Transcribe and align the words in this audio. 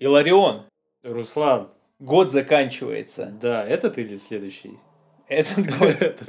Иларион, 0.00 0.62
Руслан, 1.02 1.68
год 1.98 2.32
заканчивается. 2.32 3.36
да, 3.38 3.66
этот 3.66 3.98
или 3.98 4.16
следующий? 4.16 4.78
Этот 5.28 5.66
год. 5.78 5.90
Этот. 6.00 6.28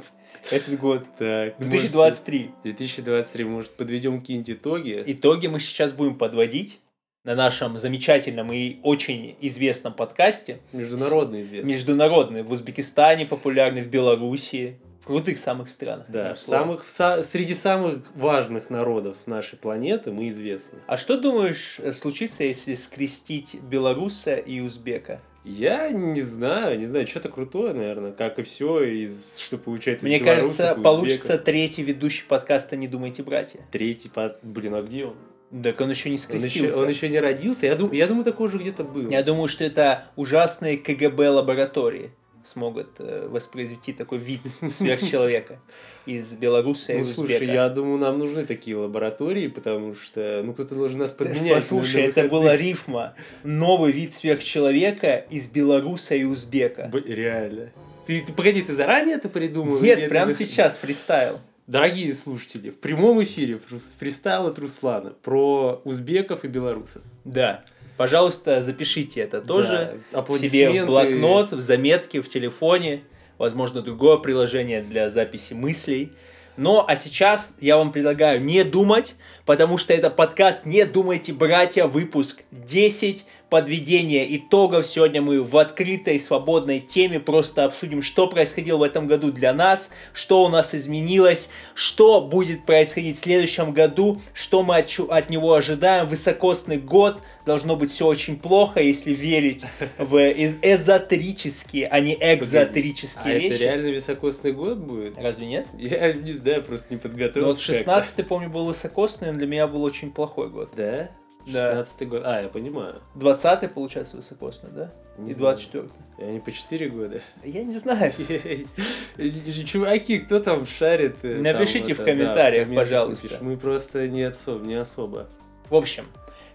Этот 0.50 0.78
год. 0.78 1.04
Так, 1.18 1.56
2023. 1.58 2.38
может, 2.38 2.62
2023, 2.64 3.44
может, 3.44 3.70
подведем 3.70 4.20
какие-нибудь 4.20 4.50
итоги? 4.50 5.02
Итоги 5.06 5.46
мы 5.46 5.58
сейчас 5.58 5.92
будем 5.92 6.18
подводить 6.18 6.80
на 7.24 7.34
нашем 7.34 7.78
замечательном 7.78 8.52
и 8.52 8.76
очень 8.82 9.36
известном 9.40 9.94
подкасте. 9.94 10.60
Международный 10.72 11.40
известный. 11.40 11.72
Международный. 11.72 12.42
В 12.42 12.52
Узбекистане 12.52 13.24
популярный, 13.24 13.80
в 13.80 13.88
Белоруссии. 13.88 14.76
В 15.02 15.06
крутых 15.06 15.36
самых 15.36 15.68
странах. 15.68 16.06
Да, 16.08 16.34
в 16.34 16.38
самых, 16.38 16.84
в 16.84 16.88
са- 16.88 17.24
среди 17.24 17.54
самых 17.54 18.04
важных 18.14 18.70
народов 18.70 19.16
нашей 19.26 19.58
планеты 19.58 20.12
мы 20.12 20.28
известны. 20.28 20.78
А 20.86 20.96
что 20.96 21.18
думаешь 21.18 21.80
э, 21.80 21.90
случится, 21.92 22.44
если 22.44 22.74
скрестить 22.74 23.60
белоруса 23.62 24.36
и 24.36 24.60
узбека? 24.60 25.20
Я 25.44 25.90
не 25.90 26.22
знаю, 26.22 26.78
не 26.78 26.86
знаю, 26.86 27.08
что-то 27.08 27.30
крутое, 27.30 27.74
наверное, 27.74 28.12
как 28.12 28.38
и 28.38 28.44
все, 28.44 28.84
из, 28.84 29.38
что 29.38 29.58
получается 29.58 30.06
из 30.06 30.08
Мне 30.08 30.20
белорусов 30.20 30.56
кажется, 30.56 30.80
получится 30.80 31.36
третий 31.36 31.82
ведущий 31.82 32.24
подкаста 32.28 32.76
«Не 32.76 32.86
думайте, 32.86 33.24
братья». 33.24 33.60
Третий 33.72 34.08
под... 34.08 34.38
Блин, 34.44 34.74
а 34.74 34.82
где 34.82 35.06
он? 35.06 35.16
Так 35.64 35.80
он 35.80 35.90
еще 35.90 36.10
не 36.10 36.14
Он 36.14 36.18
еще, 36.18 36.38
скрестился. 36.38 36.78
он 36.80 36.88
еще 36.88 37.08
не 37.08 37.18
родился? 37.18 37.66
Я, 37.66 37.74
дум... 37.74 37.90
я 37.90 38.06
думаю, 38.06 38.24
такое 38.24 38.48
же 38.48 38.58
где-то 38.58 38.84
было. 38.84 39.08
Я 39.08 39.24
думаю, 39.24 39.48
что 39.48 39.64
это 39.64 40.04
ужасные 40.14 40.78
КГБ 40.78 41.28
лаборатории 41.28 42.12
смогут 42.44 42.88
э, 42.98 43.28
воспроизвести 43.28 43.92
такой 43.92 44.18
вид 44.18 44.40
сверхчеловека 44.70 45.58
из 46.06 46.32
Беларуси 46.34 46.90
и 46.92 46.94
Ну, 46.94 47.00
узбека. 47.02 47.14
слушай, 47.26 47.46
я 47.46 47.68
думаю, 47.68 47.98
нам 47.98 48.18
нужны 48.18 48.44
такие 48.44 48.76
лаборатории, 48.76 49.48
потому 49.48 49.94
что, 49.94 50.42
ну, 50.44 50.52
кто-то 50.52 50.74
должен 50.74 50.98
нас 50.98 51.12
подменять. 51.12 51.54
Послушай, 51.54 52.02
на 52.02 52.10
это 52.10 52.28
была 52.28 52.56
рифма. 52.56 53.14
Новый 53.44 53.92
вид 53.92 54.12
сверхчеловека 54.12 55.16
из 55.30 55.48
белоруса 55.48 56.14
и 56.14 56.24
узбека. 56.24 56.88
Б- 56.92 57.00
Реально. 57.06 57.70
Ты, 58.06 58.20
ты 58.26 58.32
погоди, 58.32 58.62
ты 58.62 58.74
заранее 58.74 59.16
это 59.16 59.28
придумал? 59.28 59.80
Нет, 59.80 60.08
прямо 60.08 60.32
сейчас 60.32 60.76
фристайл. 60.78 61.38
Дорогие 61.68 62.12
слушатели, 62.12 62.70
в 62.70 62.78
прямом 62.80 63.22
эфире 63.22 63.60
фристайл 64.00 64.48
от 64.48 64.58
Руслана 64.58 65.10
про 65.22 65.80
узбеков 65.84 66.44
и 66.44 66.48
белорусов. 66.48 67.02
Да. 67.24 67.64
Пожалуйста, 67.96 68.62
запишите 68.62 69.20
это 69.20 69.40
тоже 69.40 70.00
Да, 70.12 70.36
себе 70.36 70.82
в 70.82 70.86
блокнот, 70.86 71.52
в 71.52 71.60
заметке, 71.60 72.20
в 72.20 72.28
телефоне, 72.28 73.02
возможно, 73.38 73.82
другое 73.82 74.16
приложение 74.18 74.82
для 74.82 75.10
записи 75.10 75.54
мыслей. 75.54 76.12
Но, 76.56 76.84
а 76.86 76.96
сейчас 76.96 77.54
я 77.60 77.78
вам 77.78 77.92
предлагаю 77.92 78.42
не 78.42 78.62
думать, 78.64 79.14
потому 79.46 79.78
что 79.78 79.94
это 79.94 80.10
подкаст 80.10 80.66
«Не 80.66 80.84
думайте, 80.84 81.32
братья», 81.32 81.86
выпуск 81.86 82.42
10, 82.50 83.24
подведение 83.52 84.34
итогов. 84.38 84.86
Сегодня 84.86 85.20
мы 85.20 85.42
в 85.42 85.58
открытой, 85.58 86.18
свободной 86.18 86.80
теме 86.80 87.20
просто 87.20 87.66
обсудим, 87.66 88.00
что 88.00 88.26
происходило 88.26 88.78
в 88.78 88.82
этом 88.82 89.06
году 89.06 89.30
для 89.30 89.52
нас, 89.52 89.90
что 90.14 90.42
у 90.42 90.48
нас 90.48 90.74
изменилось, 90.74 91.50
что 91.74 92.22
будет 92.22 92.64
происходить 92.64 93.16
в 93.16 93.18
следующем 93.18 93.72
году, 93.72 94.22
что 94.32 94.62
мы 94.62 94.78
от, 94.78 94.88
от 95.10 95.28
него 95.28 95.52
ожидаем. 95.52 96.08
Высокосный 96.08 96.78
год, 96.78 97.18
должно 97.44 97.76
быть 97.76 97.90
все 97.90 98.06
очень 98.06 98.38
плохо, 98.38 98.80
если 98.80 99.12
верить 99.12 99.66
в 99.98 100.16
эз- 100.16 100.56
эзотерические, 100.62 101.88
а 101.88 102.00
не 102.00 102.14
А 102.14 102.34
экзотерические 102.34 103.34
это 103.34 103.42
вещи. 103.48 103.60
реально 103.62 103.88
високосный 103.88 104.52
год 104.52 104.78
будет? 104.78 105.18
Разве 105.18 105.46
нет? 105.46 105.66
Я 105.76 106.14
не 106.14 106.32
знаю, 106.32 106.62
просто 106.62 106.86
не 106.94 106.96
Ну 106.96 107.02
подготовился. 107.02 107.48
вот 107.48 107.60
16 107.60 108.26
помню, 108.26 108.48
был 108.48 108.64
высокосный, 108.64 109.30
но 109.30 109.36
для 109.38 109.46
меня 109.46 109.66
был 109.66 109.82
очень 109.82 110.10
плохой 110.10 110.48
год. 110.48 110.70
Да? 110.74 111.10
Да. 111.46 111.70
16 111.84 112.08
год. 112.08 112.22
А, 112.24 112.40
я 112.42 112.48
понимаю. 112.48 113.02
20 113.16 113.72
получается 113.74 114.16
высокосный, 114.16 114.70
да? 114.70 114.92
Не 115.18 115.32
И 115.32 115.34
знаю. 115.34 115.56
24 115.56 115.88
И 116.18 116.22
Они 116.22 116.40
по 116.40 116.52
4 116.52 116.88
года. 116.90 117.20
Я 117.44 117.64
не 117.64 117.72
знаю. 117.72 118.12
Чуваки, 119.66 120.18
кто 120.20 120.40
там 120.40 120.66
шарит? 120.66 121.16
э, 121.22 121.40
Напишите 121.40 121.94
в 121.94 122.04
комментариях, 122.04 122.74
пожалуйста. 122.74 123.38
Мы 123.40 123.56
просто 123.56 124.08
не 124.08 124.22
особо, 124.22 124.64
не 124.64 124.74
особо. 124.74 125.28
В 125.68 125.74
общем, 125.76 126.04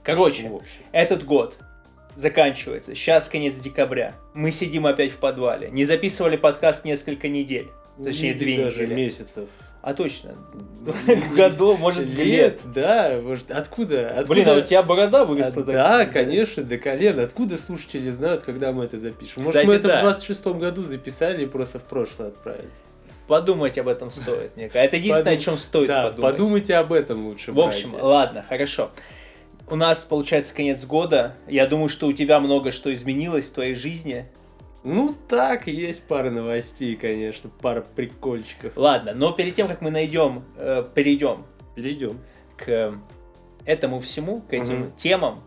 короче, 0.04 0.50
этот 0.92 1.24
год 1.26 1.56
заканчивается. 2.16 2.96
Сейчас 2.96 3.30
конец 3.30 3.56
декабря. 3.60 4.16
Мы 4.34 4.52
сидим 4.52 4.86
опять 4.88 5.12
в 5.12 5.18
подвале. 5.18 5.70
Не 5.70 5.86
записывали 5.86 6.36
подкаст 6.36 6.86
несколько 6.86 7.28
недель. 7.28 7.68
Точнее, 8.04 8.32
Или 8.32 8.40
две 8.40 8.64
даже 8.64 8.84
недели. 8.84 8.94
месяцев. 8.96 9.50
А 9.88 9.94
точно. 9.94 10.36
В 10.82 11.34
году, 11.34 11.78
может, 11.78 12.06
лет. 12.10 12.60
Да. 12.76 13.22
Может, 13.24 13.52
откуда? 13.52 14.10
откуда... 14.10 14.28
Блин, 14.34 14.50
а 14.50 14.56
у 14.56 14.62
тебя 14.62 14.84
борода 14.84 15.22
А, 15.22 15.26
выросла. 15.26 15.64
так? 15.64 15.74
Да, 15.74 16.06
конечно, 16.06 16.62
до 16.62 16.78
колена. 16.78 17.24
Откуда 17.24 17.58
слушатели 17.58 18.10
знают, 18.10 18.44
когда 18.44 18.74
мы 18.74 18.84
это 18.84 18.98
запишем? 18.98 19.44
Может, 19.44 19.52
Кстати, 19.52 19.66
мы 19.66 19.76
это 19.76 19.88
да. 19.88 20.04
в 20.04 20.18
26-м 20.18 20.60
году 20.60 20.84
записали 20.84 21.44
и 21.44 21.46
просто 21.46 21.80
в 21.80 21.84
прошлое 21.84 22.28
отправили? 22.28 22.68
Подумать 23.30 23.78
об 23.78 23.88
этом 23.88 24.12
стоит, 24.12 24.58
мне 24.58 24.66
кажется. 24.66 24.80
Это 24.80 24.98
единственное, 24.98 25.34
о 25.36 25.38
чем 25.38 25.58
стоит 25.58 25.88
да, 25.88 26.10
подумать. 26.10 26.34
подумайте 26.34 26.76
об 26.76 26.92
этом 26.92 27.26
лучше, 27.26 27.54
В 27.54 27.60
общем, 27.62 27.92
братья. 27.92 28.06
ладно, 28.06 28.46
хорошо. 28.46 28.90
У 29.70 29.78
нас 29.78 30.04
получается 30.04 30.54
конец 30.54 30.84
года. 30.84 31.34
Я 31.48 31.66
думаю, 31.66 31.88
что 31.88 32.08
у 32.08 32.12
тебя 32.12 32.42
много 32.42 32.72
что 32.72 32.94
изменилось 32.94 33.50
в 33.50 33.54
твоей 33.54 33.74
жизни. 33.74 34.26
Ну 34.84 35.16
так, 35.28 35.68
есть 35.68 36.04
пара 36.04 36.30
новостей, 36.30 36.96
конечно, 36.96 37.50
пара 37.62 37.82
прикольчиков. 37.82 38.74
Ладно, 38.76 39.14
но 39.14 39.32
перед 39.32 39.54
тем, 39.54 39.68
как 39.68 39.82
мы 39.82 39.92
найдем, 39.92 40.44
э, 40.58 40.86
перейдем 40.94 41.44
Перейдем. 41.76 42.20
к 42.58 42.94
этому 43.66 44.00
всему, 44.00 44.42
к 44.42 44.54
этим 44.54 44.82
Мгм. 44.82 44.92
темам, 44.96 45.40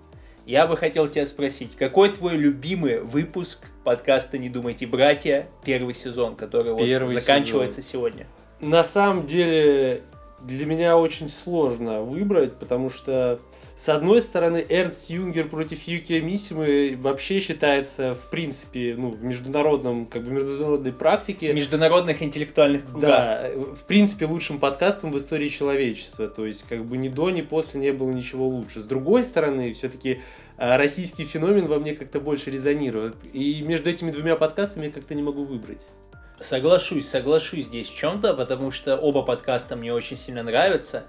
я 0.46 0.66
бы 0.66 0.76
хотел 0.76 1.08
тебя 1.08 1.26
спросить, 1.26 1.76
какой 1.76 2.10
твой 2.10 2.36
любимый 2.36 3.00
выпуск 3.00 3.66
подкаста 3.84 4.36
«Не 4.36 4.48
думайте, 4.48 4.86
братья», 4.86 5.46
первый 5.64 5.94
сезон, 5.94 6.34
который 6.36 6.72
вот 6.72 6.80
Первый 6.84 7.14
заканчивается 7.14 7.82
сегодня? 7.82 8.26
На 8.60 8.84
самом 8.84 9.26
деле, 9.26 10.02
для 10.42 10.66
меня 10.66 10.96
очень 10.98 11.28
сложно 11.28 12.02
выбрать, 12.02 12.54
потому 12.56 12.90
что, 12.90 13.38
с 13.80 13.88
одной 13.88 14.20
стороны, 14.20 14.62
Эрнст 14.68 15.08
Юнгер 15.08 15.48
против 15.48 15.88
Юкия 15.88 16.20
Мисимы 16.20 16.98
вообще 17.00 17.40
считается, 17.40 18.14
в 18.14 18.28
принципе, 18.28 18.94
ну, 18.94 19.08
в 19.08 19.24
международном, 19.24 20.04
как 20.04 20.22
бы, 20.22 20.32
международной 20.32 20.92
практике, 20.92 21.54
международных 21.54 22.22
интеллектуальных 22.22 22.84
кругах. 22.84 23.00
да, 23.00 23.50
в 23.54 23.84
принципе, 23.86 24.26
лучшим 24.26 24.58
подкастом 24.58 25.12
в 25.12 25.16
истории 25.16 25.48
человечества. 25.48 26.28
То 26.28 26.44
есть, 26.44 26.66
как 26.68 26.84
бы 26.84 26.98
ни 26.98 27.08
до, 27.08 27.30
ни 27.30 27.40
после 27.40 27.80
не 27.80 27.92
было 27.92 28.10
ничего 28.10 28.46
лучше. 28.46 28.80
С 28.80 28.86
другой 28.86 29.22
стороны, 29.22 29.72
все-таки 29.72 30.20
российский 30.58 31.24
феномен 31.24 31.66
во 31.66 31.78
мне 31.78 31.94
как-то 31.94 32.20
больше 32.20 32.50
резонирует. 32.50 33.14
И 33.32 33.62
между 33.62 33.88
этими 33.88 34.10
двумя 34.10 34.36
подкастами 34.36 34.88
я 34.88 34.92
как-то 34.92 35.14
не 35.14 35.22
могу 35.22 35.46
выбрать. 35.46 35.86
Соглашусь, 36.38 37.08
соглашусь 37.08 37.64
здесь 37.64 37.88
в 37.88 37.96
чем-то, 37.96 38.34
потому 38.34 38.72
что 38.72 38.98
оба 38.98 39.22
подкаста 39.22 39.74
мне 39.74 39.94
очень 39.94 40.18
сильно 40.18 40.42
нравятся. 40.42 41.04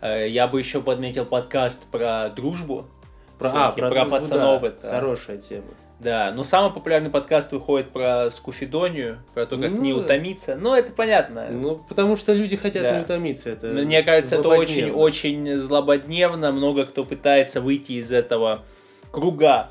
Э, 0.00 0.26
Я 0.28 0.46
бы 0.48 0.58
еще 0.58 0.80
подметил 0.80 1.24
подкаст 1.24 1.84
про 1.90 2.28
дружбу. 2.30 2.86
Про, 3.38 3.48
Всё-таки 3.50 3.80
про 3.80 3.90
дружбу, 3.90 4.10
пацанов 4.10 4.62
да, 4.62 4.68
это- 4.68 4.90
Хорошая 4.94 5.36
тема. 5.38 5.64
Да, 5.98 6.32
но 6.34 6.44
самый 6.44 6.72
популярный 6.72 7.10
подкаст 7.10 7.52
выходит 7.52 7.90
про 7.90 8.30
скуфидонию, 8.30 9.18
про 9.34 9.44
то, 9.44 9.58
как 9.58 9.70
Ну, 9.70 9.82
не 9.82 9.92
утомиться. 9.92 10.56
Ну, 10.56 10.74
это 10.74 10.92
понятно. 10.92 11.48
Ну, 11.50 11.76
потому 11.76 12.16
что 12.16 12.32
люди 12.32 12.56
хотят 12.56 12.82
Да. 12.82 12.96
не 12.96 13.02
утомиться. 13.02 13.50
Это 13.50 13.66
Мне 13.66 14.02
кажется, 14.02 14.36
это 14.36 14.48
очень, 14.48 14.86
злободневно. 14.86 14.98
очень 15.02 15.58
злободневно. 15.58 16.52
Много 16.52 16.86
кто 16.86 17.04
пытается 17.04 17.60
выйти 17.60 17.92
из 17.92 18.12
этого 18.12 18.62
круга 19.10 19.70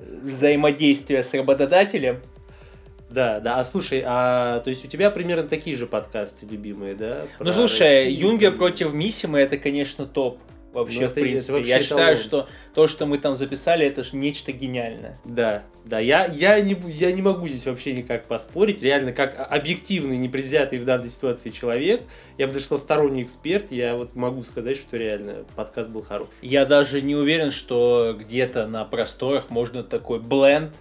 взаимодействия 0.00 1.22
с 1.22 1.32
работодателем. 1.34 2.20
Да, 3.16 3.40
да. 3.40 3.58
А 3.58 3.64
слушай, 3.64 4.02
а 4.04 4.60
то 4.60 4.68
есть 4.68 4.84
у 4.84 4.88
тебя 4.88 5.10
примерно 5.10 5.48
такие 5.48 5.74
же 5.74 5.86
подкасты 5.86 6.44
любимые, 6.44 6.94
да? 6.94 7.24
Ну, 7.40 7.50
слушай, 7.50 8.04
Россию? 8.04 8.20
Юнгер 8.28 8.52
против 8.58 8.92
Миссимы 8.92 9.38
это, 9.38 9.56
конечно, 9.56 10.04
топ. 10.04 10.38
Вообще, 10.74 11.00
Ну, 11.00 11.06
в 11.06 11.10
это- 11.12 11.20
принципе. 11.22 11.42
это 11.44 11.52
вообще 11.54 11.70
Я 11.70 11.80
считаю, 11.80 12.14
эталон. 12.16 12.44
что 12.44 12.48
то, 12.74 12.86
что 12.86 13.06
мы 13.06 13.16
там 13.16 13.34
записали, 13.34 13.86
это 13.86 14.02
же 14.02 14.14
нечто 14.16 14.52
гениальное. 14.52 15.18
Да, 15.24 15.62
да, 15.86 15.98
я, 15.98 16.26
я, 16.26 16.60
не, 16.60 16.76
я 16.90 17.10
не 17.10 17.22
могу 17.22 17.48
здесь 17.48 17.64
вообще 17.64 17.94
никак 17.94 18.26
поспорить. 18.26 18.82
Реально, 18.82 19.12
как 19.12 19.34
объективный, 19.50 20.18
непредвзятый 20.18 20.78
в 20.78 20.84
данной 20.84 21.08
ситуации 21.08 21.48
человек, 21.48 22.02
я 22.36 22.46
бы 22.46 22.52
даже 22.52 22.66
сказал 22.66 22.84
сторонний 22.84 23.22
эксперт, 23.22 23.72
я 23.72 23.96
вот 23.96 24.14
могу 24.14 24.44
сказать, 24.44 24.76
что 24.76 24.98
реально 24.98 25.46
подкаст 25.56 25.88
был 25.88 26.02
хороший. 26.02 26.28
Я 26.42 26.66
даже 26.66 27.00
не 27.00 27.16
уверен, 27.16 27.50
что 27.50 28.14
где-то 28.20 28.66
на 28.66 28.84
просторах 28.84 29.48
можно 29.48 29.82
такой 29.82 30.18
бленд 30.20 30.74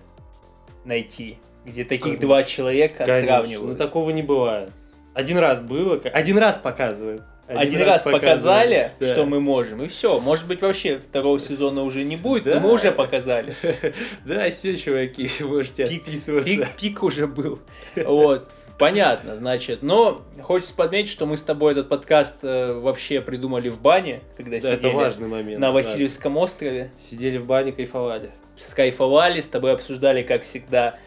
найти, 0.83 1.37
где 1.65 1.83
таких 1.83 2.03
Конечно. 2.03 2.27
два 2.27 2.43
человека 2.43 3.05
Конечно, 3.05 3.27
сравнивают. 3.27 3.71
Ну, 3.71 3.75
такого 3.75 4.09
не 4.11 4.23
бывает. 4.23 4.69
Один 5.13 5.37
раз 5.37 5.61
было, 5.61 5.99
один 6.13 6.37
раз 6.37 6.57
показываем. 6.57 7.21
Один, 7.47 7.83
раз, 7.83 8.03
показали, 8.03 8.91
да. 8.99 9.07
что 9.13 9.25
мы 9.25 9.39
можем, 9.39 9.83
и 9.83 9.87
все. 9.87 10.19
Может 10.19 10.47
быть, 10.47 10.63
вообще 10.63 10.97
второго 10.97 11.39
сезона 11.39 11.83
уже 11.83 12.03
не 12.03 12.15
будет, 12.15 12.45
Да. 12.45 12.55
но 12.55 12.61
мы 12.61 12.73
уже 12.73 12.91
показали. 12.91 13.55
Да, 14.25 14.49
все, 14.49 14.75
чуваки, 14.75 15.29
можете 15.43 15.85
Пик, 15.85 16.01
отписываться. 16.01 16.49
пик, 16.49 16.67
пик 16.79 17.03
уже 17.03 17.27
был. 17.27 17.59
Вот. 17.95 18.49
Понятно, 18.79 19.37
значит. 19.37 19.83
Но 19.83 20.23
хочется 20.41 20.73
подметить, 20.75 21.09
что 21.09 21.25
мы 21.27 21.37
с 21.37 21.43
тобой 21.43 21.73
этот 21.73 21.87
подкаст 21.87 22.39
э, 22.41 22.73
вообще 22.73 23.21
придумали 23.21 23.69
в 23.69 23.79
бане, 23.79 24.21
когда 24.35 24.59
Да, 24.59 24.67
это 24.67 24.75
сидели 24.77 24.93
важный 24.93 25.27
момент. 25.27 25.59
на 25.59 25.67
да. 25.67 25.71
Васильевском 25.71 26.35
острове. 26.37 26.91
Сидели 26.97 27.37
в 27.37 27.45
бане, 27.45 27.71
кайфовали. 27.71 28.31
Скайфовали, 28.57 29.39
с 29.39 29.47
тобой 29.47 29.71
обсуждали, 29.71 30.23
как 30.23 30.41
всегда, 30.43 30.97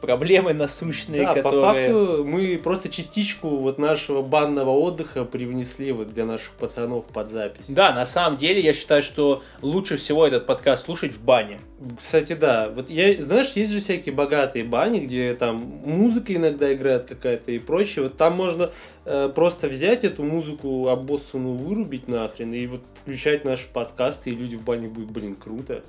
проблемы 0.00 0.54
насущные, 0.54 1.22
Да, 1.22 1.34
по 1.34 1.42
которые... 1.50 1.88
факту 1.88 2.24
мы 2.24 2.58
просто 2.62 2.88
частичку 2.88 3.48
вот 3.48 3.76
нашего 3.78 4.22
банного 4.22 4.70
отдыха 4.70 5.24
привнесли 5.24 5.92
вот 5.92 6.14
для 6.14 6.24
наших 6.24 6.52
пацанов 6.52 7.04
под 7.06 7.30
запись. 7.30 7.66
Да, 7.68 7.92
на 7.92 8.06
самом 8.06 8.38
деле, 8.38 8.60
я 8.62 8.72
считаю, 8.72 9.02
что 9.02 9.42
лучше 9.60 9.98
всего 9.98 10.26
этот 10.26 10.46
подкаст 10.46 10.84
слушать 10.86 11.12
в 11.12 11.22
бане. 11.22 11.58
Кстати, 11.98 12.32
да. 12.32 12.70
Вот 12.74 12.88
я, 12.88 13.20
знаешь, 13.20 13.50
есть 13.50 13.72
же 13.72 13.80
всякие 13.80 14.14
богатые 14.14 14.64
бани, 14.64 15.00
где 15.00 15.34
там 15.34 15.56
музыка 15.84 16.34
иногда 16.34 16.72
играет 16.72 17.04
какая-то 17.04 17.52
и 17.52 17.58
прочее. 17.58 18.04
Вот 18.04 18.16
там 18.16 18.34
можно 18.34 18.70
э, 19.04 19.30
просто 19.34 19.68
взять 19.68 20.04
эту 20.04 20.22
музыку 20.22 20.88
обоссанную, 20.88 21.56
вырубить 21.56 22.08
нахрен 22.08 22.54
и 22.54 22.66
вот 22.66 22.80
включать 22.94 23.44
наши 23.44 23.68
подкасты, 23.70 24.30
и 24.30 24.34
люди 24.34 24.56
в 24.56 24.62
бане 24.62 24.88
будут, 24.88 25.10
блин, 25.10 25.34
круто. 25.34 25.82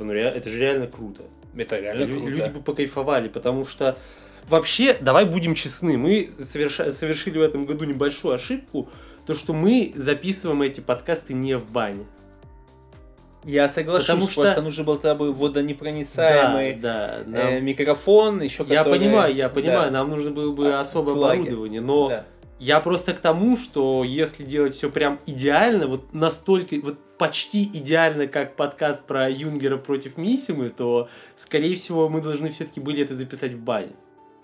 Типа, 0.00 0.04
ну 0.04 0.12
это 0.14 0.48
же 0.48 0.58
реально 0.58 0.86
круто. 0.86 1.24
Это 1.54 1.78
реально 1.78 2.04
Лю- 2.04 2.18
круто. 2.20 2.30
Люди 2.34 2.50
бы 2.50 2.60
покайфовали, 2.62 3.28
потому 3.28 3.66
что 3.66 3.98
вообще, 4.48 4.96
давай 4.98 5.26
будем 5.26 5.54
честны, 5.54 5.98
мы 5.98 6.30
соверша- 6.38 6.90
совершили 6.90 7.38
в 7.38 7.42
этом 7.42 7.66
году 7.66 7.84
небольшую 7.84 8.34
ошибку, 8.34 8.88
то 9.26 9.34
что 9.34 9.52
мы 9.52 9.92
записываем 9.94 10.62
эти 10.62 10.80
подкасты 10.80 11.34
не 11.34 11.58
в 11.58 11.70
бане. 11.70 12.06
Я 13.44 13.68
соглашусь, 13.68 14.06
Потому 14.08 14.26
что- 14.28 14.42
просто 14.42 14.62
нужен 14.62 14.84
был 14.86 14.96
тогда 14.96 15.14
бы 15.16 15.32
водонепроницаемый 15.32 16.74
да, 16.74 17.20
да. 17.26 17.50
э, 17.50 17.54
нам- 17.56 17.64
микрофон, 17.64 18.40
еще 18.42 18.64
Я 18.68 18.78
который- 18.84 18.98
понимаю, 19.00 19.34
я 19.34 19.48
понимаю, 19.50 19.84
Да, 19.84 19.98
нам 19.98 20.08
нужно 20.10 20.30
было 20.30 20.52
бы 20.52 20.72
А, 20.72 20.80
особое 20.80 21.14
флаги. 21.14 21.40
оборудование, 21.40 21.80
но 21.82 22.08
да. 22.08 22.24
Я 22.60 22.78
просто 22.80 23.14
к 23.14 23.20
тому, 23.20 23.56
что 23.56 24.04
если 24.04 24.44
делать 24.44 24.74
все 24.74 24.90
прям 24.90 25.18
идеально, 25.24 25.86
вот 25.86 26.12
настолько, 26.12 26.76
вот 26.82 26.98
почти 27.16 27.64
идеально, 27.64 28.26
как 28.26 28.54
подкаст 28.54 29.06
про 29.06 29.30
Юнгера 29.30 29.78
против 29.78 30.18
Миссимы, 30.18 30.68
то, 30.68 31.08
скорее 31.36 31.74
всего, 31.76 32.10
мы 32.10 32.20
должны 32.20 32.50
все-таки 32.50 32.78
были 32.78 33.02
это 33.02 33.14
записать 33.14 33.52
в 33.52 33.60
бане. 33.60 33.92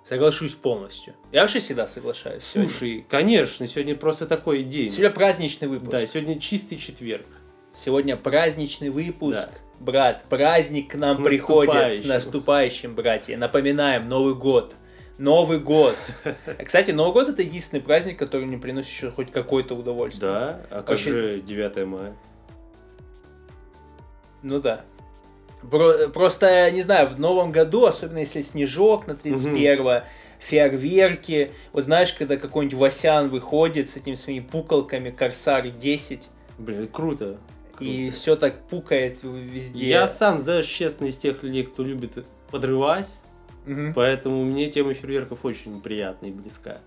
Соглашусь 0.03 0.55
полностью. 0.55 1.15
Я 1.31 1.43
вообще 1.43 1.59
всегда 1.59 1.87
соглашаюсь. 1.87 2.43
сегодня. 2.43 2.71
Слушай, 2.71 3.07
конечно, 3.09 3.67
сегодня 3.67 3.95
просто 3.95 4.27
такой 4.27 4.63
день. 4.63 4.91
Сегодня 4.91 5.11
праздничный 5.11 5.69
выпуск. 5.69 5.91
Да, 5.91 6.07
сегодня 6.07 6.41
чистый 6.41 6.77
четверг. 6.79 7.27
Сегодня 7.75 8.17
праздничный 8.17 8.89
выпуск. 8.89 9.49
Да. 9.53 9.85
Брат, 9.85 10.25
праздник 10.31 10.93
к 10.93 10.95
нам 10.95 11.19
С 11.19 11.23
приходит. 11.23 12.01
С 12.01 12.05
наступающим, 12.05 12.95
братья. 12.95 13.37
Напоминаем, 13.37 14.09
Новый 14.09 14.35
год. 14.35 14.75
Новый 15.19 15.59
год. 15.61 15.97
Кстати, 16.65 16.91
Новый 16.91 17.13
год 17.15 17.29
это 17.31 17.43
единственный 17.43 17.81
праздник, 17.81 18.19
который 18.19 18.47
мне 18.47 18.59
приносит 18.59 18.91
еще 18.91 19.11
хоть 19.11 19.31
какое-то 19.33 19.75
удовольствие. 19.75 20.31
Да, 20.31 20.61
а 20.71 20.83
как 20.83 20.91
Очень- 20.91 21.13
же 21.13 21.41
9 21.41 21.87
мая? 21.87 22.15
Ну 24.43 24.61
да. 24.61 24.83
Про- 25.71 26.09
просто, 26.09 26.71
не 26.71 26.83
знаю, 26.83 27.07
в 27.09 27.19
новом 27.19 27.51
году, 27.51 27.87
особенно 27.87 28.19
если 28.19 28.41
снежок 28.43 29.07
на 29.07 29.15
31 29.17 30.03
фейерверки, 30.39 31.51
вот 31.73 31.85
знаешь, 31.85 32.13
когда 32.13 32.37
какой-нибудь 32.37 32.79
Васян 32.79 33.29
выходит 33.31 33.89
с 33.91 33.97
этими 33.97 34.15
своими 34.15 34.45
пукалками 34.45 35.11
Корсар 35.11 35.69
10, 35.71 36.29
Блин, 36.59 36.89
круто. 36.93 37.39
и 37.81 38.05
круто. 38.05 38.17
все 38.17 38.37
так 38.37 38.61
пукает 38.69 39.19
везде. 39.23 39.89
Я 39.89 40.07
сам, 40.07 40.41
знаешь, 40.41 40.67
честно, 40.67 41.07
из 41.07 41.17
тех 41.17 41.43
людей, 41.43 41.65
кто 41.65 41.83
любит 41.83 42.25
подрывать, 42.51 43.09
Мгм. 43.67 43.93
поэтому 43.95 44.45
мне 44.45 44.71
тема 44.71 44.95
фейерверков 44.95 45.45
очень 45.45 45.81
приятна 45.83 46.27
и 46.27 46.31
близка. 46.31 46.79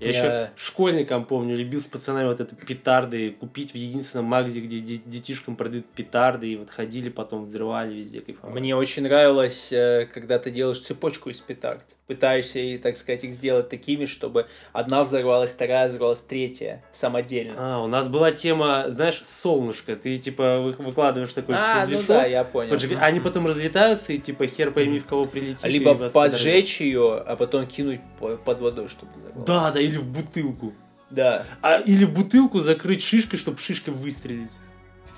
Я, 0.00 0.08
Я- 0.10 0.12
еще 0.42 0.50
школьником 0.56 1.24
помню, 1.24 1.56
любил 1.56 1.80
с 1.80 1.84
пацанами 1.86 2.26
вот 2.26 2.40
это 2.40 2.56
петарды 2.56 3.30
купить 3.30 3.70
в 3.72 3.76
единственном 3.76 4.26
магазе, 4.26 4.60
где 4.60 4.80
де- 4.80 5.00
детишкам 5.04 5.54
продают 5.54 5.86
петарды, 5.86 6.48
и 6.52 6.56
вот 6.56 6.70
ходили 6.70 7.08
потом, 7.08 7.46
взрывали 7.46 7.94
везде, 7.94 8.20
кайфовали. 8.20 8.58
Мне 8.58 8.74
очень 8.74 9.04
нравилось, 9.04 9.72
э, 9.72 10.08
когда 10.12 10.40
ты 10.40 10.50
делаешь 10.50 10.80
цепочку 10.80 11.30
из 11.30 11.40
петард. 11.40 11.84
Пытаешься, 12.12 12.58
и, 12.58 12.76
так 12.76 12.96
сказать, 12.98 13.24
их 13.24 13.32
сделать 13.32 13.70
такими, 13.70 14.04
чтобы 14.04 14.46
одна 14.74 15.02
взорвалась, 15.02 15.50
вторая 15.52 15.88
взорвалась, 15.88 16.20
третья 16.20 16.84
самодельно. 16.92 17.54
А, 17.56 17.82
у 17.82 17.86
нас 17.86 18.06
была 18.08 18.32
тема, 18.32 18.84
знаешь, 18.88 19.22
солнышко. 19.24 19.96
Ты 19.96 20.18
типа 20.18 20.58
вы- 20.60 20.72
выкладываешь 20.84 21.32
такой 21.32 21.54
А, 21.56 21.86
ну 21.86 22.02
да, 22.06 22.26
я 22.26 22.44
понял. 22.44 22.74
поджиг- 22.74 22.98
Они 23.00 23.18
потом 23.20 23.46
разлетаются, 23.46 24.12
и 24.12 24.18
типа 24.18 24.46
хер 24.46 24.72
пойми, 24.72 24.98
в 25.00 25.06
кого 25.06 25.24
прилетит. 25.24 25.64
Либо 25.64 25.94
поджечь 26.10 26.80
ее, 26.82 27.16
а 27.18 27.34
потом 27.36 27.66
кинуть 27.66 28.00
по- 28.20 28.36
под 28.36 28.60
водой, 28.60 28.88
чтобы 28.88 29.12
взорвалась. 29.16 29.46
Да, 29.46 29.70
да, 29.70 29.80
или 29.80 29.96
в 29.96 30.04
бутылку. 30.06 30.74
Да, 31.08 31.44
А, 31.62 31.78
или 31.78 32.04
в 32.04 32.12
бутылку 32.12 32.60
закрыть 32.60 33.02
шишкой, 33.02 33.38
чтобы 33.38 33.58
шишкой 33.58 33.94
выстрелить. 33.94 34.50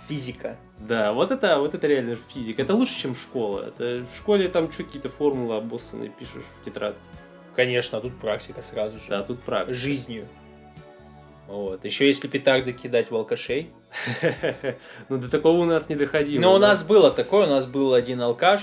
Физика. 0.08 0.56
Да, 0.78 1.12
вот 1.12 1.30
это, 1.30 1.58
вот 1.58 1.74
это 1.74 1.86
реально 1.86 2.16
физика. 2.32 2.62
Это 2.62 2.74
лучше, 2.74 2.98
чем 2.98 3.14
школа. 3.14 3.66
Это 3.68 4.04
в 4.12 4.16
школе 4.16 4.48
там 4.48 4.70
что 4.72 4.84
какие-то 4.84 5.08
формулы 5.08 5.56
обоссанные 5.56 6.10
пишешь 6.10 6.42
в 6.60 6.64
тетрадь. 6.64 6.94
Конечно, 7.56 7.98
а 7.98 8.00
тут 8.00 8.14
практика 8.18 8.62
сразу 8.62 8.98
же. 8.98 9.04
Да, 9.08 9.22
тут 9.22 9.40
правда. 9.42 9.72
Жизнью. 9.74 10.26
Вот. 11.46 11.84
Еще 11.84 12.06
если 12.06 12.26
петарды 12.26 12.72
кидать 12.72 13.10
в 13.10 13.16
алкашей. 13.16 13.70
Ну, 15.08 15.18
до 15.18 15.30
такого 15.30 15.58
у 15.60 15.64
нас 15.64 15.88
не 15.88 15.94
доходило. 15.96 16.40
Но 16.42 16.54
у 16.54 16.58
нас 16.58 16.82
было 16.82 17.10
такое, 17.10 17.46
у 17.46 17.50
нас 17.50 17.66
был 17.66 17.94
один 17.94 18.20
алкаш, 18.20 18.62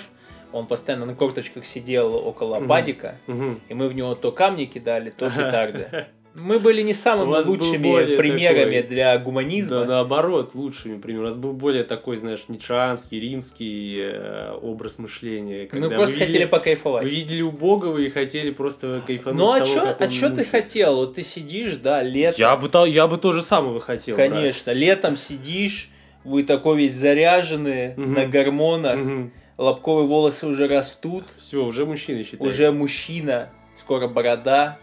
он 0.51 0.67
постоянно 0.67 1.05
на 1.05 1.15
корточках 1.15 1.65
сидел 1.65 2.13
около 2.15 2.59
падика, 2.67 3.15
Мгм. 3.27 3.61
и 3.69 3.73
мы 3.73 3.87
в 3.87 3.95
него 3.95 4.15
то 4.15 4.31
камни 4.31 4.65
кидали, 4.65 5.11
то 5.11 5.29
петарды. 5.29 6.07
Мы 6.33 6.59
были 6.59 6.81
не 6.81 6.93
самыми 6.93 7.43
лучшими 7.45 8.15
примерами 8.15 8.75
такой- 8.81 8.83
для 8.89 9.17
Да, 9.17 9.23
гуманизма. 9.23 9.83
наоборот, 9.85 10.55
лучшими 10.55 10.97
примером. 10.97 11.23
У 11.23 11.27
нас 11.27 11.35
был 11.35 11.51
более 11.51 11.83
такой, 11.83 12.15
знаешь, 12.17 12.45
ницшеанский, 12.47 13.19
римский 13.19 13.97
э, 13.99 14.53
образ 14.61 14.97
мышления. 14.97 15.67
Мы 15.73 15.89
просто 15.89 16.19
хотели 16.19 16.31
видели- 16.33 16.45
покайфовать. 16.45 17.03
Вы 17.03 17.09
видели 17.09 17.41
убогого 17.41 17.97
и 17.97 18.09
хотели 18.09 18.51
просто 18.51 19.01
кайфануть 19.05 19.39
Ну 19.39 19.51
а 19.51 19.59
как 19.59 20.01
а 20.01 20.07
чё 20.07 20.29
ты 20.29 20.45
хотел? 20.45 20.95
Вот 20.95 21.15
ты 21.15 21.23
сидишь, 21.23 21.75
да, 21.75 22.01
летом. 22.01 22.39
Я 22.39 22.55
бы, 22.55 22.69
я 22.87 23.07
бы 23.07 23.17
то 23.17 23.33
же 23.33 23.41
самое 23.41 23.81
хотел. 23.81 24.15
брат. 24.15 24.29
Конечно, 24.29 24.71
летом 24.71 25.17
сидишь, 25.17 25.89
вы 26.23 26.43
такой 26.43 26.77
весь 26.77 26.93
заряженный, 26.95 27.93
Мгм. 27.97 28.13
на 28.13 28.25
гормонах, 28.25 28.95
Мгм. 28.97 29.33
лобковые 29.57 30.07
волосы 30.07 30.47
уже 30.47 30.67
растут, 30.69 31.25
Все, 31.37 31.63
уже 31.65 31.85
мужчина 31.85 32.23
считает. 32.23 32.41
уже 32.41 32.71
мужчина, 32.71 33.49
скоро 33.77 34.07
борода. 34.07 34.77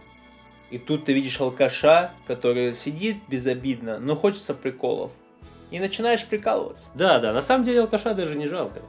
И 0.70 0.78
тут 0.78 1.06
ты 1.06 1.12
видишь 1.12 1.40
алкаша, 1.40 2.12
который 2.26 2.74
сидит 2.74 3.16
безобидно, 3.28 3.98
но 3.98 4.14
хочется 4.14 4.54
приколов. 4.54 5.12
И 5.70 5.80
начинаешь 5.80 6.24
прикалываться. 6.24 6.90
Да, 6.94 7.18
да, 7.18 7.32
на 7.32 7.42
самом 7.42 7.64
деле 7.64 7.80
алкаша 7.80 8.14
даже 8.14 8.34
не 8.36 8.46
жалко. 8.46 8.80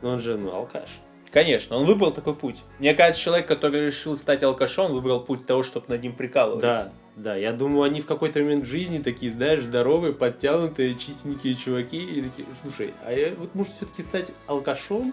Но 0.00 0.10
он 0.10 0.20
же, 0.20 0.36
ну, 0.36 0.52
алкаш. 0.52 0.88
Конечно, 1.30 1.76
он 1.76 1.86
выбрал 1.86 2.12
такой 2.12 2.34
путь. 2.34 2.62
Мне 2.78 2.94
кажется, 2.94 3.22
человек, 3.22 3.48
который 3.48 3.86
решил 3.86 4.16
стать 4.16 4.42
алкашом, 4.42 4.92
выбрал 4.92 5.20
путь 5.20 5.46
того, 5.46 5.62
чтобы 5.62 5.86
над 5.88 6.02
ним 6.02 6.14
прикалываться. 6.14 6.84
Да, 6.84 6.92
да, 7.16 7.36
я 7.36 7.52
думаю, 7.52 7.82
они 7.82 8.00
в 8.00 8.06
какой-то 8.06 8.38
момент 8.40 8.64
жизни 8.64 8.98
такие, 8.98 9.30
знаешь, 9.30 9.60
здоровые, 9.62 10.14
подтянутые, 10.14 10.94
чистенькие 10.94 11.54
чуваки, 11.56 11.98
и 12.02 12.22
такие, 12.22 12.48
слушай, 12.52 12.94
а 13.04 13.12
я 13.12 13.32
вот 13.36 13.54
может 13.54 13.74
все-таки 13.74 14.02
стать 14.02 14.28
алкашом? 14.46 15.12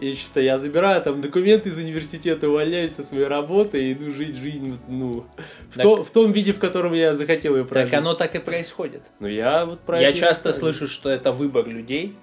И 0.00 0.12
чисто 0.14 0.40
я 0.40 0.58
забираю 0.58 1.00
там 1.00 1.20
документы 1.20 1.68
из 1.68 1.78
университета, 1.78 2.48
увольняюсь 2.48 2.92
со 2.94 3.04
своей 3.04 3.26
работы 3.26 3.82
и 3.82 3.92
иду 3.92 4.10
жить 4.10 4.34
жизнь, 4.36 4.78
ну, 4.88 5.24
в, 5.70 5.74
Так- 5.76 5.82
то- 5.84 6.02
в 6.02 6.10
том 6.10 6.32
виде, 6.32 6.52
в 6.52 6.58
котором 6.58 6.92
я 6.92 7.14
захотел 7.14 7.56
ее 7.56 7.64
прожить. 7.64 7.90
Так 7.92 7.98
оно 8.00 8.14
так 8.14 8.34
и 8.34 8.38
происходит. 8.40 9.02
Ну 9.20 9.28
я 9.28 9.64
вот 9.64 9.78
про 9.80 10.00
Я 10.00 10.12
часто 10.12 10.48
рассказываю. 10.48 10.74
слышу, 10.74 10.92
что 10.92 11.08
это 11.08 11.30
выбор 11.32 11.68
людей, 11.68 12.16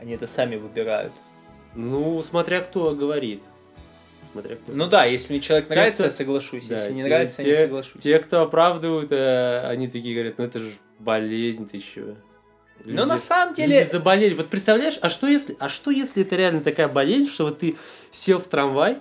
они 0.00 0.12
это 0.14 0.26
сами 0.26 0.56
выбирают. 0.56 1.12
Ну, 1.76 2.20
смотря 2.22 2.60
кто 2.62 2.92
говорит. 2.96 3.42
Смотря 4.36 4.56
кто. 4.56 4.72
Ну 4.72 4.86
да, 4.86 5.04
если 5.06 5.32
мне 5.32 5.40
человек 5.40 5.68
Те, 5.68 5.74
нравится, 5.74 6.02
кто- 6.02 6.04
я 6.04 6.10
соглашусь. 6.10 6.66
Да, 6.66 6.74
если 6.76 6.92
не 6.92 7.02
те- 7.02 7.08
нравится, 7.08 7.42
я 7.42 7.48
не 7.48 7.54
те- 7.54 7.60
соглашусь. 7.62 8.02
Те, 8.02 8.18
кто 8.18 8.42
оправдывают, 8.42 9.10
э, 9.12 9.60
они 9.66 9.88
такие 9.88 10.14
говорят, 10.14 10.34
ну 10.38 10.44
это 10.44 10.58
же 10.58 10.70
болезнь, 10.98 11.66
ты 11.68 11.78
чё? 11.78 12.16
Но 12.84 13.06
на 13.06 13.16
самом 13.18 13.54
Люди 13.54 13.62
деле, 13.62 13.84
заболели. 13.86 14.34
Вот 14.34 14.48
представляешь, 14.48 14.98
а 15.00 15.08
что 15.08 15.26
если, 15.26 15.56
а 15.58 15.68
что 15.70 15.90
если 15.90 16.22
это 16.22 16.36
реально 16.36 16.60
такая 16.60 16.88
болезнь, 16.88 17.28
что 17.30 17.44
вот 17.44 17.58
ты 17.60 17.76
сел 18.10 18.38
в 18.38 18.46
трамвай, 18.46 18.98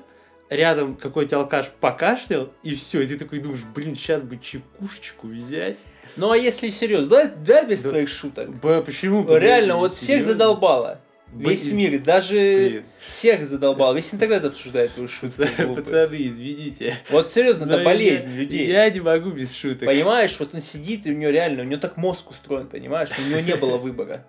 рядом 0.50 0.96
какой-то 0.96 1.38
алкаш 1.38 1.70
покашлял, 1.82 2.52
и 2.64 2.74
все, 2.76 3.02
и 3.02 3.08
ты 3.08 3.18
такой 3.20 3.40
думаешь, 3.40 3.62
блин, 3.76 3.96
сейчас 3.98 4.24
бы 4.24 4.38
чекушечку 4.38 5.28
взять. 5.28 5.84
ну 6.16 6.32
а 6.32 6.38
если 6.38 6.70
серьезно, 6.70 7.10
да, 7.10 7.26
да 7.46 7.64
без 7.66 7.82
Да. 7.82 7.90
твоих 7.90 8.08
шуток. 8.08 8.50
Б, 8.62 8.82
почему? 8.82 9.26
Реально, 9.38 9.76
вот 9.76 9.92
всех 9.92 10.08
серьезно? 10.08 10.32
задолбало. 10.34 11.02
Весь 11.36 11.66
Блин, 11.66 11.78
мир, 11.78 12.00
даже 12.02 12.36
блин. 12.36 12.84
всех 13.08 13.46
задолбал. 13.46 13.94
Весь 13.94 14.14
интернет 14.14 14.46
обсуждает 14.46 14.94
твою 14.94 15.10
шутку. 15.10 15.44
Пацаны, 15.76 16.16
извините. 16.16 16.96
Вот 17.10 17.30
серьезно, 17.30 17.66
Но 17.66 17.74
это 17.74 17.82
я- 17.82 17.86
болезнь 17.86 18.30
людей. 18.36 18.68
Я 18.68 18.90
не 18.90 19.02
могу 19.02 19.32
без 19.32 19.54
шуток. 19.54 19.86
Понимаешь, 19.86 20.38
вот 20.40 20.54
он 20.54 20.62
сидит, 20.62 21.06
и 21.06 21.12
у 21.12 21.14
него 21.14 21.32
реально, 21.32 21.64
у 21.64 21.66
него 21.66 21.80
так 21.82 21.98
мозг 21.98 22.30
устроен, 22.30 22.68
понимаешь? 22.68 23.10
У 23.18 23.30
него 23.30 23.42
не 23.42 23.56
было 23.58 23.78
выбора. 23.78 24.26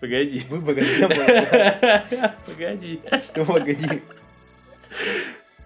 Погоди. 0.00 0.42
Выбора 0.48 0.80
не 0.80 1.06
было. 1.06 2.30
Погоди. 2.46 3.00
Что, 3.22 3.44
погоди. 3.44 4.02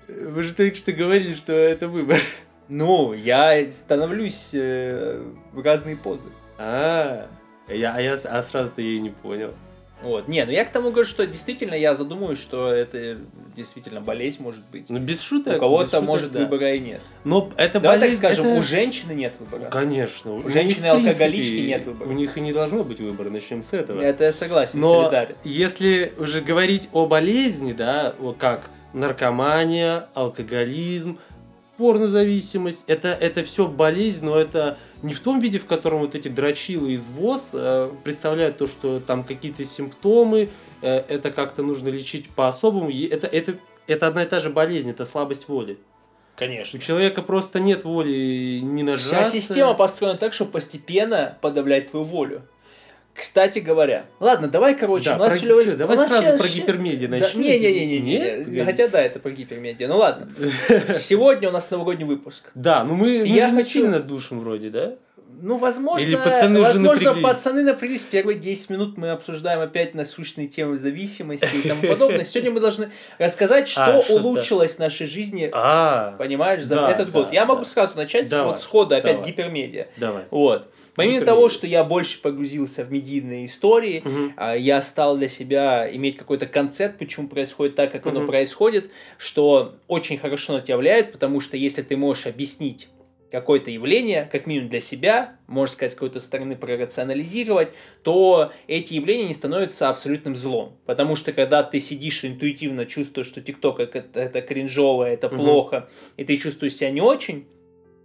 Вы 0.08 0.42
же 0.42 0.54
только 0.54 0.76
что 0.76 0.92
говорили, 0.92 1.34
что 1.34 1.52
это 1.52 1.88
выбор. 1.88 2.18
Ну, 2.68 3.14
я 3.14 3.64
становлюсь 3.70 4.50
э, 4.52 5.22
в 5.52 5.62
разные 5.62 5.96
позы. 5.96 6.28
А, 6.58 7.28
я, 7.68 7.94
а 7.94 8.00
я 8.00 8.14
а 8.14 8.42
сразу-то 8.42 8.80
я 8.82 8.92
и 8.92 9.00
не 9.00 9.10
понял. 9.10 9.54
Вот. 10.02 10.28
Не, 10.28 10.44
ну 10.44 10.52
я 10.52 10.64
к 10.64 10.72
тому 10.72 10.90
говорю, 10.90 11.06
что 11.06 11.26
действительно 11.26 11.74
я 11.74 11.94
задумываюсь, 11.94 12.40
что 12.40 12.68
это 12.68 13.16
действительно 13.56 14.00
болезнь 14.00 14.42
может 14.42 14.62
быть. 14.72 14.88
Ну, 14.90 14.98
без 14.98 15.20
шуток. 15.20 15.56
У 15.56 15.60
кого-то, 15.60 15.86
шуток, 15.90 16.02
может, 16.04 16.32
да. 16.32 16.40
выбора 16.40 16.74
и 16.74 16.80
нет. 16.80 17.00
Но 17.24 17.50
это 17.56 17.80
Давай 17.80 17.96
так 17.98 18.00
болезнь, 18.06 18.18
скажем, 18.18 18.46
это- 18.46 18.58
у 18.58 18.62
женщины 18.62 19.12
нет 19.12 19.34
выбора. 19.38 19.70
Конечно. 19.70 20.32
У 20.34 20.38
них, 20.42 20.50
женщины 20.50 20.86
алкоголички 20.86 21.60
нет 21.60 21.84
выбора. 21.84 22.08
У 22.08 22.12
них 22.12 22.36
и 22.36 22.40
не 22.40 22.52
должно 22.52 22.82
быть 22.84 23.00
выбора, 23.00 23.30
начнем 23.30 23.62
с 23.62 23.72
этого. 23.72 24.00
Это 24.00 24.24
я 24.24 24.32
согласен, 24.32 24.80
Но 24.80 25.02
солидарен. 25.04 25.36
если 25.44 26.12
уже 26.18 26.40
говорить 26.40 26.88
о 26.92 27.06
болезни, 27.06 27.72
да, 27.72 28.14
как 28.38 28.62
наркомания, 28.94 30.08
алкоголизм, 30.14 31.18
порнозависимость, 31.82 32.84
это, 32.86 33.08
это 33.08 33.42
все 33.42 33.66
болезнь, 33.66 34.24
но 34.24 34.38
это 34.38 34.78
не 35.02 35.14
в 35.14 35.18
том 35.20 35.40
виде, 35.40 35.58
в 35.58 35.66
котором 35.66 35.98
вот 35.98 36.14
эти 36.14 36.28
дрочилы 36.28 36.92
из 36.92 37.04
ВОЗ 37.06 37.50
э, 37.54 37.90
представляют 38.04 38.56
то, 38.56 38.68
что 38.68 39.00
там 39.00 39.24
какие-то 39.24 39.64
симптомы, 39.64 40.48
э, 40.80 40.88
это 41.08 41.32
как-то 41.32 41.64
нужно 41.64 41.88
лечить 41.88 42.30
по-особому. 42.30 42.88
Это, 42.88 43.26
это, 43.26 43.56
это 43.88 44.06
одна 44.06 44.22
и 44.22 44.26
та 44.26 44.38
же 44.38 44.50
болезнь, 44.50 44.90
это 44.90 45.04
слабость 45.04 45.48
воли. 45.48 45.72
У 46.36 46.38
Конечно. 46.38 46.78
человека 46.78 47.20
просто 47.20 47.58
нет 47.58 47.82
воли 47.82 48.60
не 48.60 48.82
Вся 48.96 49.16
нажаться. 49.16 49.40
система 49.40 49.74
построена 49.74 50.16
так, 50.16 50.32
чтобы 50.32 50.52
постепенно 50.52 51.36
подавлять 51.40 51.90
твою 51.90 52.04
волю. 52.04 52.42
Кстати 53.14 53.58
говоря, 53.58 54.06
ладно, 54.20 54.48
давай, 54.48 54.74
короче, 54.74 55.10
Да, 55.10 55.16
у 55.16 55.18
нас 55.18 55.38
про- 55.38 55.54
всё, 55.54 55.76
давай 55.76 55.96
у 55.96 56.00
нас 56.00 56.10
сразу 56.10 56.24
щас- 56.24 56.40
про 56.40 56.48
гипермедиа 56.48 57.08
Да, 57.08 57.18
начнем. 57.18 57.42
Не-не-не, 57.42 57.98
Нет? 58.46 58.64
хотя 58.64 58.88
да, 58.88 59.02
это 59.02 59.18
про 59.18 59.30
гипермедиа. 59.30 59.86
Ну 59.88 59.98
ладно. 59.98 60.28
Сегодня 60.88 61.50
у 61.50 61.52
нас 61.52 61.70
новогодний 61.70 62.06
выпуск. 62.06 62.50
Да, 62.54 62.84
ну 62.84 62.94
мы, 62.94 63.20
мы 63.20 63.26
Я 63.26 63.50
не 63.50 63.56
хочу- 63.58 63.70
сильно 63.70 64.00
душим 64.00 64.40
вроде, 64.40 64.70
да? 64.70 64.94
Ну, 65.42 65.58
возможно, 65.58 66.06
Или 66.06 66.14
пацаны 66.14 66.60
возможно, 66.60 66.92
напряглись? 67.10 67.22
пацаны 67.22 67.62
напряглись. 67.64 68.02
Первые 68.04 68.38
10 68.38 68.70
минут 68.70 68.96
мы 68.96 69.10
обсуждаем 69.10 69.60
опять 69.60 69.92
насущные 69.94 70.46
темы 70.46 70.78
зависимости 70.78 71.48
и 71.64 71.68
тому 71.68 71.82
подобное. 71.88 72.22
Сегодня 72.24 72.52
мы 72.52 72.60
должны 72.60 72.90
рассказать, 73.18 73.68
что 73.68 73.98
А, 73.98 74.02
что-то. 74.04 74.22
улучшилось 74.22 74.76
в 74.76 74.78
нашей 74.78 75.06
жизни, 75.08 75.50
А, 75.52 76.14
понимаешь, 76.16 76.62
за 76.62 76.76
Да, 76.76 76.90
этот 76.92 77.10
да, 77.10 77.12
год. 77.12 77.32
Я 77.32 77.44
могу 77.44 77.62
да. 77.62 77.68
сразу 77.68 77.96
начать 77.96 78.30
с 78.30 78.40
вот 78.40 78.60
схода, 78.60 78.96
опять 78.98 79.16
давай. 79.16 79.30
гипермедиа. 79.30 79.86
давай. 79.96 80.22
Вот. 80.30 80.68
Помимо 80.94 81.14
Гипермедиа. 81.14 81.34
того, 81.34 81.48
что 81.48 81.66
я 81.66 81.82
больше 81.84 82.20
погрузился 82.22 82.84
в 82.84 82.92
медийные 82.92 83.46
истории, 83.46 84.04
а, 84.36 84.54
я 84.54 84.80
стал 84.80 85.16
для 85.16 85.28
себя 85.28 85.88
иметь 85.92 86.16
какой-то 86.16 86.46
концепт, 86.46 86.98
почему 86.98 87.26
происходит 87.28 87.74
так, 87.74 87.90
как 87.90 88.06
оно 88.06 88.26
происходит, 88.26 88.90
что 89.18 89.74
очень 89.88 90.18
хорошо 90.18 90.52
на 90.52 90.60
тебя 90.60 90.76
влияет, 90.76 91.10
потому 91.10 91.40
что 91.40 91.56
если 91.56 91.82
ты 91.82 91.96
можешь 91.96 92.26
объяснить 92.26 92.88
какое-то 93.32 93.70
явление, 93.70 94.28
как 94.30 94.46
минимум 94.46 94.68
для 94.68 94.80
себя, 94.80 95.36
можешь 95.46 95.72
сказать, 95.72 95.92
с 95.92 95.94
какой-то 95.94 96.20
стороны 96.20 96.54
прорационализировать, 96.54 97.72
то 98.04 98.52
эти 98.66 98.92
явления 98.92 99.24
не 99.24 99.32
становятся 99.32 99.88
абсолютным 99.88 100.36
злом. 100.36 100.76
Потому 100.84 101.16
что 101.16 101.32
когда 101.32 101.62
ты 101.62 101.80
сидишь 101.80 102.26
интуитивно 102.26 102.84
чувствуешь, 102.84 103.26
что 103.26 103.40
ТикТок 103.40 103.80
это, 103.80 104.04
это 104.12 104.42
кринжово, 104.42 105.04
это 105.04 105.28
Мгм. 105.28 105.38
плохо, 105.38 105.88
и 106.18 106.24
ты 106.24 106.36
чувствуешь 106.36 106.74
себя 106.74 106.90
не 106.90 107.00
очень, 107.00 107.46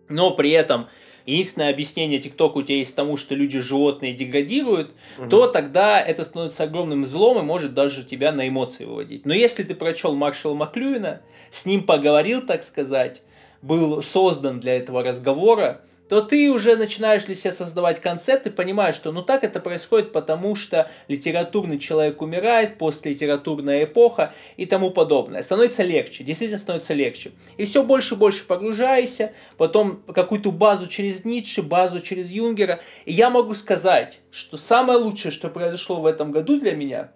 но 0.08 0.32
при 0.32 0.52
этом 0.52 0.88
единственное 1.26 1.72
объяснение 1.72 2.20
ТикТока 2.20 2.60
у 2.60 2.64
тебя 2.64 2.78
есть 2.78 2.96
тому, 2.96 3.18
что 3.18 3.36
люди 3.36 3.60
животные 3.60 4.14
деградируют, 4.14 4.94
Мгм. 5.18 5.30
то 5.30 5.48
тогда 5.48 6.02
это 6.02 6.24
становится 6.24 6.64
огромным 6.64 7.06
злом 7.06 7.40
и 7.40 7.42
может 7.42 7.74
даже 7.74 8.06
тебя 8.06 8.32
на 8.32 8.48
эмоции 8.48 8.86
выводить. 8.86 9.26
Но 9.26 9.34
если 9.34 9.64
ты 9.64 9.76
прочел 9.76 10.16
Маршала 10.16 10.54
Маклюина, 10.54 11.22
с 11.52 11.66
ним 11.66 11.84
поговорил, 11.84 12.46
так 12.46 12.64
сказать, 12.64 13.22
был 13.68 14.02
создан 14.02 14.60
для 14.60 14.78
этого 14.78 15.04
разговора, 15.04 15.82
то 16.10 16.22
ты 16.22 16.50
уже 16.50 16.78
начинаешь 16.78 17.26
для 17.26 17.36
себя 17.36 17.52
создавать 17.52 18.00
концепт 18.00 18.48
и 18.48 18.50
понимаешь, 18.50 18.96
что 18.96 19.12
ну 19.12 19.22
так 19.22 19.44
это 19.44 19.60
происходит, 19.60 20.14
потому 20.14 20.56
что 20.56 20.90
литературный 21.08 21.80
человек 21.80 22.22
умирает, 22.22 22.78
постлитературная 22.78 23.84
эпоха 23.84 24.34
и 24.56 24.66
тому 24.66 24.92
подобное. 24.92 25.42
Становится 25.42 25.84
легче, 25.84 26.24
действительно 26.24 26.60
становится 26.60 26.94
легче. 26.94 27.32
И 27.58 27.66
все 27.66 27.84
больше 27.84 28.16
и 28.16 28.18
больше 28.18 28.46
погружаешься, 28.46 29.34
потом 29.58 30.02
какую-то 30.14 30.52
базу 30.52 30.88
через 30.88 31.26
Ницше, 31.26 31.62
базу 31.62 32.00
через 32.00 32.32
Юнгера. 32.32 32.80
И 33.06 33.12
я 33.12 33.30
могу 33.30 33.54
сказать, 33.54 34.20
что 34.32 34.56
самое 34.56 35.00
лучшее, 35.00 35.32
что 35.32 35.50
произошло 35.50 36.00
в 36.00 36.06
этом 36.06 36.32
году 36.32 36.60
для 36.60 36.74
меня, 36.74 37.12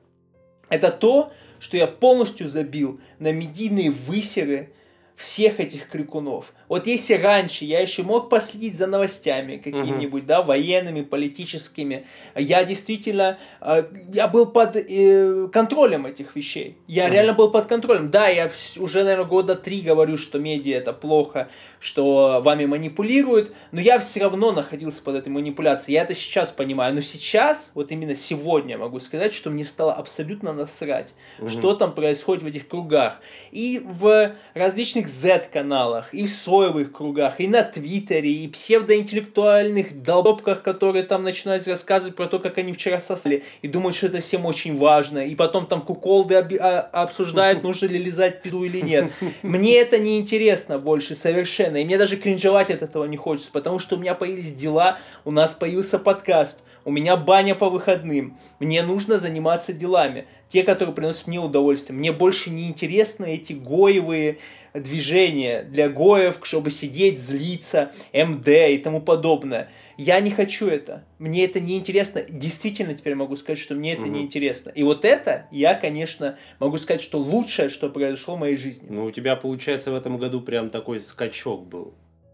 это 0.68 0.92
то, 0.92 1.32
что 1.60 1.78
я 1.78 1.88
полностью 1.88 2.50
забил 2.50 3.00
на 3.20 3.32
медийные 3.32 3.92
высеры 3.92 4.74
всех 5.22 5.60
этих 5.60 5.88
крикунов. 5.88 6.52
Вот 6.68 6.88
если 6.88 7.14
раньше 7.14 7.64
я 7.66 7.80
еще 7.80 8.02
мог 8.02 8.30
последить 8.30 8.76
за 8.76 8.88
новостями 8.88 9.58
какими-нибудь, 9.58 10.26
да, 10.26 10.42
военными, 10.42 11.02
политическими, 11.02 12.06
я 12.36 12.64
действительно, 12.64 13.38
э, 13.62 13.84
я 14.14 14.28
был 14.28 14.48
под 14.48 14.76
э, 14.78 15.48
контролем 15.54 16.08
этих 16.08 16.36
вещей. 16.36 16.78
Я 16.88 17.06
Мгм. 17.06 17.14
реально 17.14 17.34
был 17.34 17.52
под 17.52 17.68
контролем. 17.68 18.10
Да, 18.10 18.28
я 18.30 18.50
уже, 18.80 19.04
наверное, 19.04 19.26
года 19.26 19.56
три 19.56 19.82
говорю, 19.82 20.18
что 20.18 20.40
медиа 20.40 20.78
это 20.78 20.92
плохо, 20.92 21.50
что 21.80 22.42
вами 22.44 22.66
манипулируют, 22.66 23.52
но 23.72 23.80
я 23.80 24.00
все 24.00 24.22
равно 24.22 24.52
находился 24.52 25.04
под 25.04 25.16
этой 25.16 25.30
манипуляцией. 25.30 25.96
Я 25.96 26.04
это 26.04 26.16
сейчас 26.16 26.52
понимаю. 26.52 26.96
Но 26.96 27.02
сейчас, 27.02 27.72
вот 27.76 27.92
именно 27.92 28.16
сегодня 28.16 28.78
могу 28.78 29.00
сказать, 29.00 29.34
что 29.36 29.52
мне 29.52 29.66
стало 29.66 29.94
абсолютно 29.94 30.52
насрать, 30.54 31.14
Мгм. 31.38 31.50
что 31.50 31.76
там 31.76 31.94
происходит 31.94 32.44
в 32.44 32.48
этих 32.48 32.68
кругах. 32.68 33.20
И 33.52 33.82
в 33.86 34.32
различных 34.56 35.11
Z-каналах, 35.12 36.14
и 36.14 36.26
в 36.26 36.30
соевых 36.32 36.92
кругах, 36.92 37.40
и 37.40 37.48
на 37.48 37.64
Твиттере, 37.64 38.32
и 38.32 38.48
псевдоинтеллектуальных 38.48 40.04
долбопках, 40.04 40.64
которые 40.64 41.04
там 41.04 41.24
начинают 41.24 41.68
рассказывать 41.68 42.16
про 42.16 42.28
то, 42.28 42.40
как 42.40 42.58
они 42.58 42.74
вчера 42.74 43.00
сосали, 43.00 43.44
и 43.62 43.68
думают, 43.68 43.96
что 43.96 44.08
это 44.08 44.20
всем 44.22 44.46
очень 44.46 44.78
важно. 44.78 45.20
И 45.26 45.36
потом 45.36 45.68
там 45.68 45.82
куколды 45.82 46.38
оби- 46.38 46.58
а- 46.58 46.90
обсуждают, 46.94 47.64
нужно 47.64 47.88
ли 47.88 47.98
лизать 48.00 48.42
пиду 48.42 48.64
или 48.64 48.80
нет. 48.82 49.12
Мне 49.42 49.78
это 49.78 49.98
не 49.98 50.20
интересно 50.20 50.78
больше 50.78 51.16
совершенно. 51.16 51.78
И 51.78 51.86
мне 51.86 51.98
даже 51.98 52.18
кринжевать 52.18 52.70
от 52.72 52.82
этого 52.82 53.06
не 53.06 53.18
хочется, 53.18 53.52
потому 53.52 53.80
что 53.80 53.96
у 53.96 54.00
меня 54.00 54.16
появились 54.16 54.54
дела, 54.54 54.98
у 55.26 55.32
нас 55.32 55.54
появился 55.54 56.00
подкаст, 56.00 56.60
у 56.86 56.92
меня 56.92 57.18
баня 57.18 57.56
по 57.56 57.70
выходным. 57.70 58.38
Мне 58.60 58.84
нужно 58.84 59.18
заниматься 59.18 59.74
делами. 59.74 60.26
Те, 60.48 60.64
которые 60.64 60.94
приносят 60.94 61.28
мне 61.28 61.40
удовольствие. 61.40 61.98
Мне 61.98 62.12
больше 62.12 62.50
не 62.50 62.68
интересны 62.68 63.36
эти 63.36 63.54
гоевые 63.54 64.38
движения 64.74 65.64
для 65.64 65.90
гоев, 65.90 66.40
чтобы 66.44 66.70
сидеть, 66.72 67.20
злиться, 67.20 67.92
МД 68.14 68.48
и 68.48 68.78
тому 68.78 69.02
подобное. 69.02 69.70
Я 69.98 70.20
не 70.20 70.32
хочу 70.32 70.68
это. 70.68 71.04
Мне 71.20 71.46
это 71.46 71.60
не 71.60 71.78
интересно. 71.78 72.24
Действительно, 72.28 72.96
теперь 72.96 73.16
могу 73.16 73.36
сказать, 73.36 73.60
что 73.60 73.76
мне 73.76 73.94
это 73.94 74.04
Мгм. 74.04 74.14
не 74.14 74.22
интересно. 74.24 74.70
И 74.72 74.84
вот 74.84 75.06
это 75.06 75.48
я, 75.52 75.74
конечно, 75.76 76.38
могу 76.60 76.78
сказать, 76.78 77.02
что 77.02 77.20
лучшее, 77.20 77.70
что 77.70 77.90
произошло 77.90 78.36
в 78.36 78.40
моей 78.40 78.56
жизни. 78.56 78.88
Ну, 78.90 79.06
у 79.06 79.12
тебя, 79.12 79.36
получается, 79.36 79.92
в 79.92 79.96
этом 79.96 80.18
году 80.18 80.42
прям 80.42 80.70
такой 80.70 81.00
скачок 81.00 81.68
был. 81.68 81.94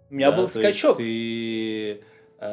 У 0.09 0.15
меня 0.15 0.31
Да, 0.31 0.37
был 0.37 0.47
скачок. 0.47 0.97
ты, 0.97 2.01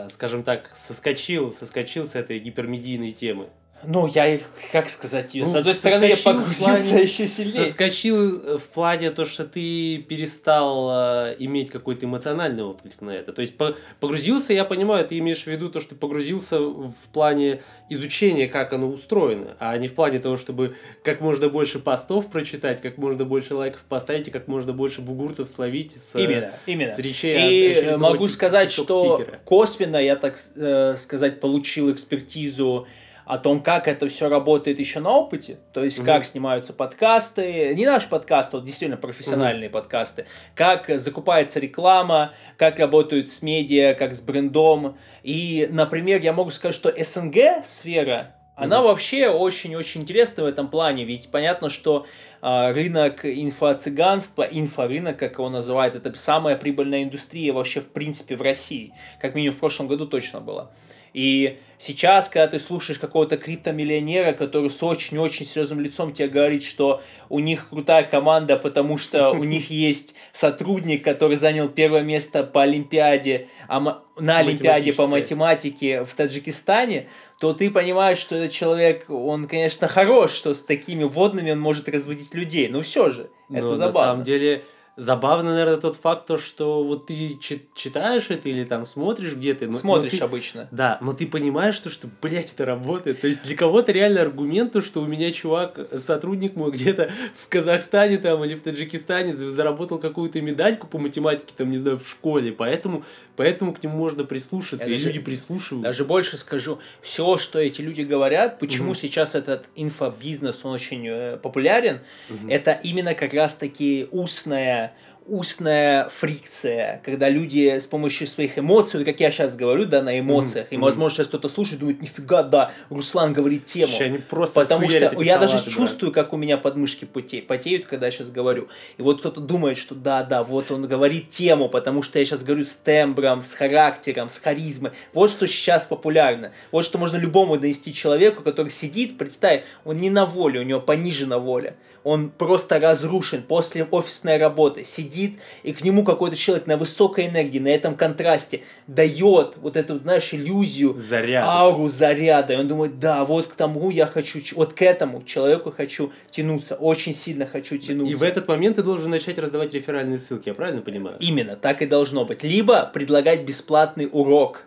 скажем 0.08 0.42
так, 0.42 0.70
соскочил, 0.74 1.52
соскочил 1.52 2.06
с 2.06 2.14
этой 2.14 2.38
гипермедийной 2.38 3.12
темы. 3.12 3.48
Ну, 3.86 4.06
я, 4.06 4.26
их, 4.34 4.42
как 4.72 4.88
сказать, 4.90 5.34
ее. 5.34 5.44
Ну, 5.44 5.50
с 5.50 5.54
одной 5.54 5.74
стороны, 5.74 6.04
я 6.04 6.16
погрузился 6.16 6.64
плане- 6.64 7.02
еще 7.02 7.26
сильнее. 7.26 7.66
Соскочил 7.66 8.42
э, 8.42 8.58
в 8.58 8.64
плане 8.64 9.10
то, 9.10 9.24
что 9.24 9.44
ты 9.44 9.98
перестал 9.98 10.90
э, 10.90 11.36
иметь 11.40 11.70
какой-то 11.70 12.06
эмоциональный 12.06 12.64
отклик 12.64 13.00
на 13.00 13.10
это. 13.10 13.32
То 13.32 13.40
есть 13.40 13.56
по- 13.56 13.76
погрузился, 14.00 14.52
я 14.52 14.64
понимаю, 14.64 15.06
ты 15.06 15.18
имеешь 15.18 15.42
в 15.44 15.46
виду 15.46 15.68
то, 15.70 15.80
что 15.80 15.90
ты 15.90 15.96
погрузился 15.96 16.58
в 16.60 16.94
плане 17.12 17.62
изучения, 17.90 18.48
как 18.48 18.72
оно 18.72 18.88
устроено, 18.88 19.56
а 19.58 19.76
не 19.76 19.88
в 19.88 19.94
плане 19.94 20.18
того, 20.18 20.36
чтобы 20.36 20.76
как 21.02 21.20
можно 21.20 21.48
больше 21.48 21.78
постов 21.78 22.26
прочитать, 22.30 22.80
как 22.80 22.96
можно 22.96 23.24
больше 23.24 23.54
лайков 23.54 23.82
поставить 23.88 24.28
и 24.28 24.30
как 24.30 24.48
можно 24.48 24.72
больше 24.72 25.02
бугуртов 25.02 25.50
словить 25.50 25.92
с, 25.94 26.14
э, 26.16 26.24
Именно, 26.24 26.52
именно. 26.66 26.90
с 26.94 26.98
речей 26.98 27.92
И 27.92 27.96
могу 27.96 28.26
сказать, 28.28 28.72
что 28.72 29.24
косвенно 29.44 29.98
я, 29.98 30.16
так 30.16 30.38
э, 30.56 30.94
сказать, 30.96 31.40
получил 31.40 31.92
экспертизу 31.92 32.86
о 33.26 33.38
том, 33.38 33.62
как 33.62 33.88
это 33.88 34.06
все 34.08 34.28
работает 34.28 34.78
еще 34.78 35.00
на 35.00 35.10
опыте, 35.10 35.58
то 35.72 35.82
есть 35.82 35.98
Мгм. 35.98 36.06
как 36.06 36.24
снимаются 36.24 36.72
подкасты, 36.72 37.74
не 37.74 37.86
наш 37.86 38.06
подкаст, 38.06 38.54
а 38.54 38.58
вот 38.58 38.66
действительно 38.66 38.96
профессиональные 38.98 39.70
подкасты, 39.70 40.26
как 40.54 40.90
закупается 40.98 41.60
реклама, 41.60 42.32
как 42.58 42.78
работают 42.78 43.30
с 43.30 43.42
медиа, 43.42 43.94
как 43.94 44.14
с 44.14 44.20
брендом. 44.20 44.96
И, 45.22 45.68
например, 45.70 46.20
я 46.20 46.32
могу 46.32 46.50
сказать, 46.50 46.74
что 46.74 46.92
СНГ 46.96 47.64
сфера, 47.64 48.34
она 48.56 48.82
вообще 48.82 49.28
очень-очень 49.28 50.02
интересна 50.02 50.44
в 50.44 50.46
этом 50.46 50.68
плане, 50.68 51.04
ведь 51.04 51.30
понятно, 51.30 51.68
что 51.68 52.06
а, 52.40 52.72
рынок 52.72 53.24
инфо-цыганства, 53.24 54.42
инфорынок, 54.42 55.18
как 55.18 55.38
его 55.38 55.48
называют, 55.48 55.96
это 55.96 56.16
самая 56.16 56.56
прибыльная 56.56 57.02
индустрия 57.02 57.52
вообще 57.52 57.80
в 57.80 57.88
принципе 57.88 58.36
в 58.36 58.42
России, 58.42 58.92
как 59.20 59.34
минимум 59.34 59.56
в 59.56 59.58
прошлом 59.58 59.88
году 59.88 60.06
точно 60.06 60.40
было. 60.40 60.70
И 61.14 61.58
сейчас, 61.78 62.28
когда 62.28 62.48
ты 62.48 62.58
слушаешь 62.58 62.98
какого-то 62.98 63.36
криптомиллионера, 63.36 64.32
который 64.32 64.68
с 64.68 64.82
очень-очень 64.82 65.46
серьезным 65.46 65.80
лицом 65.80 66.12
тебе 66.12 66.28
говорит, 66.28 66.64
что 66.64 67.02
у 67.28 67.38
них 67.38 67.68
крутая 67.70 68.02
команда, 68.02 68.56
потому 68.56 68.98
что 68.98 69.30
у 69.32 69.44
них 69.44 69.70
есть 69.70 70.14
сотрудник, 70.32 71.04
который 71.04 71.36
занял 71.36 71.68
первое 71.68 72.02
место 72.02 72.42
по 72.42 72.62
Олимпиаде, 72.62 73.46
а 73.68 74.02
на 74.18 74.38
Олимпиаде 74.38 74.92
по 74.92 75.06
математике 75.06 76.04
в 76.04 76.12
Таджикистане, 76.14 77.06
то 77.38 77.52
ты 77.52 77.70
понимаешь, 77.70 78.18
что 78.18 78.36
этот 78.36 78.52
человек, 78.52 79.06
он, 79.08 79.46
конечно, 79.46 79.86
хорош, 79.86 80.32
что 80.32 80.52
с 80.52 80.62
такими 80.62 81.04
водными 81.04 81.52
он 81.52 81.60
может 81.60 81.88
разводить 81.88 82.34
людей, 82.34 82.68
но 82.68 82.82
все 82.82 83.10
же, 83.10 83.30
это 83.50 83.66
Но 83.66 83.74
забавно. 83.74 84.00
На 84.00 84.06
самом 84.06 84.24
деле, 84.24 84.64
Забавно, 84.96 85.50
наверное, 85.50 85.76
тот 85.76 85.96
факт, 85.96 86.26
то, 86.26 86.38
что 86.38 86.84
вот 86.84 87.06
ты 87.06 87.36
читаешь 87.74 88.30
это 88.30 88.48
или 88.48 88.62
там 88.62 88.86
смотришь 88.86 89.34
где-то. 89.34 89.72
Смотришь 89.72 90.12
но 90.12 90.18
ты, 90.18 90.24
обычно. 90.24 90.68
Да, 90.70 90.98
но 91.00 91.12
ты 91.12 91.26
понимаешь, 91.26 91.74
что, 91.74 91.90
что, 91.90 92.08
блядь, 92.22 92.52
это 92.52 92.64
работает. 92.64 93.20
То 93.20 93.26
есть 93.26 93.42
для 93.42 93.56
кого-то 93.56 93.90
реально 93.90 94.22
аргумент, 94.22 94.72
то, 94.72 94.80
что 94.80 95.02
у 95.02 95.06
меня 95.06 95.32
чувак, 95.32 95.80
сотрудник 95.96 96.54
мой 96.54 96.70
где-то 96.70 97.10
в 97.42 97.48
Казахстане 97.48 98.18
там 98.18 98.44
или 98.44 98.54
в 98.54 98.62
Таджикистане 98.62 99.34
заработал 99.34 99.98
какую-то 99.98 100.40
медальку 100.40 100.86
по 100.86 100.98
математике, 100.98 101.52
там, 101.56 101.72
не 101.72 101.78
знаю, 101.78 101.98
в 101.98 102.08
школе. 102.08 102.52
Поэтому, 102.52 103.02
поэтому 103.34 103.74
к 103.74 103.82
нему 103.82 103.98
можно 103.98 104.22
прислушаться, 104.22 104.86
Я 104.86 104.94
и 104.94 104.98
даже, 104.98 105.08
люди 105.08 105.20
прислушиваются. 105.20 105.88
Даже 105.88 106.04
больше 106.04 106.36
скажу, 106.36 106.78
все, 107.02 107.36
что 107.36 107.58
эти 107.58 107.80
люди 107.80 108.02
говорят, 108.02 108.60
почему 108.60 108.90
угу. 108.90 108.94
сейчас 108.94 109.34
этот 109.34 109.66
инфобизнес, 109.74 110.64
он 110.64 110.72
очень 110.72 111.04
э, 111.08 111.36
популярен, 111.38 111.98
угу. 112.30 112.48
это 112.48 112.78
именно 112.82 113.14
как 113.14 113.34
раз-таки 113.34 114.06
устная 114.12 114.83
устная 115.26 116.08
фрикция, 116.08 117.00
когда 117.04 117.28
люди 117.28 117.78
с 117.78 117.86
помощью 117.86 118.26
своих 118.26 118.58
эмоций, 118.58 119.04
как 119.04 119.20
я 119.20 119.30
сейчас 119.30 119.56
говорю, 119.56 119.86
да, 119.86 120.02
на 120.02 120.18
эмоциях, 120.18 120.66
mm-hmm. 120.66 120.76
и, 120.76 120.78
возможно, 120.78 121.16
сейчас 121.16 121.28
кто-то 121.28 121.48
слушает, 121.48 121.80
думает, 121.80 122.02
нифига, 122.02 122.42
да, 122.42 122.72
Руслан 122.90 123.32
говорит 123.32 123.64
тему. 123.64 123.92
Сейчас 123.92 124.00
они 124.02 124.18
просто 124.18 124.60
Потому 124.60 124.88
что 124.88 125.22
я 125.22 125.38
даже 125.38 125.64
да. 125.64 125.70
чувствую, 125.70 126.12
как 126.12 126.32
у 126.32 126.36
меня 126.36 126.58
подмышки 126.58 127.06
поте- 127.06 127.42
потеют, 127.42 127.86
когда 127.86 128.06
я 128.06 128.12
сейчас 128.12 128.30
говорю. 128.30 128.68
И 128.98 129.02
вот 129.02 129.20
кто-то 129.20 129.40
думает, 129.40 129.78
что 129.78 129.94
да, 129.94 130.22
да, 130.22 130.42
вот 130.42 130.70
он 130.70 130.86
говорит 130.86 131.30
тему, 131.30 131.68
потому 131.68 132.02
что 132.02 132.18
я 132.18 132.24
сейчас 132.24 132.44
говорю 132.44 132.64
с 132.64 132.72
тембром, 132.72 133.42
с 133.42 133.54
характером, 133.54 134.28
с 134.28 134.38
харизмой. 134.38 134.92
Вот 135.14 135.30
что 135.30 135.46
сейчас 135.46 135.86
популярно. 135.86 136.52
Вот 136.70 136.84
что 136.84 136.98
можно 136.98 137.16
любому 137.16 137.56
донести 137.56 137.94
человеку, 137.94 138.42
который 138.42 138.68
сидит, 138.68 139.16
представь, 139.16 139.64
он 139.84 140.00
не 140.00 140.10
на 140.10 140.26
воле, 140.26 140.60
у 140.60 140.64
него 140.64 140.80
понижена 140.80 141.38
воля. 141.38 141.76
Он 142.04 142.30
просто 142.30 142.78
разрушен 142.78 143.42
после 143.42 143.84
офисной 143.84 144.36
работы, 144.36 144.84
сидит 144.84 145.38
и 145.62 145.72
к 145.72 145.82
нему 145.82 146.04
какой-то 146.04 146.36
человек 146.36 146.66
на 146.66 146.76
высокой 146.76 147.26
энергии, 147.26 147.58
на 147.58 147.68
этом 147.68 147.96
контрасте 147.96 148.62
дает 148.86 149.56
вот 149.56 149.76
эту, 149.76 149.98
знаешь, 149.98 150.32
иллюзию, 150.32 150.94
Заряд. 150.98 151.44
ауру 151.46 151.88
заряда. 151.88 152.52
И 152.52 152.56
он 152.56 152.68
думает, 152.68 152.98
да, 152.98 153.24
вот 153.24 153.46
к 153.46 153.54
тому 153.54 153.90
я 153.90 154.06
хочу, 154.06 154.40
вот 154.54 154.74
к 154.74 154.82
этому 154.82 155.22
человеку 155.22 155.72
хочу 155.74 156.12
тянуться, 156.30 156.74
очень 156.74 157.14
сильно 157.14 157.46
хочу 157.46 157.78
тянуться. 157.78 158.12
И 158.12 158.14
в 158.14 158.22
этот 158.22 158.46
момент 158.48 158.76
ты 158.76 158.82
должен 158.82 159.10
начать 159.10 159.38
раздавать 159.38 159.72
реферальные 159.72 160.18
ссылки, 160.18 160.48
я 160.48 160.54
правильно 160.54 160.82
понимаю? 160.82 161.16
Именно, 161.20 161.56
так 161.56 161.80
и 161.80 161.86
должно 161.86 162.24
быть. 162.24 162.42
Либо 162.42 162.84
предлагать 162.92 163.44
бесплатный 163.44 164.08
урок, 164.12 164.66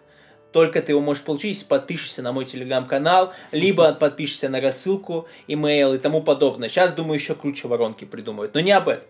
только 0.58 0.82
ты 0.82 0.94
его 0.94 1.02
можешь 1.02 1.24
получить, 1.24 1.68
подпишешься 1.68 2.24
на 2.24 2.32
мой 2.32 2.44
телеграм-канал, 2.44 3.32
либо 3.52 3.94
подпишешься 3.94 4.50
на 4.50 4.60
рассылку, 4.60 5.28
имейл 5.48 5.94
и 5.94 6.00
тому 6.00 6.24
подобное. 6.24 6.68
Сейчас, 6.68 6.94
думаю, 6.94 7.20
еще 7.20 7.36
круче 7.36 7.68
воронки 7.68 8.06
придумают, 8.06 8.56
но 8.56 8.60
не 8.60 8.72
об 8.72 8.90
этом. 8.90 9.06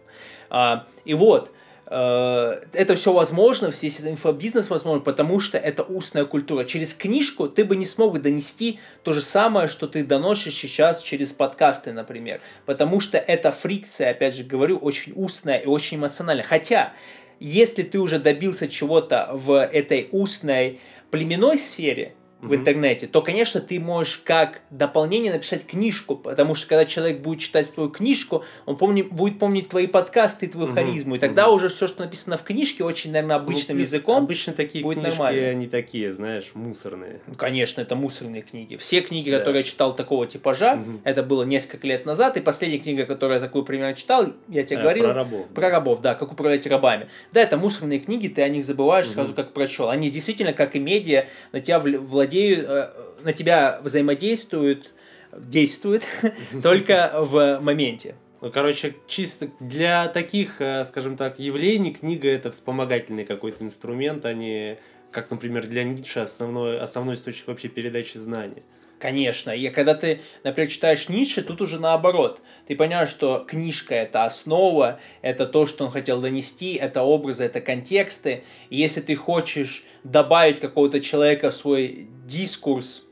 А, 0.49 0.85
и 1.05 1.13
вот, 1.13 1.53
э, 1.85 2.61
это 2.73 2.95
все 2.95 3.13
возможно, 3.13 3.67
весь 3.67 3.95
этот 3.95 4.11
инфобизнес 4.11 4.69
возможно, 4.69 5.01
потому 5.01 5.39
что 5.39 5.57
это 5.57 5.83
устная 5.83 6.25
культура. 6.25 6.65
Через 6.65 6.93
книжку 6.93 7.47
ты 7.47 7.63
бы 7.63 7.77
не 7.77 7.85
смог 7.85 8.21
донести 8.21 8.81
то 9.03 9.13
же 9.13 9.21
самое, 9.21 9.69
что 9.69 9.87
ты 9.87 10.03
доносишь 10.03 10.53
сейчас 10.53 11.01
через 11.01 11.31
подкасты, 11.31 11.93
например. 11.93 12.41
Потому 12.65 12.99
что 12.99 13.17
эта 13.17 13.53
фрикция, 13.53 14.11
опять 14.11 14.35
же 14.35 14.43
говорю, 14.43 14.79
очень 14.79 15.13
устная 15.15 15.59
и 15.59 15.65
очень 15.65 15.95
эмоциональная. 15.95 16.43
Хотя, 16.43 16.91
если 17.39 17.83
ты 17.83 17.99
уже 17.99 18.19
добился 18.19 18.67
чего-то 18.67 19.29
в 19.31 19.63
этой 19.63 20.09
устной 20.11 20.81
племенной 21.11 21.57
сфере, 21.57 22.13
в 22.41 22.53
интернете, 22.53 23.07
то, 23.07 23.21
конечно, 23.21 23.59
ты 23.59 23.79
можешь 23.79 24.17
как 24.17 24.61
дополнение 24.69 25.33
написать 25.33 25.65
книжку, 25.65 26.15
потому 26.15 26.53
что 26.53 26.67
когда 26.67 26.85
человек 26.85 27.21
будет 27.21 27.39
читать 27.39 27.73
твою 27.73 27.89
книжку, 27.89 28.43
он 28.67 28.77
помни, 28.77 29.01
будет 29.01 29.39
помнить 29.39 29.69
твои 29.69 29.87
подкасты 29.87 30.45
и 30.45 30.49
твою 30.49 30.67
угу. 30.67 30.75
харизму, 30.75 31.15
и 31.15 31.19
тогда 31.19 31.47
угу. 31.47 31.55
уже 31.55 31.69
все, 31.69 31.87
что 31.87 32.03
написано 32.03 32.37
в 32.37 32.43
книжке, 32.43 32.83
очень, 32.83 33.11
наверное, 33.11 33.37
ну, 33.37 33.43
обычным 33.43 33.77
ну, 33.77 33.83
языком, 33.83 34.23
обычно 34.23 34.53
такие 34.53 34.83
будет 34.83 34.99
книжки, 34.99 35.17
нормально. 35.17 35.47
они 35.47 35.67
такие, 35.67 36.13
знаешь, 36.13 36.51
мусорные. 36.53 37.21
Ну, 37.25 37.33
конечно, 37.33 37.81
это 37.81 37.95
мусорные 37.95 38.43
книги. 38.43 38.75
Все 38.77 39.01
книги, 39.01 39.31
да. 39.31 39.39
которые 39.39 39.61
я 39.61 39.63
читал 39.63 39.95
такого 39.95 40.27
типажа, 40.27 40.73
угу. 40.75 40.99
это 41.03 41.23
было 41.23 41.43
несколько 41.43 41.87
лет 41.87 42.05
назад, 42.05 42.37
и 42.37 42.41
последняя 42.41 42.79
книга, 42.79 43.07
которую 43.07 43.39
я 43.39 43.43
такую 43.43 43.65
примерно 43.65 43.95
читал, 43.95 44.27
я 44.47 44.61
тебе 44.61 44.77
а, 44.77 44.81
говорил. 44.83 45.05
Про 45.05 45.13
рабов. 45.13 45.47
Про 45.55 45.69
рабов, 45.69 46.01
да, 46.01 46.13
как 46.13 46.31
управлять 46.31 46.67
рабами. 46.67 47.07
Да, 47.33 47.41
это 47.41 47.57
мусорные 47.57 47.99
книги, 47.99 48.27
ты 48.27 48.43
о 48.43 48.49
них 48.49 48.63
забываешь 48.63 49.07
угу. 49.07 49.13
сразу, 49.15 49.33
как 49.33 49.53
прочел. 49.53 49.89
Они 49.89 50.11
действительно, 50.11 50.53
как 50.53 50.75
и 50.75 50.79
медиа, 50.79 51.25
на 51.51 51.59
тебя 51.61 51.79
владеют 51.79 52.26
владеют, 52.27 52.65
э, 52.67 52.89
на 53.23 53.33
тебя 53.33 53.79
взаимодействуют, 53.83 54.93
действуют 55.31 56.03
только 56.63 57.11
в 57.15 57.59
моменте. 57.61 58.15
Ну, 58.41 58.51
короче, 58.51 58.95
чисто 59.07 59.49
для 59.59 60.07
таких, 60.07 60.61
э, 60.61 60.83
скажем 60.83 61.17
так, 61.17 61.39
явлений 61.39 61.93
книга 61.93 62.27
это 62.29 62.51
вспомогательный 62.51 63.25
какой-то 63.25 63.63
инструмент, 63.63 64.25
а 64.25 64.33
не, 64.33 64.77
как, 65.11 65.31
например, 65.31 65.65
для 65.65 65.83
Ницше 65.83 66.19
основной, 66.19 66.79
основной 66.79 67.15
источник 67.15 67.47
вообще 67.47 67.67
передачи 67.67 68.17
знаний. 68.17 68.63
Конечно. 68.99 69.51
И 69.51 69.69
когда 69.69 69.93
ты, 69.93 70.21
например, 70.43 70.69
читаешь 70.69 71.07
Ницше, 71.07 71.43
тут 71.43 71.61
уже 71.61 71.79
наоборот. 71.79 72.41
Ты 72.67 72.75
понимаешь, 72.75 73.09
что 73.09 73.45
книжка– 73.47 73.93
это 73.95 74.25
основа, 74.25 74.99
это 75.21 75.45
то, 75.45 75.67
что 75.67 75.85
он 75.85 75.91
хотел 75.91 76.19
донести, 76.19 76.73
это 76.73 77.03
образы, 77.03 77.43
это 77.43 77.61
контексты. 77.61 78.43
И 78.69 78.77
если 78.77 79.01
ты 79.01 79.15
хочешь 79.15 79.83
добавить 80.03 80.59
какого-то 80.59 80.99
человека 80.99 81.51
в 81.51 81.53
свой 81.53 82.07
дискурс, 82.25 83.05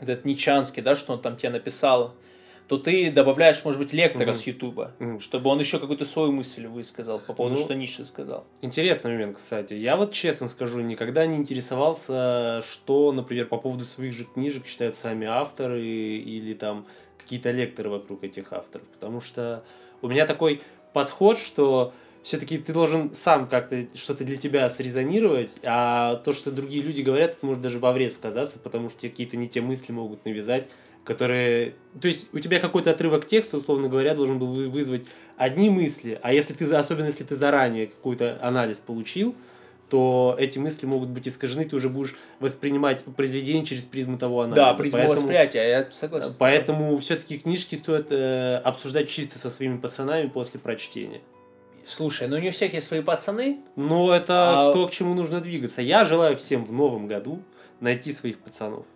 этот 0.00 0.24
ничанский, 0.24 0.82
да, 0.82 0.96
что 0.96 1.14
он 1.14 1.22
там 1.22 1.36
тебе 1.36 1.50
написал, 1.50 2.14
то 2.70 2.78
ты 2.78 3.10
добавляешь, 3.10 3.64
может 3.64 3.80
быть, 3.80 3.92
лектора 3.92 4.30
угу. 4.30 4.38
с 4.38 4.46
Ютуба, 4.46 4.94
угу. 5.00 5.18
чтобы 5.18 5.50
он 5.50 5.58
еще 5.58 5.80
какую-то 5.80 6.04
свою 6.04 6.30
мысль 6.30 6.68
высказал 6.68 7.18
по 7.18 7.32
поводу, 7.32 7.56
ну, 7.56 7.60
что 7.60 7.74
Ницше 7.74 8.04
сказал. 8.04 8.46
Интересный 8.62 9.10
момент, 9.10 9.38
кстати. 9.38 9.74
Я 9.74 9.96
вот 9.96 10.12
честно 10.12 10.46
скажу, 10.46 10.80
никогда 10.80 11.26
не 11.26 11.36
интересовался, 11.36 12.62
что, 12.62 13.10
например, 13.10 13.46
по 13.46 13.56
поводу 13.56 13.84
своих 13.84 14.12
же 14.12 14.22
книжек 14.22 14.66
считают 14.66 14.94
сами 14.94 15.26
авторы 15.26 15.82
или 15.82 16.54
там 16.54 16.86
какие-то 17.18 17.50
лекторы 17.50 17.90
вокруг 17.90 18.22
этих 18.22 18.52
авторов. 18.52 18.86
Потому 18.86 19.20
что 19.20 19.64
у 20.00 20.06
меня 20.06 20.24
такой 20.24 20.62
подход, 20.92 21.40
что 21.40 21.92
все-таки 22.22 22.56
ты 22.56 22.72
должен 22.72 23.12
сам 23.14 23.48
как-то 23.48 23.84
что-то 23.96 24.22
для 24.22 24.36
тебя 24.36 24.70
срезонировать, 24.70 25.56
а 25.64 26.14
то, 26.24 26.32
что 26.32 26.52
другие 26.52 26.84
люди 26.84 27.02
говорят, 27.02 27.32
это 27.32 27.46
может 27.46 27.62
даже 27.62 27.80
во 27.80 27.92
вред 27.92 28.12
сказаться, 28.12 28.60
потому 28.60 28.90
что 28.90 29.00
тебе 29.00 29.10
какие-то 29.10 29.36
не 29.36 29.48
те 29.48 29.60
мысли 29.60 29.90
могут 29.90 30.24
навязать, 30.24 30.68
которые... 31.04 31.74
То 32.00 32.08
есть 32.08 32.28
у 32.32 32.38
тебя 32.38 32.60
какой-то 32.60 32.90
отрывок 32.90 33.26
текста, 33.26 33.56
условно 33.56 33.88
говоря, 33.88 34.14
должен 34.14 34.38
был 34.38 34.70
вызвать 34.70 35.02
одни 35.36 35.70
мысли, 35.70 36.18
а 36.22 36.32
если 36.32 36.54
ты, 36.54 36.64
особенно 36.72 37.06
если 37.06 37.24
ты 37.24 37.34
заранее 37.36 37.86
какой-то 37.86 38.38
анализ 38.42 38.78
получил, 38.78 39.34
то 39.88 40.36
эти 40.38 40.58
мысли 40.58 40.86
могут 40.86 41.08
быть 41.08 41.26
искажены, 41.26 41.64
ты 41.64 41.74
уже 41.74 41.88
будешь 41.88 42.14
воспринимать 42.38 43.04
произведение 43.04 43.66
через 43.66 43.84
призму 43.84 44.18
того 44.18 44.42
анализа. 44.42 44.66
Да, 44.66 44.74
призму 44.74 44.98
поэтому, 44.98 45.16
восприятия, 45.16 45.68
я 45.68 45.90
согласен. 45.90 46.34
Поэтому 46.38 46.96
все-таки 46.98 47.38
книжки 47.38 47.74
стоит 47.74 48.06
э, 48.10 48.56
обсуждать 48.64 49.08
чисто 49.08 49.38
со 49.38 49.50
своими 49.50 49.78
пацанами 49.78 50.28
после 50.28 50.60
прочтения. 50.60 51.20
Слушай, 51.84 52.28
ну 52.28 52.38
не 52.38 52.50
у 52.50 52.52
всех 52.52 52.72
есть 52.72 52.86
свои 52.86 53.02
пацаны. 53.02 53.58
Ну 53.74 54.12
это 54.12 54.70
а... 54.70 54.72
то, 54.72 54.86
к 54.86 54.92
чему 54.92 55.14
нужно 55.14 55.40
двигаться. 55.40 55.82
Я 55.82 56.04
желаю 56.04 56.36
всем 56.36 56.64
в 56.64 56.72
новом 56.72 57.08
году 57.08 57.42
найти 57.80 58.12
своих 58.12 58.38
пацанов. 58.38 58.86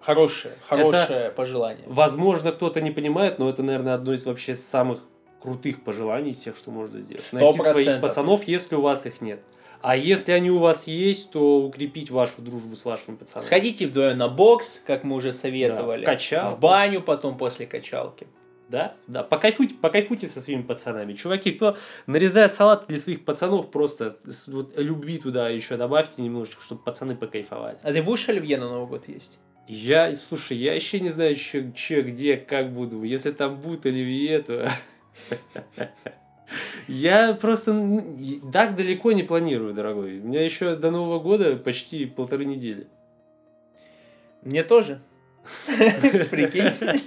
Хорошее, 0.00 0.54
хорошее 0.66 1.26
это, 1.26 1.34
пожелание. 1.34 1.84
Возможно, 1.86 2.52
кто-то 2.52 2.80
не 2.80 2.90
понимает, 2.90 3.38
но 3.38 3.48
это, 3.48 3.62
наверное, 3.62 3.94
одно 3.94 4.12
из 4.12 4.24
вообще 4.24 4.54
самых 4.54 5.00
крутых 5.42 5.82
пожеланий 5.82 6.30
из 6.30 6.40
всех, 6.40 6.56
что 6.56 6.70
можно 6.70 7.00
сделать. 7.00 7.24
100%. 7.24 7.40
Найти 7.40 7.58
своих 7.58 8.00
пацанов, 8.00 8.44
если 8.44 8.74
у 8.74 8.80
вас 8.80 9.06
их 9.06 9.20
нет. 9.20 9.40
А 9.82 9.96
если 9.96 10.32
они 10.32 10.50
у 10.50 10.58
вас 10.58 10.86
есть, 10.86 11.30
то 11.30 11.62
укрепить 11.62 12.10
вашу 12.10 12.42
дружбу 12.42 12.76
с 12.76 12.84
вашими 12.84 13.16
пацанами. 13.16 13.46
Сходите 13.46 13.86
вдвоем 13.86 14.18
на 14.18 14.28
бокс, 14.28 14.80
как 14.86 15.04
мы 15.04 15.16
уже 15.16 15.32
советовали. 15.32 16.04
Да, 16.04 16.12
в 16.12 16.14
качалку. 16.14 16.56
В 16.56 16.60
баню 16.60 17.00
потом 17.00 17.38
после 17.38 17.66
качалки. 17.66 18.26
Да, 18.68 18.94
да, 19.08 19.24
покайфуйте, 19.24 19.74
покайфуйте 19.74 20.28
со 20.28 20.40
своими 20.40 20.62
пацанами. 20.62 21.14
Чуваки, 21.14 21.50
кто 21.52 21.76
нарезает 22.06 22.52
салат 22.52 22.84
для 22.86 22.98
своих 22.98 23.24
пацанов, 23.24 23.70
просто 23.70 24.16
вот, 24.46 24.78
любви 24.78 25.18
туда 25.18 25.48
еще 25.48 25.76
добавьте 25.76 26.22
немножечко, 26.22 26.62
чтобы 26.62 26.82
пацаны 26.82 27.16
покайфовали. 27.16 27.78
А 27.82 27.92
ты 27.92 28.00
будешь 28.00 28.28
оливье 28.28 28.58
на 28.58 28.68
Новый 28.68 28.86
год 28.86 29.08
есть? 29.08 29.40
Я, 29.72 30.16
слушай, 30.16 30.56
я 30.56 30.74
еще 30.74 30.98
не 30.98 31.10
знаю, 31.10 31.36
че, 31.36 31.70
че, 31.76 32.02
где, 32.02 32.36
как 32.36 32.72
буду. 32.72 33.04
Если 33.04 33.30
там 33.30 33.60
будет 33.60 33.86
оливье, 33.86 34.40
то... 34.40 34.68
Я 36.88 37.34
просто 37.34 38.02
так 38.52 38.74
далеко 38.74 39.12
не 39.12 39.22
планирую, 39.22 39.72
дорогой. 39.72 40.18
У 40.18 40.26
меня 40.26 40.44
еще 40.44 40.74
до 40.74 40.90
Нового 40.90 41.20
года 41.20 41.54
почти 41.54 42.04
полторы 42.04 42.46
недели. 42.46 42.88
Мне 44.42 44.64
тоже. 44.64 45.00
Прикинь. 45.66 47.00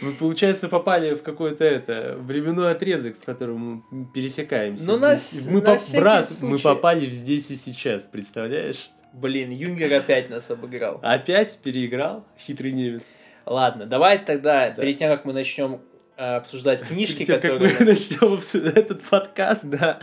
Мы, 0.00 0.14
получается, 0.14 0.68
попали 0.68 1.14
в 1.14 1.22
какой-то 1.22 1.62
это 1.62 2.16
временной 2.18 2.72
отрезок, 2.72 3.18
в 3.20 3.24
котором 3.24 3.84
мы 3.88 4.06
пересекаемся. 4.12 4.84
Ну, 4.84 4.98
здесь. 4.98 5.46
на 5.46 5.52
мы 5.52 5.60
на 5.60 5.76
по- 5.76 5.96
брат, 5.96 6.28
случай. 6.28 6.44
мы 6.44 6.58
попали 6.58 7.06
в 7.06 7.12
здесь 7.12 7.52
и 7.52 7.56
сейчас, 7.56 8.06
представляешь? 8.06 8.90
Блин, 9.12 9.50
Юнгер 9.50 9.92
опять 9.92 10.30
нас 10.30 10.50
обыграл. 10.50 10.98
Опять 11.02 11.58
переиграл 11.58 12.24
хитрый 12.38 12.72
немец. 12.72 13.02
Ладно, 13.44 13.86
давай 13.86 14.18
тогда, 14.18 14.70
Да. 14.70 14.80
перед 14.82 14.96
тем, 14.96 15.10
как 15.10 15.24
мы 15.24 15.32
начнем 15.32 15.80
э, 16.16 16.36
обсуждать 16.36 16.80
книжки, 16.82 17.24
тем, 17.24 17.40
как 17.40 17.52
которые... 17.52 17.76
мы 17.78 17.86
начнем 17.86 18.34
обсуждать 18.34 18.76
этот 18.76 19.02
подкаст, 19.02 19.64
Да. 19.64 19.98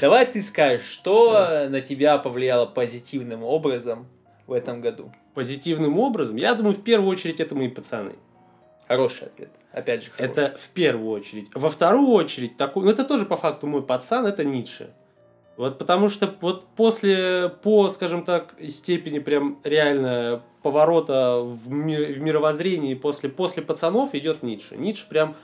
Давай 0.00 0.26
ты 0.26 0.42
скажешь, 0.42 0.86
что 0.86 1.68
на 1.68 1.80
тебя 1.80 2.18
повлияло 2.18 2.66
позитивным 2.66 3.42
образом 3.42 4.06
в 4.46 4.52
этом 4.52 4.80
году? 4.80 5.12
позитивным 5.34 5.98
образом, 5.98 6.36
я 6.36 6.54
думаю, 6.54 6.74
в 6.74 6.82
первую 6.82 7.10
очередь 7.10 7.40
это 7.40 7.54
мои 7.54 7.68
пацаны. 7.68 8.14
Хороший 8.88 9.26
ответ. 9.26 9.50
Опять 9.70 10.04
же, 10.04 10.10
хороший. 10.10 10.32
Это 10.32 10.56
в 10.58 10.68
первую 10.68 11.10
очередь. 11.10 11.48
Во 11.54 11.68
вторую 11.68 12.08
очередь, 12.08 12.56
такой, 12.56 12.84
ну 12.84 12.90
это 12.90 13.04
тоже 13.04 13.26
по 13.26 13.36
факту 13.36 13.66
мой 13.66 13.82
пацан, 13.82 14.24
это 14.24 14.44
Ницше. 14.44 14.94
Вот 15.56 15.78
потому 15.78 16.08
что 16.08 16.34
вот 16.40 16.66
после, 16.76 17.50
по, 17.62 17.88
скажем 17.88 18.24
так, 18.24 18.54
степени 18.68 19.18
прям 19.18 19.58
реально 19.64 20.42
поворота 20.62 21.38
в, 21.40 21.70
ми- 21.70 22.12
в 22.12 22.20
мировоззрении 22.20 22.94
после, 22.94 23.30
после 23.30 23.62
пацанов 23.62 24.14
идет 24.14 24.42
Ницше. 24.42 24.76
Ницше 24.76 25.06
прям 25.08 25.34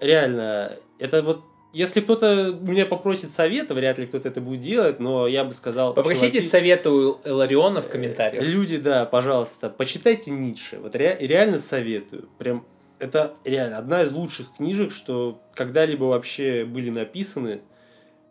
реально, 0.00 0.72
это 0.98 1.22
вот, 1.22 1.42
если 1.72 2.00
кто-то 2.00 2.58
меня 2.60 2.86
попросит 2.86 3.30
совета, 3.30 3.74
вряд 3.74 3.98
ли 3.98 4.06
кто-то 4.06 4.28
это 4.28 4.40
будет 4.40 4.62
делать, 4.62 4.98
но 4.98 5.26
я 5.28 5.44
бы 5.44 5.52
сказал... 5.52 5.94
Попросите 5.94 6.28
чуваки, 6.28 6.48
совета 6.48 6.90
у 6.90 7.18
Элариона 7.24 7.80
в 7.80 7.88
комментариях. 7.88 8.42
Люди, 8.42 8.78
да, 8.78 9.04
пожалуйста, 9.04 9.68
почитайте 9.70 10.30
Ницше. 10.30 10.78
Вот 10.78 10.96
ре- 10.96 11.18
реально 11.20 11.58
советую. 11.58 12.28
Прям 12.38 12.64
это 12.98 13.34
реально 13.44 13.78
одна 13.78 14.02
из 14.02 14.12
лучших 14.12 14.54
книжек, 14.56 14.90
что 14.90 15.40
когда-либо 15.54 16.04
вообще 16.04 16.64
были 16.64 16.90
написаны. 16.90 17.60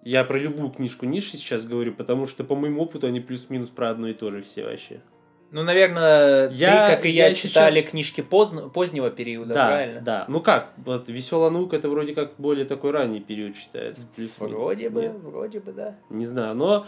Я 0.06 0.24
про 0.24 0.38
любую 0.38 0.70
книжку 0.70 1.06
Ницше 1.08 1.32
сейчас 1.36 1.66
говорю, 1.66 1.92
потому 1.94 2.28
что 2.28 2.44
по 2.44 2.56
моему 2.56 2.84
опыту 2.84 3.08
они 3.08 3.20
плюс-минус 3.20 3.70
про 3.70 3.90
одно 3.90 4.08
и 4.08 4.14
то 4.14 4.30
же 4.30 4.42
все 4.44 4.64
вообще. 4.64 5.02
Ну, 5.52 5.64
наверное, 5.64 6.50
Я- 6.52 6.90
ты, 6.90 6.96
как 6.96 7.06
и 7.06 7.10
я, 7.10 7.28
я 7.28 7.34
читали 7.34 7.80
сейчас- 7.82 7.90
книжки 7.92 8.22
поздно, 8.22 8.70
позднего 8.70 9.10
периода, 9.10 9.54
да, 9.54 9.68
правильно? 9.68 10.02
да. 10.02 10.26
Ну 10.28 10.42
как, 10.42 10.74
вот 10.78 11.08
Веселая 11.10 11.50
наука 11.50 11.76
это 11.78 11.90
вроде 11.90 12.14
как 12.14 12.34
более 12.38 12.66
такой 12.66 12.92
ранний 12.92 13.20
период 13.20 13.56
считается. 13.56 14.02
Вроде 14.40 14.90
бы, 14.90 15.02
Нет? 15.04 15.16
вроде 15.24 15.60
бы, 15.60 15.72
да. 15.72 15.96
Не 16.10 16.26
знаю, 16.26 16.56
но 16.56 16.86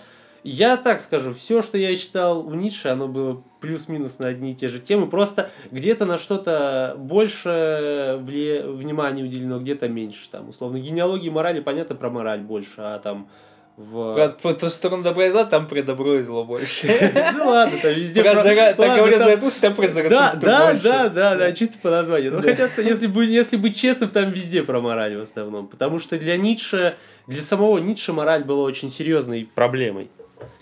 я 0.48 0.78
так 0.78 1.02
скажу, 1.02 1.34
все, 1.34 1.62
что 1.62 1.78
я 1.78 1.94
читал 1.98 2.44
в 2.44 2.56
Ницше, 2.56 2.88
оно 2.88 3.10
было 3.10 3.44
плюс-минус 3.60 4.20
на 4.20 4.28
одни 4.28 4.54
и 4.54 4.56
те 4.56 4.70
же 4.70 4.80
темы. 4.80 5.08
Просто 5.08 5.50
где-то 5.72 6.06
на 6.06 6.18
что-то 6.18 6.96
больше 6.98 8.18
внимания 8.22 9.24
уделено, 9.24 9.60
где-то 9.60 9.90
меньше. 9.90 10.30
Там, 10.32 10.48
условно, 10.48 10.78
генеалогии 10.80 11.30
морали, 11.30 11.60
понятно, 11.60 11.96
про 11.96 12.10
мораль 12.10 12.40
больше, 12.40 12.76
а 12.78 12.98
там 13.00 13.28
в... 13.76 14.16
Про, 14.16 14.30
про 14.30 14.54
ту 14.54 14.70
сторону 14.70 15.04
добра 15.04 15.26
и 15.26 15.32
зла, 15.32 15.44
там 15.44 15.68
про 15.68 15.84
добро 15.84 16.16
и 16.16 16.24
зло 16.24 16.46
больше. 16.46 16.88
Ну 17.36 17.50
ладно, 17.50 17.78
там 17.82 17.92
везде... 17.92 18.24
Про 18.24 18.42
Зара- 18.42 18.74
Так 18.74 18.98
говорят 18.98 19.24
Заратустра, 19.24 19.62
там 19.62 19.76
про 19.76 19.88
Да, 19.88 19.94
Заратустру 19.94 20.40
да, 20.50 20.74
да, 20.74 21.10
да, 21.10 21.36
да, 21.36 21.52
чисто 21.52 21.78
по 21.80 21.90
названию. 21.90 22.32
Ну, 22.32 22.42
хотя, 22.42 22.70
если 22.78 23.58
быть 23.58 23.76
честным, 23.76 24.12
там 24.12 24.32
везде 24.32 24.64
про 24.64 24.80
мораль 24.80 25.18
в 25.18 25.22
основном. 25.22 25.68
Потому 25.68 26.00
что 26.00 26.18
для 26.18 26.38
Ницше, 26.38 26.96
для 27.28 27.42
самого 27.42 27.80
Ницше 27.80 28.14
мораль 28.14 28.46
была 28.46 28.64
очень 28.64 28.90
серьезной 28.90 29.50
проблемой. 29.54 30.10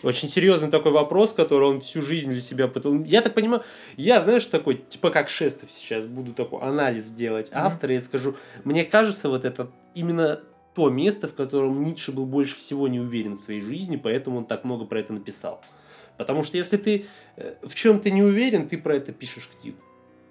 Очень 0.03 0.29
серьезный 0.29 0.69
такой 0.69 0.91
вопрос, 0.91 1.33
который 1.33 1.69
он 1.69 1.81
всю 1.81 2.01
жизнь 2.01 2.29
для 2.29 2.41
себя 2.41 2.67
пытался. 2.67 3.03
Я 3.05 3.21
так 3.21 3.33
понимаю, 3.33 3.63
я, 3.97 4.21
знаешь, 4.21 4.45
такой, 4.45 4.75
типа 4.75 5.09
как 5.09 5.29
Шестов 5.29 5.71
сейчас, 5.71 6.05
буду 6.05 6.33
такой 6.33 6.61
анализ 6.61 7.09
делать 7.11 7.49
автора 7.51 7.95
и 7.95 7.99
скажу, 7.99 8.35
мне 8.63 8.85
кажется, 8.85 9.29
вот 9.29 9.45
это 9.45 9.69
именно 9.93 10.41
то 10.75 10.89
место, 10.89 11.27
в 11.27 11.33
котором 11.33 11.83
Ницше 11.83 12.11
был 12.11 12.25
больше 12.25 12.55
всего 12.57 12.87
не 12.87 12.99
уверен 12.99 13.35
в 13.35 13.39
своей 13.39 13.61
жизни, 13.61 13.95
поэтому 13.95 14.39
он 14.39 14.45
так 14.45 14.65
много 14.65 14.85
про 14.85 14.99
это 14.99 15.13
написал. 15.13 15.61
Потому 16.17 16.43
что 16.43 16.57
если 16.57 16.77
ты 16.77 17.05
э, 17.37 17.55
в 17.63 17.75
чем 17.75 17.99
то 17.99 18.09
не 18.09 18.23
уверен, 18.23 18.67
ты 18.67 18.77
про 18.77 18.95
это 18.95 19.11
пишешь 19.11 19.49
книгу. 19.61 19.77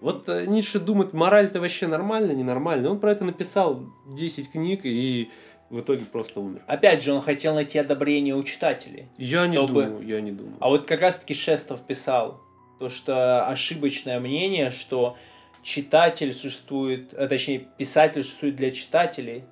Вот 0.00 0.28
э, 0.28 0.44
Ницше 0.46 0.80
думает, 0.80 1.14
мораль-то 1.14 1.60
вообще 1.60 1.86
нормально, 1.86 2.32
ненормально. 2.32 2.90
Он 2.90 3.00
про 3.00 3.12
это 3.12 3.24
написал 3.24 3.86
10 4.06 4.52
книг 4.52 4.80
и 4.84 5.30
в 5.74 5.80
итоге 5.80 6.04
просто 6.04 6.40
умер. 6.40 6.62
Опять 6.66 7.02
же, 7.02 7.12
он 7.12 7.20
хотел 7.20 7.54
найти 7.54 7.78
одобрение 7.78 8.34
у 8.34 8.42
читателей. 8.42 9.08
Я 9.18 9.46
не 9.46 9.56
Чтобы- 9.56 9.84
думаю, 9.84 10.06
я 10.06 10.20
не 10.20 10.30
думаю. 10.32 10.56
А 10.60 10.68
вот 10.68 10.84
как 10.86 11.00
раз-таки 11.00 11.34
Шестов 11.34 11.80
писал, 11.82 12.40
то 12.78 12.88
что 12.88 13.46
ошибочное 13.48 14.20
мнение, 14.20 14.70
что 14.70 15.16
читатель 15.62 16.32
существует, 16.32 17.12
а 17.14 17.26
точнее 17.26 17.66
писатель 17.78 18.22
существует 18.22 18.56
для 18.56 18.70
читателей, 18.70 19.44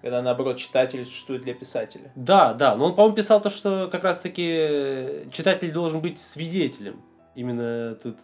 когда 0.00 0.20
наоборот 0.20 0.56
читатель 0.56 1.04
существует 1.04 1.42
для 1.42 1.54
писателя. 1.54 2.10
Да, 2.16 2.54
да, 2.54 2.74
но 2.74 2.86
он, 2.86 2.94
по-моему, 2.96 3.14
писал 3.14 3.40
то, 3.40 3.50
что 3.50 3.88
как 3.92 4.02
раз-таки 4.02 5.28
читатель 5.30 5.70
должен 5.70 6.00
быть 6.00 6.20
свидетелем. 6.20 7.00
Именно 7.36 7.94
тут 8.02 8.16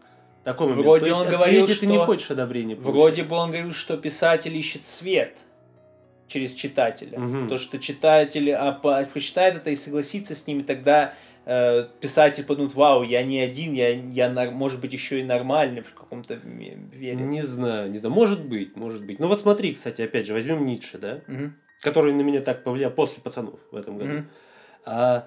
такой 0.42 0.68
момент. 0.68 0.84
Вроде 0.86 1.04
То 1.04 1.10
есть 1.10 1.20
он 1.20 1.28
говорил, 1.30 1.66
свидетеля 1.66 1.80
ты 1.80 1.86
не 1.86 1.96
что- 1.96 2.06
хочешь 2.06 2.30
одобрения 2.30 2.74
Вроде 2.74 3.22
получать. 3.22 3.28
бы 3.28 3.36
он 3.36 3.50
говорил, 3.50 3.72
что 3.72 3.96
писатель 3.96 4.56
ищет 4.56 4.84
свет 4.86 5.36
через 6.28 6.54
читателя. 6.54 7.18
Мгм. 7.18 7.48
То, 7.48 7.56
что 7.58 7.78
читатель 7.78 8.52
а, 8.52 8.72
по- 8.72 9.02
прочитает 9.04 9.56
это 9.56 9.70
и 9.70 9.76
согласится 9.76 10.34
с 10.34 10.46
ними, 10.46 10.62
тогда 10.62 11.14
э, 11.46 11.88
писатель 12.00 12.44
подумает, 12.44 12.74
вау, 12.74 13.02
я 13.02 13.22
не 13.22 13.40
один, 13.40 13.72
я, 13.72 13.88
я 13.90 14.50
может 14.50 14.80
быть, 14.80 14.92
еще 14.92 15.20
и 15.20 15.24
нормальный 15.24 15.80
в 15.80 15.94
каком-то 15.94 16.34
вере. 16.34 17.14
Не 17.16 17.42
знаю, 17.42 17.90
не 17.90 17.98
знаю. 17.98 18.14
Может 18.14 18.44
быть, 18.44 18.76
может 18.76 19.04
быть. 19.04 19.18
Ну 19.18 19.28
вот 19.28 19.40
смотри, 19.40 19.72
кстати, 19.72 20.02
опять 20.02 20.26
же, 20.26 20.34
возьмем 20.34 20.64
Ницше, 20.66 20.98
да? 20.98 21.20
Мгм. 21.26 21.56
Который 21.80 22.12
на 22.12 22.20
меня 22.22 22.40
так 22.40 22.64
повлиял 22.64 22.90
после 22.90 23.22
пацанов 23.22 23.58
в 23.70 23.76
этом 23.76 23.96
году. 23.98 24.10
Мгм. 24.12 24.28
А, 24.84 25.26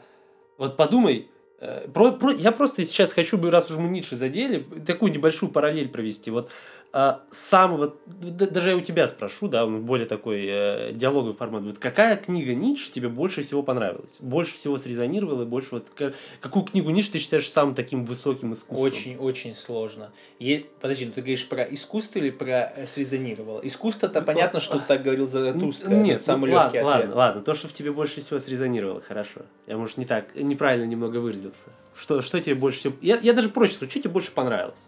вот 0.58 0.78
подумай, 0.78 1.28
э, 1.60 1.88
про, 1.94 2.12
про- 2.12 2.34
я 2.34 2.52
просто 2.52 2.84
сейчас 2.86 3.14
хочу, 3.14 3.38
бы, 3.38 3.50
раз 3.50 3.72
уж 3.72 3.78
мы 3.78 3.90
Ницше 3.90 4.16
задели, 4.16 4.64
такую 4.86 5.12
небольшую 5.12 5.52
параллель 5.52 5.90
провести. 5.90 6.30
Вот 6.30 6.52
а, 6.93 7.21
сам 7.32 7.77
вот, 7.77 8.01
д- 8.06 8.47
даже 8.47 8.71
я 8.71 8.75
у 8.75 8.82
тебя 8.82 9.08
спрошу, 9.08 9.47
да, 9.47 9.65
он 9.65 9.84
более 9.86 10.06
такой 10.06 10.45
э, 10.45 10.91
диалоговый 10.93 11.34
формат. 11.34 11.63
Вот 11.63 11.77
какая 11.80 12.17
книга 12.17 12.54
Ницше 12.54 12.91
тебе 12.91 13.08
больше 13.08 13.43
всего 13.43 13.63
понравилась? 13.63 14.17
Больше 14.19 14.56
всего 14.56 14.77
срезонировала? 14.77 15.45
Больше 15.45 15.69
вот 15.71 15.89
ка- 15.89 16.13
какую 16.41 16.65
книгу 16.65 16.89
Ницше 16.89 17.13
ты 17.13 17.19
считаешь 17.19 17.49
самым 17.49 17.75
таким 17.75 18.04
высоким 18.04 18.51
искусством? 18.54 18.82
Очень-очень 18.86 19.56
сложно. 19.56 20.12
Е- 20.39 20.65
Подожди, 20.82 21.06
ну 21.06 21.12
ты 21.13 21.21
говоришь 21.21 21.47
про 21.47 21.63
искусство 21.63 22.19
или 22.19 22.30
про 22.30 22.73
э, 22.75 22.86
срезонировало? 22.86 23.62
Искусство-то 23.63 24.19
Ну, 24.19 24.25
понятно, 24.25 24.58
а- 24.58 24.62
что 24.62 24.80
так 24.80 25.04
говорил 25.04 25.30
Заратустра. 25.30 25.89
Нет, 25.91 26.17
это 26.17 26.23
самый 26.25 26.49
ну, 26.49 26.58
легкий 26.58 26.80
ладно, 26.82 26.93
ответ. 26.95 27.10
ладно, 27.10 27.15
ладно. 27.15 27.41
То, 27.41 27.54
что 27.54 27.67
в 27.69 27.73
тебе 27.73 27.91
больше 27.93 28.19
всего 28.19 28.39
срезонировало, 28.39 28.99
хорошо. 28.99 29.41
Я, 29.65 29.77
может, 29.77 29.97
не 29.97 30.06
так, 30.06 30.36
неправильно 30.36 30.86
немного 30.86 31.17
выразился. 31.17 31.69
Что, 31.95 32.21
что 32.21 32.39
тебе 32.41 32.56
больше 32.56 32.80
всего... 32.80 32.93
Я, 33.01 33.17
я 33.19 33.32
даже 33.34 33.49
проще 33.49 33.75
скажу, 33.75 33.91
что 33.91 33.99
тебе 34.01 34.12
больше 34.12 34.32
понравилось? 34.32 34.80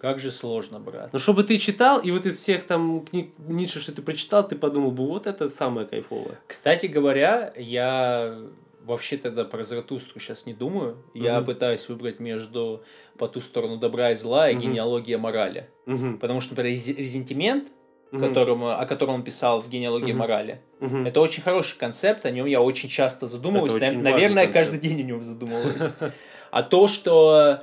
Как 0.00 0.18
же 0.20 0.30
сложно, 0.30 0.78
брат. 0.78 1.10
Ну, 1.12 1.18
чтобы 1.18 1.42
ты 1.42 1.58
читал, 1.58 1.98
и 2.00 2.10
вот 2.12 2.24
из 2.26 2.36
всех 2.40 2.64
там 2.64 3.04
книг 3.04 3.32
Ницше, 3.38 3.80
что 3.80 3.92
ты 3.92 4.00
прочитал, 4.02 4.46
ты 4.46 4.54
подумал 4.56 4.92
бы, 4.92 5.04
вот 5.06 5.26
это 5.26 5.48
самое 5.48 5.86
кайфовое. 5.86 6.38
Кстати 6.46 6.86
говоря, 6.86 7.52
я 7.56 8.38
вообще 8.84 9.16
тогда 9.16 9.44
про 9.44 9.64
Заратустру 9.64 10.20
сейчас 10.20 10.46
не 10.46 10.54
думаю. 10.54 10.96
Я 11.14 11.38
Мгм. 11.38 11.46
пытаюсь 11.46 11.88
выбрать 11.88 12.20
между 12.20 12.82
«По 13.18 13.26
ту 13.28 13.40
сторону 13.40 13.76
добра 13.76 14.12
и 14.12 14.14
зла» 14.14 14.48
и 14.48 14.54
Мгм. 14.54 14.62
«Генеалогия 14.62 15.18
морали». 15.18 15.68
Мгм. 15.86 16.18
Потому 16.18 16.40
что, 16.40 16.52
например, 16.54 16.72
резентимент, 16.72 17.68
Мгм. 18.12 18.20
которым, 18.26 18.64
о 18.64 18.86
котором 18.86 19.14
он 19.16 19.24
писал 19.24 19.60
в 19.60 19.68
«Генеалогии 19.68 20.12
Мгм. 20.12 20.18
морали», 20.20 20.60
Мгм. 20.80 21.06
это 21.06 21.20
очень 21.20 21.42
хороший 21.42 21.76
концепт, 21.76 22.24
о 22.24 22.30
нем 22.30 22.46
я 22.46 22.62
очень 22.62 22.88
часто 22.88 23.26
задумываюсь. 23.26 23.74
Это 23.74 23.76
очень 23.78 23.98
На- 23.98 24.10
важный 24.10 24.12
Наверное, 24.12 24.44
концепт. 24.44 24.70
каждый 24.70 24.88
день 24.88 25.00
о 25.00 25.04
нем 25.04 25.22
задумываюсь. 25.22 25.82
А 26.50 26.62
то, 26.62 26.86
что 26.86 27.62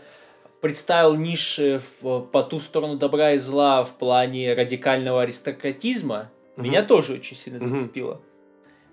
представил 0.61 1.15
Ницше 1.15 1.79
в- 2.01 2.21
по 2.21 2.43
ту 2.43 2.59
сторону 2.59 2.97
добра 2.97 3.31
и 3.33 3.37
зла 3.37 3.83
в 3.85 3.97
плане 3.97 4.53
радикального 4.53 5.21
аристократизма, 5.23 6.31
Мгм. 6.55 6.67
меня 6.67 6.83
тоже 6.83 7.13
очень 7.13 7.37
сильно 7.37 7.59
Мгм. 7.63 7.75
зацепило. 7.75 8.21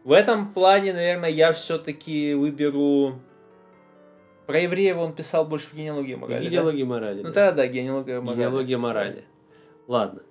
В 0.05 0.12
этом 0.12 0.53
плане, 0.53 0.92
наверное, 0.92 1.31
я 1.31 1.53
все-таки 1.53 2.35
выберу... 2.35 3.20
Про 4.46 4.61
Евреева 4.61 5.01
он 5.01 5.12
писал 5.14 5.44
больше 5.44 5.68
в 5.68 5.75
генеалогии 5.75 6.16
морали. 6.16 6.42
да? 6.42 6.48
Генеалогия 6.51 6.85
морали. 6.85 7.22
Ну 7.22 7.31
да. 7.31 7.53
да, 7.53 7.66
генеалогия 7.68 8.20
морали. 8.20 8.37
Генеалогия 8.37 8.79
морали. 8.79 9.25
Ладно. 9.87 10.22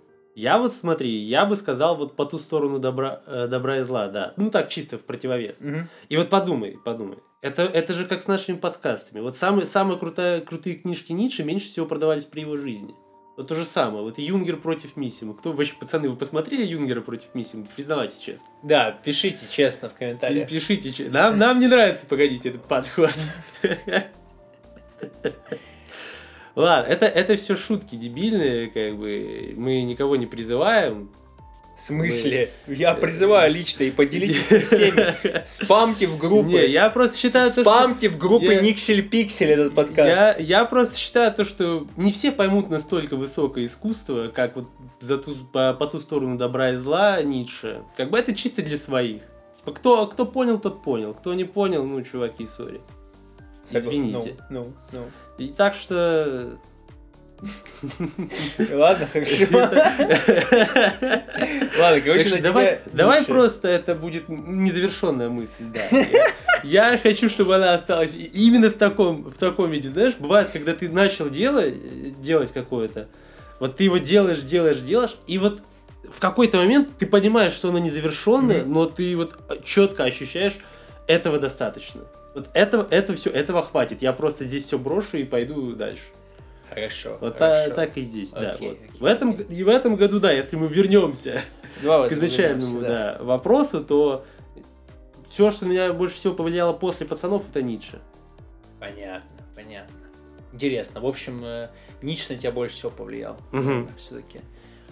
Я 0.42 0.58
вот 0.58 0.74
смотри, 0.74 1.10
я 1.10 1.46
бы 1.46 1.56
сказал 1.56 1.96
вот 1.96 2.16
по 2.16 2.26
ту 2.26 2.40
сторону 2.40 2.80
добра, 2.80 3.22
э, 3.28 3.46
добра 3.48 3.78
и 3.78 3.84
зла, 3.84 4.08
да. 4.08 4.34
Ну 4.38 4.50
так, 4.50 4.70
чисто 4.70 4.98
в 4.98 5.02
противовес. 5.04 5.60
Мгм. 5.60 5.88
И 6.10 6.18
вот 6.18 6.32
подумай, 6.32 6.80
подумай. 6.84 7.20
Это, 7.42 7.62
это 7.62 7.94
же 7.94 8.06
как 8.06 8.24
с 8.24 8.28
нашими 8.28 8.56
подкастами. 8.56 9.20
Вот 9.22 9.36
самые, 9.36 9.68
самые 9.68 10.00
крутые, 10.00 10.42
крутые 10.42 10.78
книжки 10.78 11.12
Ницше 11.14 11.44
меньше 11.44 11.68
всего 11.68 11.86
продавались 11.86 12.26
при 12.26 12.40
его 12.42 12.58
жизни. 12.58 12.96
Вот 13.38 13.50
то 13.50 13.56
же 13.56 13.66
самое. 13.66 14.04
Вот 14.04 14.18
Юнгер 14.18 14.58
против 14.58 14.98
Миссима. 14.98 15.36
Кто 15.36 15.52
вообще, 15.54 15.76
пацаны, 15.80 16.10
вы 16.10 16.16
посмотрели 16.16 16.64
Юнгера 16.64 17.02
против 17.02 17.36
Миссима? 17.36 17.68
Признавайтесь 17.76 18.20
честно. 18.20 18.48
Да, 18.64 18.92
пишите 18.92 19.46
честно 19.48 19.90
в 19.90 19.94
комментариях. 19.94 20.50
Пишите. 20.50 20.92
че- 20.92 21.10
Нам, 21.10 21.38
нам 21.38 21.60
не 21.60 21.68
нравится, 21.68 22.08
погодите, 22.08 22.50
этот 22.50 22.64
подход. 22.68 23.12
Ладно, 26.56 26.90
это, 26.92 27.06
это 27.06 27.36
все 27.38 27.56
шутки 27.56 27.96
дебильные, 27.96 28.68
как 28.68 28.98
бы 28.98 29.54
мы 29.56 29.82
никого 29.84 30.16
не 30.16 30.26
призываем. 30.26 31.10
В 31.78 31.84
смысле? 31.84 32.52
Я 32.68 32.94
призываю 32.94 33.52
лично 33.52 33.84
и 33.86 33.92
поделитесь 33.92 34.46
со 34.48 34.60
всеми. 34.60 35.16
Спамьте 35.46 36.06
в 36.06 36.18
группы. 36.18 36.50
Не, 36.50 36.68
я 36.68 36.90
просто 36.90 37.18
считаю, 37.18 37.48
то, 37.48 37.54
что- 37.54 37.64
Спамьте 37.64 38.10
в 38.10 38.18
группы 38.18 38.54
Я- 38.54 38.62
Никсель 38.62 39.08
Пиксель 39.08 39.50
этот 39.50 39.74
подкаст. 39.74 40.08
Я, 40.08 40.36
я 40.38 40.66
просто 40.66 40.98
считаю 41.00 41.34
то, 41.34 41.44
что 41.44 41.88
не 41.98 42.12
все 42.12 42.32
поймут 42.32 42.70
настолько 42.70 43.16
высокое 43.16 43.66
искусство, 43.66 44.28
как 44.28 44.58
вот 44.58 44.68
за 45.00 45.18
ту, 45.18 45.34
по, 45.34 45.74
по 45.74 45.88
ту 45.88 46.00
сторону 46.00 46.38
добра 46.38 46.72
и 46.72 46.76
зла 46.76 47.22
Ницше. 47.24 47.82
Как 47.98 48.12
бы 48.12 48.20
это 48.20 48.36
чисто 48.36 48.62
для 48.62 48.78
своих. 48.78 49.22
Типа, 49.58 49.72
кто, 49.72 50.06
кто 50.08 50.26
понял, 50.26 50.60
тот 50.60 50.84
понял. 50.84 51.14
Кто 51.16 51.34
не 51.34 51.46
понял, 51.46 51.84
ну, 51.86 52.02
чуваки, 52.04 52.46
сори. 52.46 52.82
Извините. 53.80 54.38
Ну, 54.50 54.74
ну, 54.92 55.06
И 55.38 55.48
так 55.50 55.76
что... 55.76 56.58
ну. 57.42 57.48
Ладно, 58.72 59.08
хорошо. 59.14 59.46
Ладно, 61.80 62.02
короче, 62.04 62.42
давай, 62.94 63.26
просто 63.26 63.68
это 63.68 63.96
будет 63.96 64.30
незавершенная 64.30 65.30
мысль, 65.30 65.66
да. 65.74 65.82
Я, 66.64 67.00
хочу, 67.02 67.30
чтобы 67.30 67.56
она 67.56 67.74
осталась 67.74 68.12
именно 68.16 68.70
в 68.70 68.76
таком, 68.76 69.24
в 69.24 69.38
таком 69.38 69.72
виде. 69.72 69.90
Знаешь, 69.90 70.14
бывает, 70.20 70.50
когда 70.54 70.74
ты 70.76 70.90
начал 70.90 71.30
делать, 71.30 72.22
делать 72.22 72.52
какое-то, 72.52 73.08
вот 73.60 73.78
ты 73.78 73.86
его 73.86 73.98
делаешь, 73.98 74.40
делаешь, 74.40 74.80
делаешь, 74.80 75.16
и 75.28 75.38
вот 75.40 75.62
в 76.04 76.20
какой-то 76.20 76.58
момент 76.58 76.90
ты 77.00 77.06
понимаешь, 77.06 77.54
что 77.54 77.70
оно 77.70 77.80
незавершенное, 77.80 78.64
но 78.66 78.86
ты 78.86 79.16
вот 79.16 79.38
четко 79.64 80.04
ощущаешь, 80.04 80.58
этого 81.08 81.40
достаточно. 81.40 82.02
Вот 82.34 82.50
этого, 82.54 82.88
это 82.90 83.14
все, 83.14 83.30
этого 83.30 83.62
хватит. 83.62 84.02
Я 84.02 84.14
просто 84.14 84.46
здесь 84.46 84.66
все 84.66 84.78
брошу 84.78 85.18
и 85.18 85.24
пойду 85.24 85.74
дальше. 85.74 86.04
Хорошо. 86.70 87.18
Вот 87.20 87.38
та- 87.38 87.64
хорошо. 87.64 87.76
так 87.76 87.98
и 87.98 88.02
здесь, 88.02 88.32
да. 88.32 88.52
Окей, 88.52 88.70
вот. 88.70 88.78
окей, 88.78 89.00
в, 89.00 89.06
этом, 89.06 89.30
окей. 89.32 89.46
и 89.50 89.64
в 89.64 89.70
этом 89.70 89.96
году, 89.98 90.22
да, 90.22 90.32
если 90.32 90.56
мы 90.56 90.68
вернемся 90.68 91.42
Давай 91.84 92.08
к 92.10 92.14
вот 92.14 92.18
изначальному 92.18 92.80
вернемся, 92.80 93.18
да, 93.20 93.24
вопросу, 93.24 93.84
то 93.84 94.26
все, 95.30 95.52
что 95.52 95.66
меня 95.66 95.92
больше 95.92 96.16
всего 96.16 96.34
повлияло 96.34 96.72
после 96.72 97.06
пацанов, 97.06 97.44
это 97.50 97.62
Ницше. 97.62 98.00
Понятно, 98.80 99.30
понятно. 99.54 99.98
Интересно. 100.54 101.02
В 101.02 101.06
общем, 101.06 101.44
э, 101.44 101.68
Ницше 102.02 102.34
на 102.34 102.40
тебя 102.40 102.52
больше 102.52 102.76
всего 102.76 102.92
повлиял. 102.92 103.38
Мгм. 103.52 103.90
Все-таки. 103.98 104.40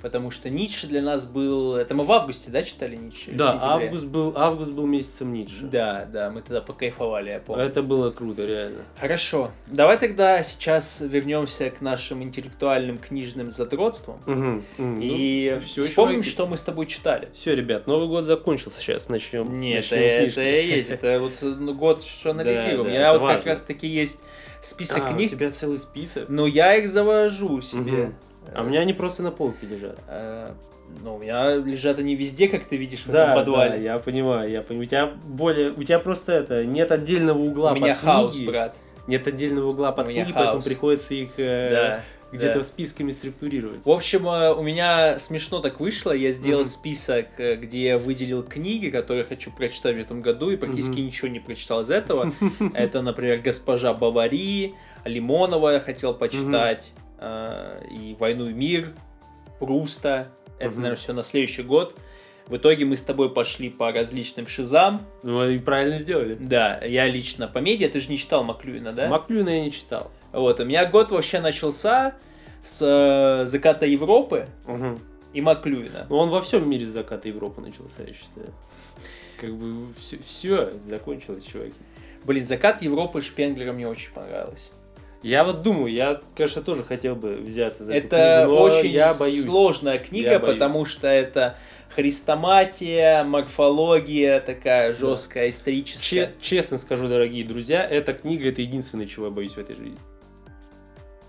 Потому 0.01 0.31
что 0.31 0.49
Ницше 0.49 0.87
для 0.87 1.01
нас 1.01 1.25
был... 1.25 1.75
Это 1.75 1.93
мы 1.93 2.03
в 2.03 2.11
августе, 2.11 2.49
да, 2.51 2.63
читали 2.63 2.95
Ницше? 2.95 3.31
Да, 3.33 3.59
август 3.61 4.05
был, 4.05 4.33
август 4.35 4.71
был 4.71 4.85
месяцем 4.87 5.33
Ницше. 5.33 5.63
Да, 5.63 6.07
да, 6.11 6.31
мы 6.31 6.41
тогда 6.41 6.61
покайфовали, 6.61 7.31
я 7.31 7.39
помню. 7.39 7.63
Это 7.63 7.83
было 7.83 8.11
круто, 8.11 8.45
реально. 8.45 8.79
Хорошо. 8.99 9.51
Давай 9.67 9.97
тогда 9.97 10.41
сейчас 10.43 11.01
вернемся 11.01 11.69
к 11.69 11.81
нашим 11.81 12.23
интеллектуальным 12.23 12.97
книжным 12.97 13.51
задротствам. 13.51 14.19
И 14.77 15.59
всё, 15.63 15.83
вспомним, 15.83 16.21
чуваки. 16.21 16.29
что 16.29 16.47
мы 16.47 16.57
с 16.57 16.61
тобой 16.61 16.85
читали. 16.85 17.27
Все, 17.33 17.55
ребят, 17.55 17.87
Новый 17.87 18.07
год 18.07 18.23
закончился, 18.23 18.79
сейчас 18.79 19.09
начнем. 19.09 19.59
Нет, 19.59 19.77
начнем 19.77 19.97
это, 19.97 20.29
это 20.31 20.41
и 20.41 20.67
есть. 20.67 20.89
Это 20.89 21.19
вот 21.19 21.33
ну, 21.41 21.73
год 21.73 22.03
что 22.03 22.31
анализируем. 22.31 22.85
Да, 22.85 22.91
да, 22.93 22.99
Я 22.99 23.11
вот 23.13 23.21
как 23.21 23.37
важно. 23.37 23.49
раз 23.51 23.63
таки 23.63 23.87
есть 23.87 24.19
список 24.61 25.03
А, 25.05 25.11
у 25.11 25.15
книг. 25.15 25.31
тебя 25.31 25.51
целый 25.51 25.77
список. 25.77 26.29
Но 26.29 26.47
я 26.47 26.75
их 26.75 26.89
завожу 26.89 27.61
себе. 27.61 27.91
Мгм. 27.91 28.15
А 28.55 28.61
у 28.61 28.65
меня 28.65 28.79
они 28.81 28.93
просто 28.93 29.23
на 29.23 29.31
полке 29.31 29.65
лежат. 29.67 29.99
Э, 30.07 30.51
Ну, 31.03 31.15
у 31.15 31.19
меня 31.19 31.55
лежат 31.55 31.99
они 31.99 32.15
везде, 32.15 32.47
как 32.47 32.65
ты 32.65 32.75
видишь, 32.77 33.01
в 33.05 33.09
этом 33.09 33.35
подвале. 33.35 33.71
да, 33.71 33.77
я 33.77 33.99
понимаю, 33.99 34.49
я 34.49 34.61
понимаю. 34.63 34.85
У 34.87 34.89
тебя 34.89 35.11
более, 35.27 35.69
у 35.71 35.83
тебя 35.83 35.99
просто 35.99 36.31
это 36.33 36.65
нет 36.65 36.91
отдельного 36.91 37.37
угла 37.37 37.71
У 37.73 37.75
меня 37.75 37.93
под 37.93 38.03
хаос, 38.03 38.35
книги. 38.35 38.47
брат. 38.47 38.75
Нет 39.07 39.27
отдельного 39.27 39.69
угла 39.69 39.91
под 39.91 40.07
книги, 40.07 40.31
поэтому 40.33 40.51
хаос. 40.61 40.63
приходится 40.65 41.13
их 41.13 41.29
э, 41.37 41.69
Да. 41.71 42.03
где-то 42.37 42.57
да. 42.59 42.63
списками 42.63 43.11
структурировать. 43.11 43.85
В 43.85 43.89
общем, 43.91 44.27
э, 44.27 44.51
у 44.53 44.63
меня 44.63 45.19
смешно 45.19 45.59
так 45.59 45.79
вышло. 45.79 46.11
Я 46.11 46.31
сделал 46.31 46.61
Мгм. 46.61 46.69
список, 46.69 47.27
где 47.37 47.83
я 47.89 47.97
выделил 47.99 48.41
книги, 48.43 48.89
которые 48.89 49.23
хочу 49.25 49.51
прочитать 49.51 49.95
в 49.95 49.99
этом 49.99 50.21
году, 50.21 50.49
и 50.49 50.55
практически 50.57 50.93
Мгм. 50.99 51.05
ничего 51.05 51.27
не 51.27 51.39
прочитал 51.39 51.81
из 51.81 51.91
этого. 51.91 52.31
Это, 52.73 53.01
например, 53.03 53.41
«Госпожа 53.43 53.93
Бавари», 53.93 54.73
«Лимонова» 55.05 55.69
я 55.69 55.79
хотел 55.79 56.13
почитать, 56.15 56.91
э, 57.19 57.81
и 57.91 58.15
«Войну 58.19 58.49
и 58.49 58.53
мир», 58.53 58.93
«Пруста». 59.59 60.29
Это, 60.57 60.69
Мгм. 60.71 60.77
наверное, 60.81 60.95
все 60.97 61.13
на 61.13 61.23
следующий 61.23 61.63
год. 61.63 61.95
В 62.47 62.57
итоге 62.57 62.83
мы 62.83 62.97
с 62.97 63.03
тобой 63.03 63.31
пошли 63.31 63.69
по 63.69 63.91
различным 63.91 64.47
шизам. 64.47 65.05
Ну 65.23 65.47
и 65.47 65.59
правильно 65.59 65.97
сделали. 65.97 66.35
Да, 66.39 66.79
я 66.83 67.07
лично 67.07 67.47
по 67.47 67.59
медиа, 67.59 67.89
ты 67.89 67.99
же 67.99 68.09
не 68.09 68.17
читал 68.17 68.43
Маклюина, 68.43 68.91
да? 68.91 69.07
Маклюна 69.07 69.49
я 69.49 69.63
не 69.65 69.71
читал. 69.71 70.11
Вот, 70.31 70.59
у 70.59 70.65
меня 70.65 70.85
год 70.85 71.11
вообще 71.11 71.39
начался 71.41 72.15
с 72.63 72.81
э, 72.81 73.45
заката 73.47 73.85
Европы 73.85 74.47
Мгм. 74.65 74.99
и 75.33 75.41
Маклюина. 75.41 76.07
Но 76.09 76.17
он 76.17 76.29
во 76.29 76.41
всем 76.41 76.67
мире 76.69 76.87
с 76.87 76.89
заката 76.89 77.27
Европы 77.27 77.61
начался, 77.61 78.01
я 78.01 78.13
считаю. 78.13 78.51
Как 79.39 79.53
бы 79.55 79.93
все, 80.25 80.71
закончилось, 80.71 81.43
чуваки. 81.45 81.75
Блин, 82.25 82.43
закат 82.43 82.81
Европы 82.81 83.21
Шпенглера 83.21 83.71
мне 83.71 83.87
очень 83.87 84.11
понравилось. 84.11 84.71
Я 85.21 85.43
вот 85.43 85.61
думаю, 85.63 85.91
я, 85.91 86.21
конечно, 86.35 86.61
тоже 86.61 86.83
хотел 86.83 87.15
бы 87.15 87.35
взяться 87.35 87.83
за 87.83 87.93
эту 87.93 88.07
Это 88.07 88.43
книгу, 88.45 88.55
но 88.57 88.63
очень 88.63 88.89
я 88.89 89.13
боюсь. 89.13 89.43
сложная 89.45 89.99
книга, 89.99 90.31
Я 90.31 90.39
боюсь. 90.39 90.53
потому 90.55 90.85
что 90.85 91.07
это 91.07 91.57
хрестоматия, 91.93 93.23
морфология 93.23 94.39
такая 94.39 94.93
жесткая, 94.93 95.49
историческая. 95.49 96.27
Че- 96.27 96.31
честно 96.39 96.77
скажу, 96.77 97.07
дорогие 97.09 97.43
друзья, 97.43 97.85
эта 97.85 98.13
книга 98.13 98.49
это 98.49 98.61
единственное, 98.61 99.07
чего 99.07 99.25
я 99.25 99.31
боюсь 99.31 99.53
в 99.53 99.57
этой 99.57 99.75
жизни. 99.75 99.97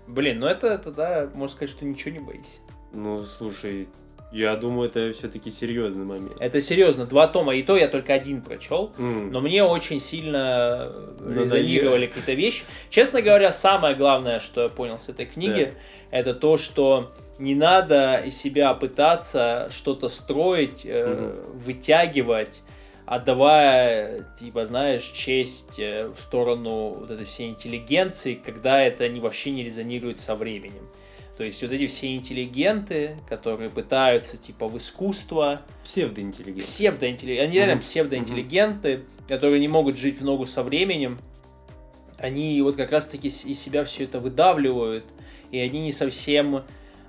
Блин, 0.07 0.39
ну 0.39 0.47
это 0.47 0.77
тогда 0.77 1.29
можно 1.33 1.55
сказать, 1.55 1.69
что 1.75 1.85
ничего 1.85 2.11
не 2.13 2.19
боись. 2.19 2.59
Ну, 2.93 3.23
слушай, 3.23 3.87
я 4.31 4.55
думаю, 4.55 4.89
это 4.89 5.11
все-таки 5.13 5.49
серьезный 5.49 6.05
момент. 6.05 6.35
Это 6.39 6.61
серьезно, 6.61 7.05
два 7.05 7.27
тома, 7.27 7.53
и 7.55 7.63
то 7.63 7.75
я 7.75 7.87
только 7.87 8.13
один 8.13 8.41
прочел. 8.41 8.91
М. 8.97 9.31
Но 9.31 9.41
мне 9.41 9.63
очень 9.63 9.99
сильно 9.99 10.93
Надоело. 11.19 11.43
резонировали 11.43 12.07
какие-то 12.07 12.33
вещи. 12.33 12.63
Честно 12.89 13.21
говоря, 13.21 13.51
самое 13.51 13.95
главное, 13.95 14.39
что 14.39 14.63
я 14.63 14.69
понял 14.69 14.99
с 14.99 15.09
этой 15.09 15.25
книги, 15.25 15.73
это 16.11 16.33
то, 16.33 16.57
что 16.57 17.11
не 17.39 17.55
надо 17.55 18.21
из 18.25 18.37
себя 18.37 18.73
пытаться 18.73 19.67
что-то 19.71 20.07
строить, 20.07 20.85
э, 20.85 21.33
вытягивать, 21.53 22.61
отдавая, 23.05 24.25
типа, 24.39 24.63
знаешь, 24.65 25.03
честь 25.03 25.79
э, 25.79 26.07
в 26.07 26.19
сторону 26.19 26.93
вот 26.93 27.11
этой 27.11 27.25
всей 27.25 27.49
интеллигенции, 27.49 28.35
когда 28.35 28.81
это 28.81 29.09
не, 29.09 29.19
вообще 29.19 29.51
не 29.51 29.63
резонирует 29.63 30.19
со 30.19 30.35
временем. 30.35 30.87
То 31.37 31.43
есть 31.43 31.61
вот 31.63 31.71
эти 31.71 31.87
все 31.87 32.13
интеллигенты, 32.15 33.17
которые 33.27 33.69
пытаются, 33.69 34.37
типа, 34.37 34.67
в 34.67 34.77
искусство, 34.77 35.61
Псевдоинтеллигент. 35.83 36.63
псевдоинтеллигенты, 36.63 37.43
они 37.43 37.55
реально 37.55 37.75
Мгм. 37.75 37.81
псевдоинтеллигенты, 37.81 38.99
которые 39.27 39.59
не 39.59 39.67
могут 39.67 39.97
жить 39.97 40.19
в 40.19 40.25
ногу 40.25 40.45
со 40.45 40.61
временем, 40.61 41.19
они 42.19 42.61
вот 42.61 42.75
как 42.75 42.91
раз-таки 42.91 43.29
из 43.29 43.59
себя 43.59 43.83
все 43.85 44.03
это 44.03 44.19
выдавливают, 44.19 45.05
и 45.51 45.57
они 45.59 45.79
не 45.81 45.91
совсем 45.91 46.63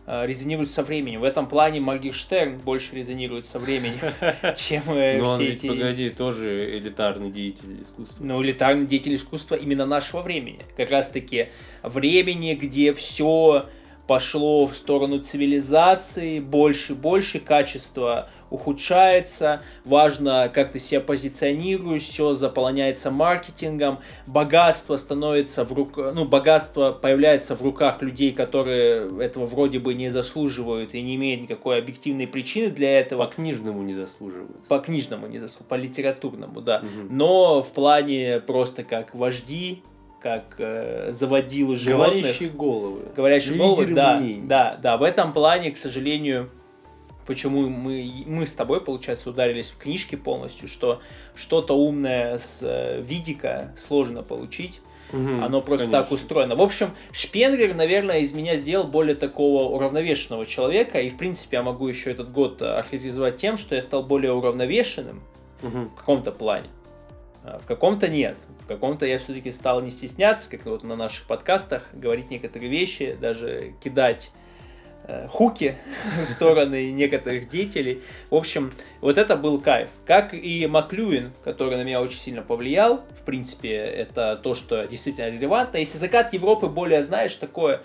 э, 0.06 0.26
резонируют 0.26 0.70
со 0.70 0.82
временем. 0.82 1.20
В 1.20 1.24
этом 1.24 1.46
плане 1.46 1.80
Моргенштерн 1.80 2.58
больше 2.58 2.96
резонирует 2.96 3.46
со 3.46 3.58
временем, 3.58 4.00
чем 4.56 4.82
э, 4.88 5.18
Но 5.18 5.28
он 5.30 5.36
все 5.38 5.46
ведь, 5.50 5.58
эти... 5.58 5.68
погоди, 5.68 6.10
тоже 6.10 6.78
элитарный 6.78 7.30
деятель 7.30 7.80
искусства. 7.80 8.24
Ну, 8.24 8.42
элитарный 8.42 8.86
деятель 8.86 9.14
искусства 9.14 9.54
именно 9.56 9.84
нашего 9.86 10.22
времени. 10.22 10.60
Как 10.76 10.90
раз-таки 10.90 11.48
времени, 11.84 12.54
где 12.54 12.92
все 12.94 13.66
пошло 14.12 14.66
в 14.66 14.74
сторону 14.74 15.20
цивилизации, 15.20 16.38
больше 16.38 16.92
и 16.92 16.96
больше 16.96 17.40
качество 17.40 18.28
ухудшается, 18.50 19.62
важно, 19.86 20.50
как 20.52 20.72
ты 20.72 20.78
себя 20.78 21.00
позиционируешь, 21.00 22.02
все 22.02 22.34
заполняется 22.34 23.10
маркетингом, 23.10 24.00
богатство 24.26 24.98
становится 24.98 25.64
в 25.64 25.72
рук... 25.72 25.96
ну, 25.96 26.26
богатство 26.26 26.92
появляется 26.92 27.56
в 27.56 27.62
руках 27.62 28.02
людей, 28.02 28.32
которые 28.32 29.08
этого 29.24 29.46
вроде 29.46 29.78
бы 29.78 29.94
не 29.94 30.10
заслуживают 30.10 30.92
и 30.92 31.00
не 31.00 31.14
имеют 31.14 31.40
никакой 31.40 31.78
объективной 31.78 32.26
причины 32.26 32.68
для 32.68 33.00
этого. 33.00 33.24
По 33.24 33.32
книжному 33.32 33.82
не 33.82 33.94
заслуживают. 33.94 34.62
По 34.68 34.78
книжному 34.78 35.26
не 35.26 35.38
заслуживают, 35.38 35.68
по 35.68 35.74
литературному, 35.76 36.60
да. 36.60 36.80
Мгм. 36.80 37.16
Но 37.16 37.62
в 37.62 37.70
плане 37.70 38.40
просто 38.46 38.84
как 38.84 39.14
вожди, 39.14 39.82
как 40.22 40.44
э, 40.58 41.08
заводилы 41.12 41.76
животных, 41.76 42.22
Говорящие 42.22 42.48
головы. 42.50 43.00
говорящие 43.16 43.56
головы, 43.56 43.82
Лидеры 43.82 43.96
да, 43.96 44.18
мнений. 44.18 44.42
да, 44.46 44.78
да. 44.82 44.96
В 44.96 45.02
этом 45.02 45.32
плане, 45.32 45.70
к 45.72 45.76
сожалению, 45.76 46.48
почему 47.26 47.68
мы, 47.68 48.24
мы 48.26 48.46
с 48.46 48.54
тобой, 48.54 48.80
получается, 48.80 49.30
ударились 49.30 49.70
в 49.70 49.78
книжки 49.78 50.14
полностью, 50.16 50.68
что 50.68 51.00
что-то 51.34 51.74
умное 51.74 52.38
с 52.38 52.60
э, 52.62 53.00
видика 53.02 53.72
сложно 53.86 54.22
получить. 54.22 54.80
Мгм, 55.12 55.44
Оно 55.44 55.60
просто 55.60 55.86
конечно. 55.88 56.02
так 56.04 56.12
устроено. 56.12 56.54
В 56.56 56.62
общем, 56.62 56.92
Шпенгер, 57.12 57.74
наверное, 57.74 58.20
из 58.20 58.32
меня 58.32 58.56
сделал 58.56 58.86
более 58.86 59.14
такого 59.14 59.68
уравновешенного 59.74 60.46
человека. 60.46 61.00
И, 61.02 61.10
в 61.10 61.18
принципе, 61.18 61.58
я 61.58 61.62
могу 61.62 61.86
еще 61.88 62.10
этот 62.12 62.32
год 62.32 62.62
охарактеризовать 62.62 63.36
тем, 63.36 63.58
что 63.58 63.74
я 63.74 63.82
стал 63.82 64.02
более 64.04 64.32
уравновешенным 64.32 65.20
Мгм. 65.60 65.84
в 65.84 65.94
каком-то 65.96 66.32
плане. 66.32 66.68
А 67.44 67.58
в 67.58 67.66
каком-то 67.66 68.08
нет. 68.08 68.38
В 68.60 68.66
каком-то 68.66 69.06
я 69.06 69.18
все-таки 69.18 69.50
стал 69.50 69.80
не 69.80 69.90
стесняться, 69.90 70.48
как 70.48 70.64
вот 70.66 70.84
на 70.84 70.96
наших 70.96 71.26
подкастах, 71.26 71.88
говорить 71.92 72.30
некоторые 72.30 72.70
вещи, 72.70 73.16
даже 73.20 73.74
кидать 73.82 74.30
э, 75.08 75.26
хуки 75.28 75.76
в 76.22 76.26
стороны 76.26 76.92
некоторых 76.92 77.48
деятелей. 77.48 78.02
В 78.30 78.36
общем, 78.36 78.72
вот 79.00 79.18
это 79.18 79.36
был 79.36 79.60
кайф. 79.60 79.88
Как 80.06 80.34
и 80.34 80.66
Маклюин, 80.66 81.32
который 81.42 81.76
на 81.76 81.82
меня 81.82 82.00
очень 82.00 82.18
сильно 82.18 82.42
повлиял. 82.42 83.04
В 83.18 83.22
принципе, 83.24 83.72
это 83.72 84.36
то, 84.40 84.54
что 84.54 84.84
действительно 84.86 85.28
релевантно. 85.28 85.78
Если 85.78 85.98
закат 85.98 86.32
Европы 86.32 86.68
более, 86.68 87.02
знаешь, 87.02 87.34
такое 87.34 87.82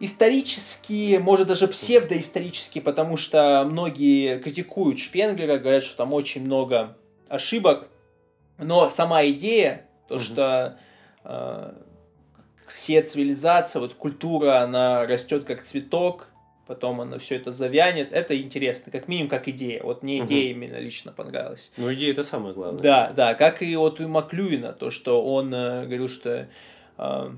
исторически, 0.00 1.18
может 1.22 1.46
даже 1.46 1.68
псевдоисторически, 1.68 2.80
потому 2.80 3.16
что 3.16 3.64
многие 3.70 4.40
критикуют 4.40 4.98
Шпенглера, 4.98 5.58
говорят, 5.58 5.84
что 5.84 5.98
там 5.98 6.12
очень 6.12 6.44
много 6.44 6.96
ошибок, 7.28 7.88
но 8.58 8.88
сама 8.88 9.26
идея, 9.26 9.86
то, 10.08 10.16
mm-hmm. 10.16 10.20
что 10.20 10.78
э, 11.24 11.72
все 12.66 13.02
цивилизация, 13.02 13.80
вот 13.80 13.94
культура, 13.94 14.60
она 14.62 15.06
растет 15.06 15.44
как 15.44 15.62
цветок, 15.62 16.28
потом 16.66 17.00
она 17.00 17.18
все 17.18 17.36
это 17.36 17.50
завянет, 17.50 18.12
это 18.12 18.40
интересно, 18.40 18.90
как 18.90 19.08
минимум 19.08 19.28
как 19.28 19.48
идея. 19.48 19.82
Вот 19.82 20.02
мне 20.02 20.20
идея 20.20 20.52
угу. 20.52 20.58
именно 20.60 20.78
лично 20.78 21.12
понравилась. 21.12 21.70
Ну, 21.76 21.92
идея 21.92 22.12
это 22.12 22.24
самое 22.24 22.54
главное. 22.54 22.82
Да, 22.82 23.12
да, 23.14 23.34
как 23.34 23.62
и 23.62 23.76
вот 23.76 24.00
у 24.00 24.08
Маклюина, 24.08 24.72
то, 24.72 24.90
что 24.90 25.22
он 25.22 25.52
э, 25.54 25.84
говорил, 25.84 26.08
что 26.08 26.48
э, 26.96 27.30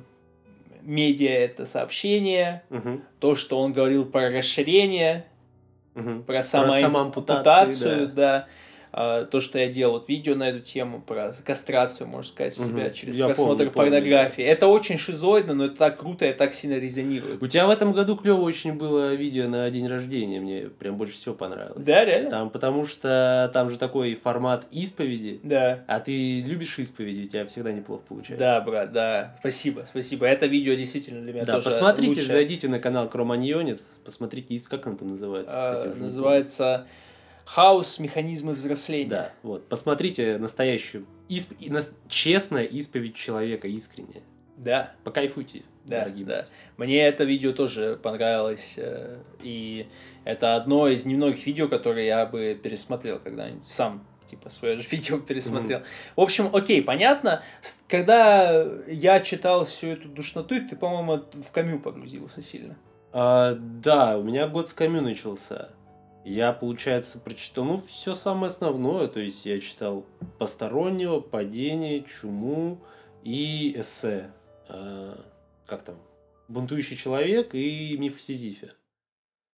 медиа 0.83 1.31
это 1.31 1.67
сообщение, 1.67 2.63
угу. 2.71 3.01
то, 3.19 3.35
что 3.35 3.59
он 3.59 3.73
говорил 3.73 4.07
про 4.07 4.31
расширение, 4.31 5.27
угу. 5.95 6.23
про, 6.23 6.43
само... 6.43 6.73
про 6.73 6.81
самоампутацию, 6.81 8.09
да. 8.09 8.15
да 8.15 8.49
то, 8.97 9.41
что 9.41 9.59
я 9.59 9.69
делал 9.69 9.99
вот 9.99 10.09
видео 10.09 10.35
на 10.35 10.49
эту 10.49 10.61
тему 10.61 11.03
про 11.03 11.35
кастрацию, 11.45 12.07
можно 12.07 12.33
сказать, 12.33 12.55
себя 12.55 12.87
угу. 12.87 12.95
через 12.95 13.19
я 13.19 13.27
просмотр 13.27 13.57
помню, 13.57 13.73
порнографии. 13.73 14.37
Помню. 14.37 14.53
Это 14.53 14.67
очень 14.69 14.97
шизоидно, 14.97 15.53
но 15.53 15.67
это 15.67 15.77
так 15.77 15.99
круто 15.99 16.25
и 16.25 16.33
так 16.33 16.55
сильно 16.55 16.79
резонирует. 16.79 17.43
У 17.43 17.47
тебя 17.47 17.67
в 17.67 17.71
этом 17.71 17.93
году 17.93 18.17
клево 18.17 18.41
очень 18.41 18.73
было 18.73 19.13
видео 19.15 19.49
на 19.49 19.71
день 19.71 19.87
рождения, 19.87 20.41
мне 20.41 20.71
прям 20.71 20.97
больше 20.97 21.13
всего 21.15 21.35
понравилось. 21.35 21.85
Да, 21.85 22.07
реально? 22.07 22.31
Там, 22.31 22.51
потому 22.51 22.87
что 22.87 23.51
там 23.53 23.69
же 23.69 23.79
такой 23.79 24.15
формат 24.15 24.67
исповеди. 24.71 25.41
Да. 25.43 25.85
А 25.87 26.01
ты 26.01 26.39
любишь 26.39 26.79
исповеди, 26.79 27.27
у 27.27 27.29
тебя 27.29 27.45
всегда 27.47 27.73
неплохо 27.73 28.05
получается. 28.09 28.43
Да, 28.43 28.61
брат, 28.63 28.93
да. 28.93 29.37
Спасибо, 29.41 29.85
спасибо. 29.87 30.25
Это 30.25 30.47
видео 30.47 30.73
действительно 30.73 31.21
для 31.21 31.35
меня 31.35 31.45
да, 31.45 31.55
тоже 31.55 31.67
посмотрите, 31.67 32.09
лучшее. 32.09 32.29
зайдите 32.29 32.69
на 32.69 32.81
канал 32.81 33.11
Кроманьонец, 33.11 33.99
посмотрите, 34.05 34.59
как 34.71 34.87
он 34.87 34.97
там 34.97 35.09
называется. 35.09 35.53
А, 35.55 35.95
называется... 35.95 36.87
Хаос, 37.47 38.01
механизмы 38.01 38.53
взросления. 38.53 39.09
Да, 39.09 39.33
вот. 39.43 39.69
Посмотрите 39.69 40.37
настоящую, 40.37 41.07
исп... 41.29 41.53
честная 42.09 42.65
исповедь 42.65 43.15
человека, 43.15 43.69
искренняя. 43.69 44.23
Да. 44.57 44.93
Покайфуйте, 45.05 45.63
да, 45.85 46.01
дорогие 46.01 46.27
да. 46.27 46.45
Мне 46.77 47.07
это 47.07 47.25
видео 47.25 47.53
тоже 47.53 47.99
понравилось. 48.03 48.75
Э, 48.79 49.19
и 49.43 49.87
это 50.25 50.57
одно 50.57 50.89
из 50.89 51.07
немногих 51.07 51.47
видео, 51.47 51.69
которые 51.69 52.07
я 52.07 52.27
бы 52.27 52.59
пересмотрел 52.61 53.21
когда-нибудь 53.21 53.69
сам 53.69 54.05
типа 54.29 54.51
свое 54.51 54.77
же 54.77 54.89
видео 54.91 55.19
пересмотрел. 55.19 55.81
Mm-hmm. 55.81 56.17
В 56.17 56.21
общем, 56.21 56.51
окей, 56.53 56.83
понятно. 56.83 57.43
Когда 57.87 58.67
я 58.89 59.21
читал 59.21 59.65
всю 59.65 59.89
эту 59.89 60.09
душноту, 60.09 60.67
ты, 60.69 60.75
по-моему, 60.75 61.25
в 61.33 61.53
камю 61.53 61.79
погрузился 61.79 62.43
сильно. 62.43 62.77
А, 63.13 63.55
да, 63.55 64.19
у 64.19 64.25
меня 64.25 64.49
год 64.49 64.69
с 64.69 64.73
камю 64.73 65.01
начался. 65.01 65.71
Я, 66.27 66.53
получается, 66.53 67.21
прочитал, 67.21 67.65
ну, 67.65 67.79
все 67.79 68.17
самое 68.17 68.51
основное. 68.51 69.07
То 69.07 69.21
есть 69.21 69.47
я 69.47 69.61
читал 69.61 70.05
«Постороннего», 70.41 71.21
«Падение», 71.21 72.03
«Чуму» 72.03 72.83
и 73.23 73.73
эссе. 73.79 74.33
А, 74.69 75.25
как 75.67 75.85
там? 75.85 75.95
«Бунтующий 76.49 76.97
человек» 76.97 77.55
и 77.55 77.97
«Миф 77.97 78.21
Сизифе». 78.21 78.73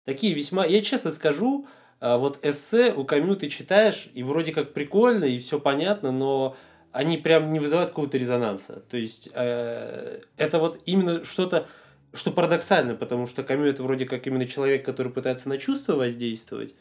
Такие 0.04 0.35
весьма... 0.35 0.66
Я 0.66 0.83
честно 0.83 1.11
скажу, 1.11 1.66
а, 2.00 2.18
вот 2.18 2.38
эссе 2.44 2.92
у 2.92 3.07
Камю 3.07 3.35
ты 3.35 3.48
читаешь, 3.48 4.11
и 4.12 4.22
вроде 4.22 4.52
как 4.52 4.74
прикольно, 4.74 5.24
и 5.24 5.38
все 5.38 5.59
понятно, 5.59 6.12
но 6.12 6.54
они 6.92 7.16
прям 7.16 7.50
не 7.50 7.61
вызывают 7.61 7.92
какого-то 7.92 8.18
резонанса. 8.18 8.81
То 8.90 8.98
есть 8.98 9.31
э, 9.33 10.20
это 10.37 10.59
вот 10.59 10.83
именно 10.85 11.24
что-то 11.24 11.66
что 12.12 12.31
парадоксально, 12.31 12.94
потому 12.94 13.27
что 13.27 13.42
Камю 13.42 13.64
это 13.64 13.83
вроде 13.83 14.07
как 14.07 14.27
именно 14.27 14.47
человек, 14.47 14.85
который 14.85 15.12
пытается 15.12 15.49
на 15.49 15.59
чувства 15.59 15.94
воздействовать, 15.94 16.75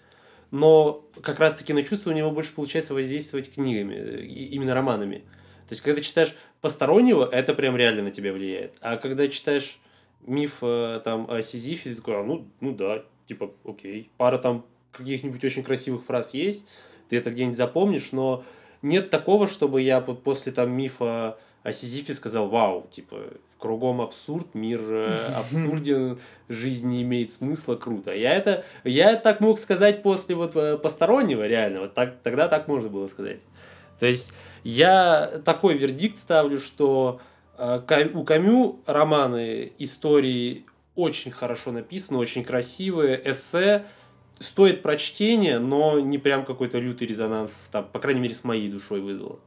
но 0.52 1.06
как 1.22 1.40
раз-таки 1.40 1.74
на 1.74 1.84
чувства 1.84 2.12
у 2.12 2.14
него 2.14 2.32
больше 2.32 2.54
получается 2.54 2.94
воздействовать 2.94 3.54
книгами, 3.54 4.26
именно 4.26 4.74
романами. 4.74 5.18
То 5.68 5.74
есть, 5.74 5.82
когда 5.82 6.00
читаешь 6.02 6.34
постороннего, 6.62 7.28
это 7.30 7.54
прям 7.54 7.76
реально 7.76 8.04
на 8.04 8.12
тебя 8.12 8.32
влияет. 8.32 8.74
А 8.80 8.96
когда 8.96 9.28
читаешь 9.28 9.80
миф 10.22 10.60
э, 10.62 11.02
там 11.04 11.30
о 11.30 11.42
Сизифе, 11.42 11.90
ты 11.90 11.96
такой, 11.98 12.20
а, 12.20 12.24
ну, 12.24 12.48
ну 12.62 12.74
да, 12.74 13.04
типа, 13.26 13.52
окей. 13.66 14.10
Пара 14.18 14.38
там 14.38 14.66
каких-нибудь 14.94 15.44
очень 15.44 15.64
красивых 15.64 16.06
фраз 16.06 16.34
есть, 16.34 16.68
ты 17.10 17.18
это 17.18 17.32
где-нибудь 17.32 17.58
запомнишь, 17.58 18.12
но 18.14 18.44
нет 18.82 19.10
такого, 19.10 19.48
чтобы 19.48 19.82
я 19.82 20.02
после 20.02 20.52
там 20.52 20.72
мифа 20.72 21.38
о 21.68 21.74
Сизифе 21.74 22.14
сказал, 22.14 22.48
вау, 22.48 22.88
типа, 22.92 23.18
кругом 23.60 24.00
абсурд, 24.00 24.56
мир 24.56 24.80
э, 24.90 25.34
абсурден, 25.36 26.18
жизнь 26.48 26.88
не 26.88 27.02
имеет 27.02 27.30
смысла, 27.30 27.76
круто. 27.76 28.16
Я 28.16 28.36
это, 28.36 28.64
я 28.86 29.18
так 29.18 29.42
мог 29.42 29.60
сказать 29.60 30.02
после 30.02 30.36
вот 30.36 30.56
э, 30.56 30.78
постороннего, 30.78 31.46
реально, 31.46 31.82
вот 31.82 31.94
так, 31.94 32.20
тогда 32.24 32.48
так 32.48 32.70
можно 32.70 32.88
было 32.88 33.08
сказать. 33.08 33.42
То 34.00 34.06
есть 34.06 34.32
я 34.64 35.42
такой 35.44 35.78
вердикт 35.78 36.18
ставлю, 36.18 36.58
что 36.58 37.20
э, 37.58 37.82
у 38.14 38.24
Камю 38.24 38.80
романы, 38.86 39.74
истории 39.78 40.66
очень 40.96 41.32
хорошо 41.32 41.74
написаны, 41.74 42.18
очень 42.18 42.46
красивые, 42.46 43.22
эссе, 43.30 43.84
стоит 44.40 44.84
прочтения, 44.84 45.60
но 45.60 46.00
не 46.00 46.18
прям 46.18 46.46
какой-то 46.46 46.80
лютый 46.80 47.08
резонанс, 47.08 47.68
там, 47.74 47.90
по 47.92 48.00
крайней 48.00 48.22
мере, 48.22 48.34
с 48.34 48.46
моей 48.46 48.70
душой 48.70 49.02
вызвало. 49.02 49.42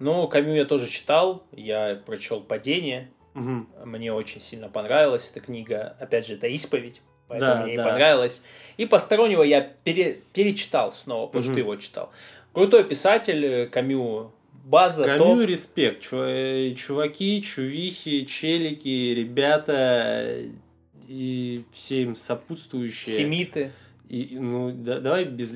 Ну, 0.00 0.26
Камю 0.28 0.54
я 0.54 0.64
тоже 0.64 0.88
читал, 0.88 1.44
я 1.52 2.00
прочел 2.04 2.40
«Падение», 2.40 3.10
угу. 3.34 3.66
мне 3.84 4.12
очень 4.12 4.40
сильно 4.40 4.68
понравилась 4.68 5.30
эта 5.30 5.40
книга, 5.40 5.96
опять 6.00 6.26
же, 6.26 6.34
это 6.34 6.48
исповедь, 6.48 7.02
поэтому 7.28 7.54
да, 7.54 7.62
мне 7.62 7.76
да. 7.76 7.82
и 7.82 7.84
понравилось. 7.84 8.42
И 8.78 8.86
«Постороннего» 8.86 9.42
я 9.42 9.60
пере, 9.60 10.20
перечитал 10.32 10.92
снова, 10.92 11.26
потому 11.26 11.44
угу. 11.44 11.52
что 11.52 11.58
его 11.60 11.76
читал. 11.76 12.10
Крутой 12.52 12.84
писатель, 12.84 13.68
Камю 13.68 14.32
база, 14.64 15.04
Камю 15.04 15.36
топ. 15.36 15.48
респект, 15.48 16.08
э, 16.12 16.72
чуваки, 16.76 17.42
чувихи, 17.42 18.24
челики, 18.24 19.14
ребята 19.14 20.38
и 21.08 21.64
всем 21.72 22.16
сопутствующие. 22.16 23.16
Семиты. 23.16 23.72
И, 24.08 24.36
ну, 24.38 24.72
да, 24.72 25.00
давай 25.00 25.24
без 25.24 25.54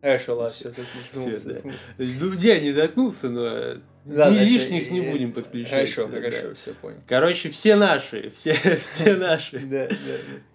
Хорошо, 0.00 0.36
ладно, 0.36 0.54
сейчас 0.54 0.76
заткнулся. 0.76 1.54
Да. 1.54 1.70
Ну, 1.98 2.32
я 2.34 2.60
не 2.60 2.72
заткнулся, 2.72 3.28
но 3.28 3.80
да, 4.04 4.30
ни 4.30 4.38
лишних 4.38 4.90
не 4.90 5.00
будем 5.00 5.32
подключать. 5.32 5.92
Хорошо, 5.92 6.08
хорошо, 6.08 6.48
да. 6.48 6.54
все 6.54 6.74
понял. 6.74 6.98
Короче, 7.06 7.50
все 7.50 7.74
наши, 7.76 8.30
все, 8.30 8.54
все 8.86 9.16
наши. 9.16 9.58
Да, 9.58 9.88
да. 9.88 9.94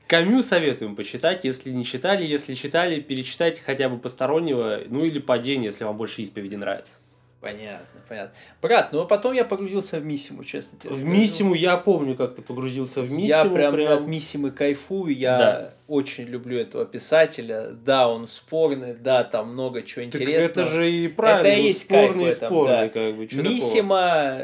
Камю 0.08 0.44
советуем 0.44 0.96
почитать, 0.96 1.44
если 1.44 1.72
не 1.72 1.86
читали, 1.86 2.24
если 2.24 2.56
читали, 2.56 3.02
перечитайте 3.02 3.62
хотя 3.66 3.90
бы 3.90 3.98
постороннего, 3.98 4.82
ну 4.88 5.04
или 5.04 5.20
падение, 5.20 5.66
если 5.66 5.84
вам 5.84 5.98
больше 5.98 6.22
исповеди 6.22 6.56
нравится. 6.56 6.94
Понятно, 7.44 8.00
понятно. 8.08 8.34
Брат, 8.62 8.94
ну 8.94 9.02
а 9.02 9.06
потом 9.06 9.34
я 9.34 9.44
погрузился 9.44 10.00
в 10.00 10.06
Миссиму, 10.06 10.46
честно 10.46 10.80
тебе 10.80 10.92
В 10.94 10.98
скажу. 10.98 11.12
Миссиму 11.12 11.54
я 11.56 11.76
помню, 11.76 12.16
как 12.16 12.36
ты 12.36 12.42
погрузился 12.42 13.02
в 13.02 13.12
Миссиму. 13.12 13.28
Я 13.28 13.44
прям, 13.44 13.74
прям... 13.74 13.92
от 13.92 14.08
Миссимы 14.08 14.52
кайфую, 14.52 15.14
я 15.14 15.38
да. 15.38 15.74
очень 15.90 16.24
люблю 16.24 16.58
этого 16.58 16.86
писателя. 16.86 17.72
Да, 17.72 18.08
он 18.08 18.30
спорный, 18.30 18.94
да, 18.94 19.26
там 19.26 19.50
много 19.50 19.82
чего 19.82 20.06
так 20.06 20.22
интересного. 20.22 20.66
это 20.66 20.74
же 20.74 20.90
и 20.90 21.10
правильно, 21.10 21.48
это 21.48 21.60
и 21.60 21.64
есть 21.64 21.82
спорный, 21.82 22.24
кайф 22.24 22.36
спорный, 22.36 22.76
да. 22.78 22.88
как 22.88 23.16
бы. 23.18 23.28
Миссима, 23.44 24.40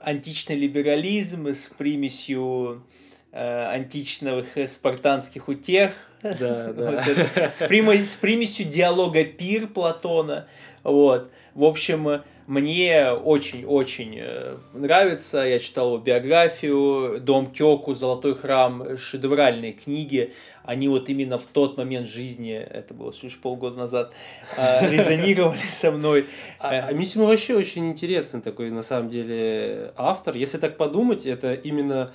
античный 0.00 0.56
либерализм 0.56 1.46
с 1.46 1.68
примесью 1.68 2.82
э, 3.30 3.66
античных 3.66 4.56
э, 4.56 4.66
спартанских 4.66 5.46
утех. 5.46 5.92
Да, 6.20 6.72
да. 6.72 7.52
с, 7.52 7.62
примесью 7.62 8.66
диалога 8.66 9.22
пир 9.22 9.68
Платона. 9.68 10.48
Вот. 10.82 11.30
В 11.58 11.64
общем, 11.64 12.22
мне 12.46 13.10
очень-очень 13.10 14.14
э, 14.16 14.58
нравится. 14.74 15.38
Я 15.38 15.58
читал 15.58 15.88
его 15.88 15.98
биографию. 15.98 17.18
Дом 17.20 17.48
Кёку, 17.48 17.94
Золотой 17.94 18.36
храм, 18.36 18.96
шедевральные 18.96 19.72
книги. 19.72 20.32
Они 20.62 20.86
вот 20.86 21.08
именно 21.08 21.36
в 21.36 21.46
тот 21.46 21.76
момент 21.76 22.06
жизни, 22.06 22.54
это 22.54 22.94
было 22.94 23.12
лишь 23.20 23.36
полгода 23.38 23.76
назад, 23.76 24.12
э, 24.56 24.88
резонировали 24.92 25.58
со 25.68 25.90
мной. 25.90 26.26
А, 26.60 26.68
а 26.68 26.92
Мисима 26.92 27.24
вообще 27.24 27.56
очень 27.56 27.88
интересный 27.88 28.40
такой, 28.40 28.70
на 28.70 28.82
самом 28.82 29.10
деле, 29.10 29.92
автор. 29.96 30.36
Если 30.36 30.58
так 30.58 30.76
подумать, 30.76 31.26
это 31.26 31.54
именно 31.54 32.12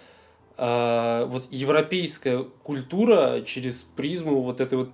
э, 0.58 1.26
вот 1.28 1.48
европейская 1.52 2.46
культура 2.64 3.42
через 3.46 3.82
призму 3.82 4.42
вот 4.42 4.62
этой 4.62 4.78
вот 4.78 4.92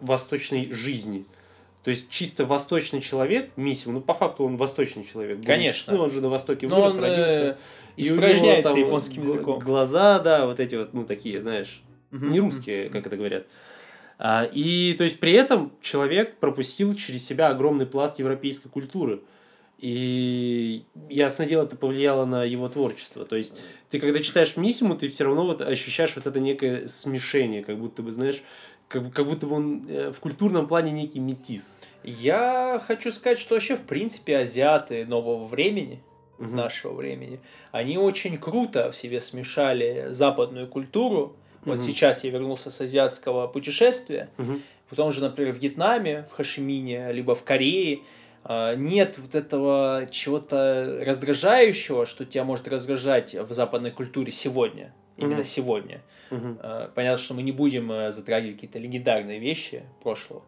восточной 0.00 0.72
жизни. 0.72 1.26
То 1.84 1.90
есть 1.90 2.08
чисто 2.08 2.46
восточный 2.46 3.00
человек, 3.02 3.50
Мисим, 3.56 3.92
ну 3.92 4.00
по 4.00 4.14
факту 4.14 4.44
он 4.44 4.56
восточный 4.56 5.04
человек. 5.04 5.44
Конечно. 5.44 5.78
честный, 5.78 5.98
он 5.98 6.10
же 6.10 6.20
на 6.22 6.30
Востоке 6.30 6.66
Но 6.66 6.76
вырос, 6.76 6.94
он 6.94 7.00
родился. 7.02 7.24
э, 7.26 7.56
И 7.96 8.02
испражняется 8.02 8.72
там 8.72 8.80
японским 8.80 9.22
языком. 9.24 9.58
Глаза, 9.58 10.18
да, 10.18 10.46
вот 10.46 10.60
эти 10.60 10.76
вот, 10.76 10.94
ну 10.94 11.04
такие, 11.04 11.42
знаешь, 11.42 11.82
Мгм. 12.10 12.32
не 12.32 12.40
русские, 12.40 12.88
как 12.88 13.06
это 13.06 13.16
говорят. 13.16 13.46
А, 14.18 14.44
и 14.50 14.94
то 14.96 15.04
есть 15.04 15.20
при 15.20 15.32
этом 15.32 15.72
человек 15.82 16.36
пропустил 16.36 16.94
через 16.94 17.26
себя 17.26 17.48
огромный 17.48 17.84
пласт 17.86 18.18
европейской 18.18 18.68
культуры. 18.68 19.20
И 19.80 20.84
ясное 21.10 21.46
дело, 21.46 21.64
это 21.64 21.76
повлияло 21.76 22.24
на 22.24 22.44
его 22.44 22.68
творчество. 22.68 23.24
То 23.26 23.36
есть 23.36 23.54
ты 23.90 23.98
когда 23.98 24.20
читаешь 24.20 24.56
Мисиму, 24.56 24.96
ты 24.96 25.08
все 25.08 25.24
равно 25.24 25.44
вот 25.44 25.60
ощущаешь 25.60 26.14
вот 26.16 26.26
это 26.26 26.40
некое 26.40 26.86
смешение, 26.88 27.62
как 27.62 27.78
будто 27.78 28.00
бы, 28.02 28.10
знаешь, 28.12 28.42
как, 28.94 29.12
как 29.12 29.26
будто 29.26 29.46
бы 29.46 29.56
он 29.56 29.86
э, 29.88 30.12
в 30.12 30.20
культурном 30.20 30.66
плане 30.68 30.92
некий 30.92 31.18
метис. 31.20 31.76
Я 32.04 32.80
хочу 32.86 33.10
сказать, 33.10 33.38
что 33.38 33.54
вообще, 33.54 33.76
в 33.76 33.80
принципе, 33.82 34.38
азиаты 34.38 35.04
нового 35.04 35.44
времени, 35.46 36.00
Мгм. 36.38 36.56
нашего 36.56 36.92
времени, 36.94 37.40
они 37.72 37.96
очень 37.96 38.38
круто 38.38 38.90
в 38.90 38.96
себе 38.96 39.20
смешали 39.20 40.06
западную 40.10 40.66
культуру. 40.68 41.36
Вот 41.64 41.76
Мгм. 41.76 41.84
сейчас 41.84 42.24
я 42.24 42.30
вернулся 42.30 42.70
с 42.70 42.80
азиатского 42.80 43.46
путешествия, 43.46 44.28
Мгм. 44.36 44.60
в 44.90 44.96
том 44.96 45.12
же, 45.12 45.20
например, 45.22 45.54
в 45.54 45.58
Вьетнаме, 45.58 46.26
в 46.30 46.34
Хашимине, 46.34 47.12
либо 47.12 47.34
в 47.34 47.42
Корее, 47.44 48.00
а, 48.42 48.74
нет 48.74 49.18
вот 49.18 49.34
этого 49.34 50.06
чего-то 50.10 51.00
раздражающего, 51.06 52.04
что 52.04 52.24
тебя 52.24 52.44
может 52.44 52.68
раздражать 52.68 53.34
в 53.34 53.52
западной 53.54 53.90
культуре 53.90 54.30
сегодня, 54.32 54.92
именно 55.16 55.36
Мгм. 55.36 55.44
сегодня. 55.44 56.00
А, 56.30 56.90
Понятно, 56.94 57.22
что 57.22 57.34
мы 57.34 57.42
не 57.42 57.52
будем 57.52 57.90
э, 57.92 58.12
затрагивать 58.12 58.56
какие-то 58.56 58.78
легендарные 58.78 59.38
вещи 59.38 59.84
прошлого. 60.02 60.42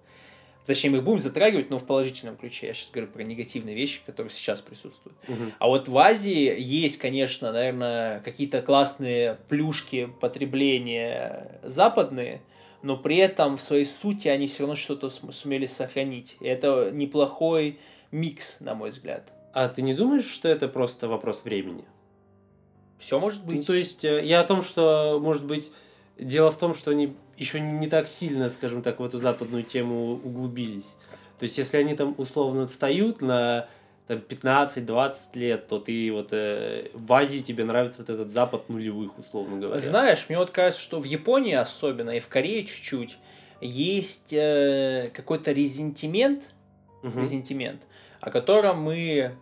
Точнее, 0.66 0.90
мы 0.90 0.96
их 0.98 1.04
будем 1.04 1.20
затрагивать, 1.20 1.70
но 1.70 1.78
в 1.78 1.86
положительном 1.86 2.36
ключе. 2.36 2.66
Я 2.66 2.74
сейчас 2.74 2.90
говорю 2.90 3.08
про 3.12 3.22
негативные 3.22 3.76
вещи, 3.76 4.00
которые 4.04 4.30
сейчас 4.32 4.60
присутствуют. 4.60 5.16
Мгм. 5.28 5.52
А 5.60 5.68
вот 5.68 5.86
в 5.86 5.96
Азии 5.96 6.52
есть, 6.58 6.98
конечно, 6.98 7.52
наверное, 7.52 8.18
какие-то 8.20 8.62
классные 8.62 9.38
плюшки 9.48 10.10
потребления 10.20 11.60
западные, 11.62 12.40
но 12.82 12.96
при 12.96 13.16
этом 13.16 13.56
в 13.56 13.62
своей 13.62 13.84
сути 13.84 14.26
они 14.28 14.48
все 14.48 14.60
равно 14.60 14.74
что-то 14.74 15.08
сумели 15.10 15.66
сохранить. 15.66 16.36
И 16.40 16.46
это 16.46 16.90
неплохой 16.92 17.78
микс, 18.10 18.58
на 18.60 18.74
мой 18.74 18.90
взгляд. 18.90 19.32
А 19.52 19.68
ты 19.68 19.82
не 19.82 19.94
думаешь, 19.94 20.26
что 20.26 20.48
это 20.48 20.68
просто 20.68 21.06
вопрос 21.08 21.44
времени? 21.44 21.84
Все 22.98 23.18
может 23.20 23.42
Ну, 23.44 23.52
быть. 23.52 23.66
то 23.66 23.72
есть 23.74 24.04
э, 24.04 24.24
я 24.24 24.40
о 24.40 24.44
том, 24.44 24.62
что, 24.62 25.18
может 25.22 25.44
быть, 25.44 25.72
дело 26.18 26.50
в 26.50 26.56
том, 26.58 26.74
что 26.74 26.90
они 26.92 27.14
еще 27.36 27.60
не 27.60 27.88
так 27.88 28.08
сильно, 28.08 28.48
скажем 28.48 28.82
так, 28.82 29.00
в 29.00 29.04
эту 29.04 29.18
западную 29.18 29.62
тему 29.62 30.12
углубились. 30.14 30.94
То 31.38 31.42
есть, 31.42 31.58
если 31.58 31.76
они 31.76 31.94
там 31.94 32.14
условно 32.16 32.62
отстают 32.62 33.20
на 33.20 33.68
там, 34.06 34.18
15-20 34.26 35.14
лет, 35.34 35.68
то 35.68 35.78
ты 35.78 36.10
вот 36.12 36.28
э, 36.32 36.88
в 36.94 37.12
Азии 37.12 37.40
тебе 37.40 37.64
нравится 37.64 37.98
вот 37.98 38.08
этот 38.08 38.30
запад 38.30 38.68
нулевых, 38.70 39.18
условно 39.18 39.58
говоря. 39.58 39.80
Знаешь, 39.82 40.26
мне 40.28 40.38
вот 40.38 40.50
кажется, 40.50 40.82
что 40.82 40.98
в 40.98 41.04
Японии 41.04 41.54
особенно, 41.54 42.10
и 42.10 42.20
в 42.20 42.28
Корее 42.28 42.64
чуть-чуть, 42.64 43.18
есть 43.60 44.32
э, 44.32 45.10
какой-то 45.12 45.52
резентимент, 45.52 46.50
Мгм. 47.02 47.20
резентимент, 47.20 47.82
о 48.20 48.30
котором 48.30 48.80
мы, 48.82 49.34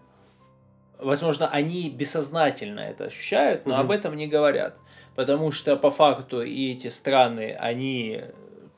возможно, 0.99 1.49
они 1.49 1.90
бессознательно 1.90 2.80
это 2.80 3.05
ощущают, 3.05 3.66
но 3.66 3.74
Мгм. 3.74 3.80
об 3.80 3.90
этом 3.90 4.16
не 4.16 4.26
говорят. 4.26 4.78
Потому 5.14 5.53
что 5.53 5.76
по 5.76 5.90
факту 5.90 6.42
и 6.42 6.72
эти 6.72 6.88
страны, 6.88 7.57
они 7.59 8.22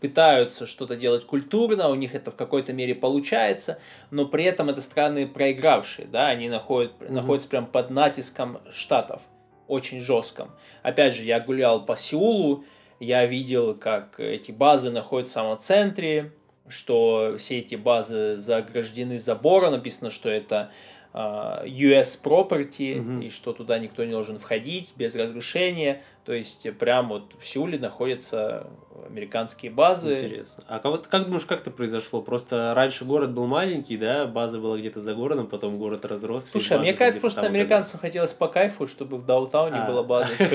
пытаются 0.00 0.66
что-то 0.66 0.94
делать 0.96 1.24
культурно, 1.24 1.88
у 1.88 1.94
них 1.94 2.14
это 2.14 2.30
в 2.30 2.36
какой-то 2.36 2.72
мере 2.74 2.94
получается, 2.94 3.78
но 4.10 4.26
при 4.26 4.44
этом 4.44 4.68
это 4.68 4.82
страны 4.82 5.26
проигравшие, 5.26 6.06
да, 6.06 6.28
они 6.28 6.48
находят, 6.48 6.92
Мгм. 7.00 7.14
находятся 7.14 7.48
прям 7.48 7.66
под 7.66 7.90
натиском 7.90 8.58
штатов, 8.70 9.22
очень 9.68 10.00
жестком. 10.00 10.50
Опять 10.82 11.14
же, 11.14 11.24
я 11.24 11.40
гулял 11.40 11.84
по 11.84 11.96
Сеулу, 11.96 12.64
я 13.00 13.24
видел, 13.24 13.74
как 13.74 14.20
эти 14.20 14.52
базы 14.52 14.90
находятся 14.90 15.32
в 15.32 15.34
самом 15.34 15.58
центре, 15.58 16.32
что 16.68 17.36
все 17.38 17.58
эти 17.58 17.74
базы 17.76 18.36
заграждены 18.36 19.18
забором, 19.18 19.72
написано, 19.72 20.10
что 20.10 20.28
это 20.28 20.70
US 21.16 22.20
property, 22.22 23.00
Мгм. 23.00 23.20
и 23.22 23.30
что 23.30 23.52
туда 23.52 23.78
никто 23.78 24.04
не 24.04 24.10
должен 24.12 24.38
входить 24.38 24.94
без 24.96 25.14
разрешения. 25.16 26.02
То 26.26 26.32
есть, 26.32 26.68
прям 26.78 27.08
вот 27.08 27.34
в 27.38 27.46
Сеуле 27.46 27.78
находятся 27.78 28.66
американские 29.08 29.70
базы. 29.70 30.14
Интересно. 30.24 30.64
А 30.66 30.80
как, 30.80 30.90
вот- 30.90 31.06
как 31.06 31.26
думаешь, 31.26 31.44
как 31.44 31.60
это 31.60 31.70
произошло? 31.70 32.20
Просто 32.20 32.72
раньше 32.74 33.04
город 33.04 33.30
был 33.30 33.46
маленький, 33.46 33.96
да, 33.96 34.26
база 34.26 34.58
была 34.58 34.76
где-то 34.76 35.00
за 35.00 35.14
городом, 35.14 35.46
потом 35.46 35.78
город 35.78 36.04
разросся. 36.04 36.50
Слушай, 36.50 36.78
а 36.78 36.80
мне 36.80 36.94
кажется, 36.94 37.20
просто 37.20 37.42
американцам 37.42 38.00
хотелось 38.00 38.32
по 38.32 38.48
кайфу, 38.48 38.88
чтобы 38.88 39.18
в 39.18 39.24
даунтауне 39.24 39.76
А. 39.76 39.88
была 39.88 40.02
база, 40.02 40.34
что 40.34 40.46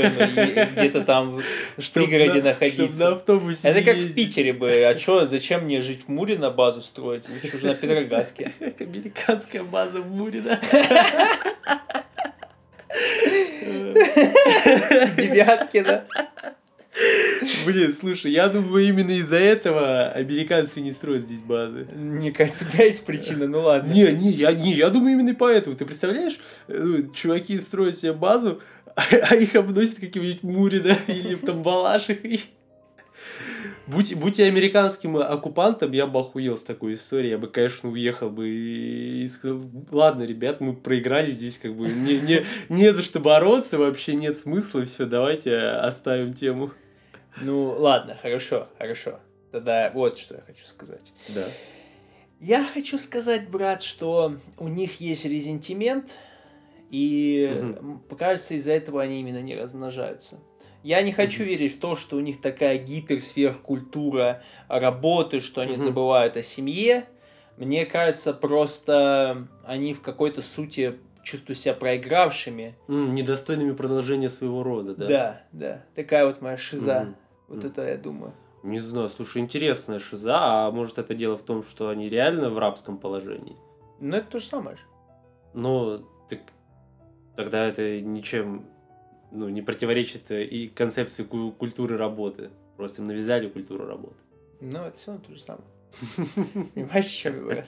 где-то 0.74 1.06
там 1.06 1.40
в 1.78 1.92
пригороде 1.94 2.42
находиться. 2.42 3.22
Это 3.64 3.82
как 3.82 3.96
в. 3.96 4.14
Питере 4.14 4.52
бы. 4.52 4.70
А 4.84 4.94
чё, 4.96 5.26
зачем 5.26 5.64
мне 5.64 5.80
жить 5.80 6.04
в 6.06 6.08
Муре 6.10 6.38
на 6.38 6.50
базу 6.50 6.82
строить? 6.82 7.30
Лучше 7.30 7.56
уже 7.56 7.68
на 7.68 7.76
Петроградке. 7.76 8.52
Американская 8.60 9.64
база 9.64 10.02
в 10.02 10.12
Муре, 10.12 10.42
да? 10.42 10.60
Девятки, 15.18 15.82
да? 15.82 16.06
Блин, 17.66 17.94
слушай, 17.94 18.32
я 18.32 18.50
думаю, 18.50 18.86
именно 18.86 19.12
из-за 19.12 19.38
этого 19.38 20.10
американцы 20.10 20.82
не 20.82 20.92
строят 20.92 21.24
здесь 21.24 21.40
базы. 21.40 21.88
Мне 21.96 22.32
кажется, 22.32 22.66
у 22.68 22.72
тебя 22.72 22.86
есть 22.86 23.06
причина, 23.06 23.48
ну 23.48 23.62
ладно. 23.62 23.92
Не, 23.92 24.12
не, 24.12 24.32
я, 24.32 24.52
не, 24.52 24.74
я 24.74 24.90
думаю 24.90 25.14
именно 25.14 25.34
поэтому. 25.34 25.76
Ты 25.76 25.86
представляешь, 25.86 26.38
э, 26.68 26.78
ну, 26.78 27.14
чуваки 27.14 27.58
строят 27.60 27.96
себе 27.96 28.14
базу, 28.14 28.62
а, 28.96 29.04
а 29.30 29.36
их 29.36 29.56
обносят 29.56 30.00
каким-нибудь 30.00 30.44
Мурино 30.44 30.98
или 31.08 31.36
там 31.36 31.62
Балаших. 31.62 32.26
И... 32.26 32.42
Будь, 33.92 34.16
будь 34.16 34.40
я 34.40 34.46
американским 34.46 35.18
оккупантом, 35.18 35.92
я 35.92 36.08
бы 36.08 36.20
охуел 36.22 36.56
с 36.56 36.64
такой 36.64 36.94
историей. 36.94 37.32
Я 37.32 37.38
бы, 37.38 37.48
конечно, 37.48 37.90
уехал 37.90 38.30
бы 38.30 38.48
и, 38.48 39.24
и 39.24 39.28
сказал, 39.28 39.62
ладно, 39.92 40.24
ребят, 40.24 40.62
мы 40.62 40.74
проиграли 40.74 41.32
здесь, 41.32 41.58
как 41.58 41.76
бы 41.76 41.90
не, 41.90 42.20
не, 42.20 42.46
не 42.70 42.94
за 42.94 43.02
что 43.02 43.20
бороться, 43.20 43.78
вообще 43.78 44.14
нет 44.14 44.38
смысла, 44.38 44.86
все, 44.86 45.06
давайте 45.06 45.58
оставим 45.58 46.34
тему. 46.34 46.72
Ну 47.42 47.76
ладно, 47.78 48.18
хорошо, 48.22 48.70
хорошо. 48.78 49.20
Тогда 49.52 49.92
вот 49.94 50.18
что 50.18 50.36
я 50.36 50.42
хочу 50.42 50.66
сказать. 50.66 51.12
Да. 51.36 51.46
Я 52.40 52.64
хочу 52.64 52.98
сказать, 52.98 53.50
брат, 53.50 53.82
что 53.82 54.38
у 54.58 54.68
них 54.70 55.02
есть 55.02 55.26
резентимент, 55.26 56.18
и 56.90 57.44
м, 57.44 58.02
кажется, 58.18 58.54
из-за 58.54 58.72
этого 58.72 59.02
они 59.02 59.20
именно 59.20 59.42
не 59.42 59.56
размножаются. 59.56 60.40
Я 60.84 61.02
не 61.02 61.12
хочу 61.12 61.44
верить 61.44 61.76
в 61.76 61.80
то, 61.80 61.96
что 61.96 62.18
у 62.18 62.20
них 62.20 62.42
такая 62.42 62.78
гиперсверхкультура 62.78 64.42
работы, 64.68 65.40
что 65.40 65.62
они 65.62 65.74
Мгм. 65.74 65.82
забывают 65.82 66.38
о 66.38 66.44
семье. 66.44 67.08
Мне 67.58 67.86
кажется, 67.86 68.34
просто 68.34 69.48
они 69.64 69.94
в 69.94 70.02
какой-то 70.02 70.42
сути 70.42 70.98
чувствуют 71.24 71.60
себя 71.60 71.74
проигравшими. 71.76 72.76
М, 72.88 73.14
недостойными 73.14 73.74
продолжения 73.74 74.30
своего 74.30 74.64
рода, 74.64 74.96
да? 74.96 75.08
Да, 75.08 75.42
да. 75.52 75.86
Такая 75.96 76.26
вот 76.26 76.42
моя 76.42 76.58
шиза. 76.58 77.02
Мгм. 77.02 77.16
Вот 77.48 77.58
Мгм. 77.60 77.68
это 77.68 77.88
я 77.88 77.98
думаю. 77.98 78.34
Не 78.64 78.80
знаю, 78.80 79.10
слушай, 79.10 79.42
интересная 79.42 80.00
шиза, 80.00 80.38
а 80.68 80.72
может 80.72 80.98
это 80.98 81.14
дело 81.14 81.38
в 81.38 81.44
том, 81.44 81.64
что 81.64 81.90
они 81.90 82.10
реально 82.10 82.50
в 82.50 82.58
рабском 82.60 82.98
положении? 82.98 83.56
Но 84.00 84.18
это 84.18 84.32
то 84.32 84.40
же 84.40 84.46
самое 84.46 84.78
же. 84.78 84.84
Но 85.54 85.98
так, 86.30 86.40
тогда 87.36 87.66
это 87.66 88.00
ничем 88.02 88.68
ну, 89.32 89.50
не 89.50 89.62
противоречит 89.62 90.30
э, 90.32 90.44
и 90.44 90.68
концепции 90.68 91.24
ку- 91.24 91.52
культуры 91.52 91.98
работы. 91.98 92.50
Просто 92.78 93.02
им 93.02 93.08
навязали 93.08 93.48
культуру 93.48 93.86
работы. 93.86 94.16
Но 94.60 94.86
это 94.88 94.98
все 94.98 95.18
то 95.18 95.34
же 95.34 95.42
самое. 95.42 95.64
Понимаешь, 96.74 97.06
о 97.06 97.10
чем 97.10 97.36
я 97.36 97.66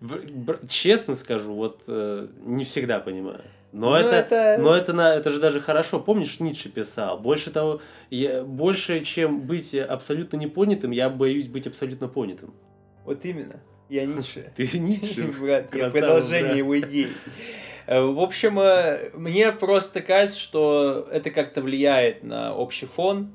говорю? 0.00 0.58
Честно 0.68 1.14
скажу, 1.14 1.54
вот 1.54 1.82
э, 1.86 2.28
не 2.44 2.64
всегда 2.64 3.00
понимаю. 3.00 3.42
Но 3.72 3.90
Ну, 3.90 3.96
это, 3.96 4.16
это- 4.34 4.62
но 4.62 4.74
это, 4.74 4.92
на, 4.92 5.14
это 5.14 5.30
же 5.30 5.40
даже 5.40 5.60
хорошо. 5.60 6.00
Помнишь, 6.00 6.40
Ницше 6.40 6.68
писал? 6.70 7.18
Больше 7.20 7.50
того, 7.50 7.80
я, 8.10 8.42
больше, 8.42 9.04
чем 9.04 9.40
быть 9.42 9.74
абсолютно 9.74 10.36
непонятым, 10.36 10.90
я 10.90 11.08
боюсь 11.08 11.46
быть 11.46 11.66
абсолютно 11.66 12.08
понятым. 12.08 12.52
Вот 13.04 13.24
именно. 13.24 13.60
Я 13.88 14.06
Ницше. 14.06 14.52
Ты 14.56 14.78
Ницше? 14.78 15.32
Брат, 15.40 15.74
я 15.74 15.88
продолжение 15.90 16.58
его 16.58 16.78
идей. 16.78 17.08
Э, 17.86 18.00
В 18.00 18.20
общем, 18.20 18.58
э, 18.58 19.10
мне 19.14 19.52
просто 19.52 20.00
кажется, 20.02 20.38
что 20.38 21.08
это 21.10 21.30
как-то 21.30 21.62
влияет 21.62 22.22
на 22.22 22.54
общий 22.54 22.86
фон, 22.86 23.34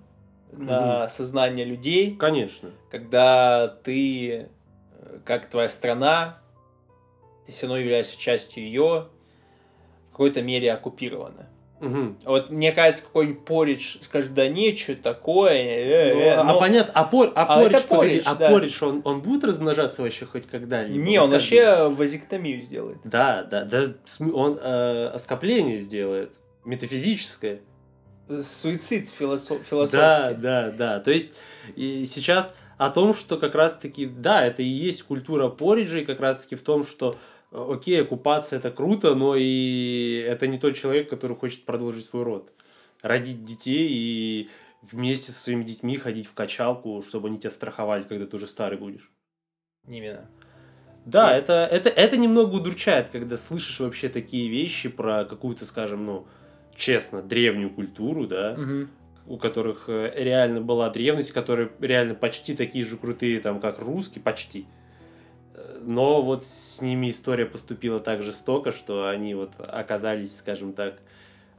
на 0.52 1.10
сознание 1.10 1.66
людей, 1.66 2.16
Конечно. 2.16 2.72
когда 2.90 3.68
ты, 3.68 4.30
э, 4.32 4.48
как 5.26 5.48
твоя 5.50 5.68
страна, 5.70 6.40
ты 7.46 7.52
все 7.52 7.68
равно 7.68 7.80
являешься 7.80 8.18
частью 8.18 8.64
ее, 8.64 9.08
в 10.08 10.12
какой-то 10.12 10.42
мере 10.42 10.72
оккупирована. 10.72 11.50
Мгм. 11.82 12.18
Вот 12.24 12.50
мне 12.50 12.72
кажется, 12.72 13.04
какой-нибудь 13.04 13.44
поридж 13.46 13.98
скажет, 14.02 14.34
да 14.34 14.48
не, 14.48 14.76
что 14.76 14.96
такое. 14.96 15.52
э, 15.52 16.14
Ну, 16.14 16.20
э», 16.22 16.34
а 16.36 16.44
но- 16.44 16.60
понятно, 16.60 16.92
а, 16.96 17.04
пор, 17.04 17.34
а, 17.36 17.44
А 17.44 17.62
поридж, 17.62 17.82
поридж, 17.88 18.24
а 18.26 18.36
да. 18.36 18.50
поридж, 18.50 18.84
он, 18.84 19.02
он 19.04 19.22
будет 19.22 19.44
размножаться 19.44 20.02
вообще 20.02 20.26
хоть 20.26 20.48
когда-либо? 20.48 20.98
Не, 20.98 21.18
он 21.20 21.26
как 21.26 21.34
вообще 21.34 21.90
вазектомию 21.90 22.62
сделает. 22.62 22.98
Да, 23.04 23.44
да, 23.44 23.66
да, 23.66 23.84
он 24.34 24.58
э, 24.62 25.08
оскопление 25.14 25.78
сделает, 25.78 26.34
метафизическое. 26.64 27.60
Суицид 28.42 29.10
философ... 29.10 29.60
Да, 29.60 29.64
философский. 29.66 30.36
да, 30.42 30.72
да. 30.72 31.00
То 31.00 31.12
есть 31.12 31.36
и 31.76 32.06
сейчас 32.06 32.56
о 32.78 32.90
том, 32.90 33.14
что 33.14 33.38
как 33.38 33.54
раз-таки, 33.54 34.06
да, 34.06 34.46
это 34.46 34.62
и 34.64 34.68
есть 34.68 35.04
культура 35.04 35.48
пориджей, 35.50 36.06
как 36.06 36.20
раз-таки 36.20 36.56
в 36.56 36.62
том, 36.64 36.84
что 36.84 37.12
э, 37.12 37.16
окей, 37.56 38.02
оккупация 38.02 38.60
это 38.60 38.72
круто, 38.72 39.16
но 39.16 39.36
и 39.38 40.24
это 40.28 40.48
не 40.48 40.58
тот 40.58 40.76
человек, 40.76 41.10
который 41.10 41.36
хочет 41.36 41.66
продолжить 41.66 42.06
свой 42.06 42.24
род. 42.24 42.52
Родить 43.02 43.44
детей 43.44 43.88
и 43.90 44.50
вместе 44.82 45.32
со 45.32 45.40
своими 45.40 45.64
детьми 45.64 45.98
ходить 45.98 46.28
в 46.28 46.34
качалку, 46.34 47.04
чтобы 47.08 47.28
они 47.28 47.38
тебя 47.38 47.52
страховали, 47.52 48.04
когда 48.04 48.26
ты 48.26 48.36
уже 48.36 48.48
старый 48.48 48.78
будешь. 48.78 49.12
Именно. 49.88 50.30
Да, 51.06 51.30
Ну. 51.32 51.36
это, 51.38 51.68
это, 51.72 51.90
это 51.90 52.18
немного 52.18 52.56
удручает, 52.56 53.10
когда 53.12 53.38
слышишь 53.38 53.80
вообще 53.80 54.10
такие 54.10 54.50
вещи 54.50 54.90
про 54.90 55.24
какую-то, 55.26 55.66
скажем, 55.66 56.06
ну, 56.06 56.28
честно, 56.76 57.22
древнюю 57.22 57.70
культуру, 57.70 58.26
да, 58.28 58.56
Мгм. 58.58 58.90
у 59.28 59.38
которых 59.38 59.86
э, 59.88 60.12
реально 60.16 60.62
была 60.62 60.90
древность, 60.90 61.32
которые 61.32 61.72
реально 61.80 62.16
почти 62.16 62.56
такие 62.56 62.84
же 62.86 62.98
крутые, 62.98 63.40
там, 63.40 63.60
как 63.60 63.80
русские, 63.80 64.24
почти. 64.24 64.62
Э, 64.62 64.85
Но 65.88 66.22
вот 66.22 66.44
с 66.44 66.82
ними 66.82 67.12
история 67.12 67.46
поступила 67.46 68.00
так 68.00 68.22
жестоко, 68.24 68.72
что 68.72 69.08
они 69.08 69.36
вот 69.36 69.52
оказались, 69.60 70.36
скажем 70.38 70.74
так, 70.74 70.96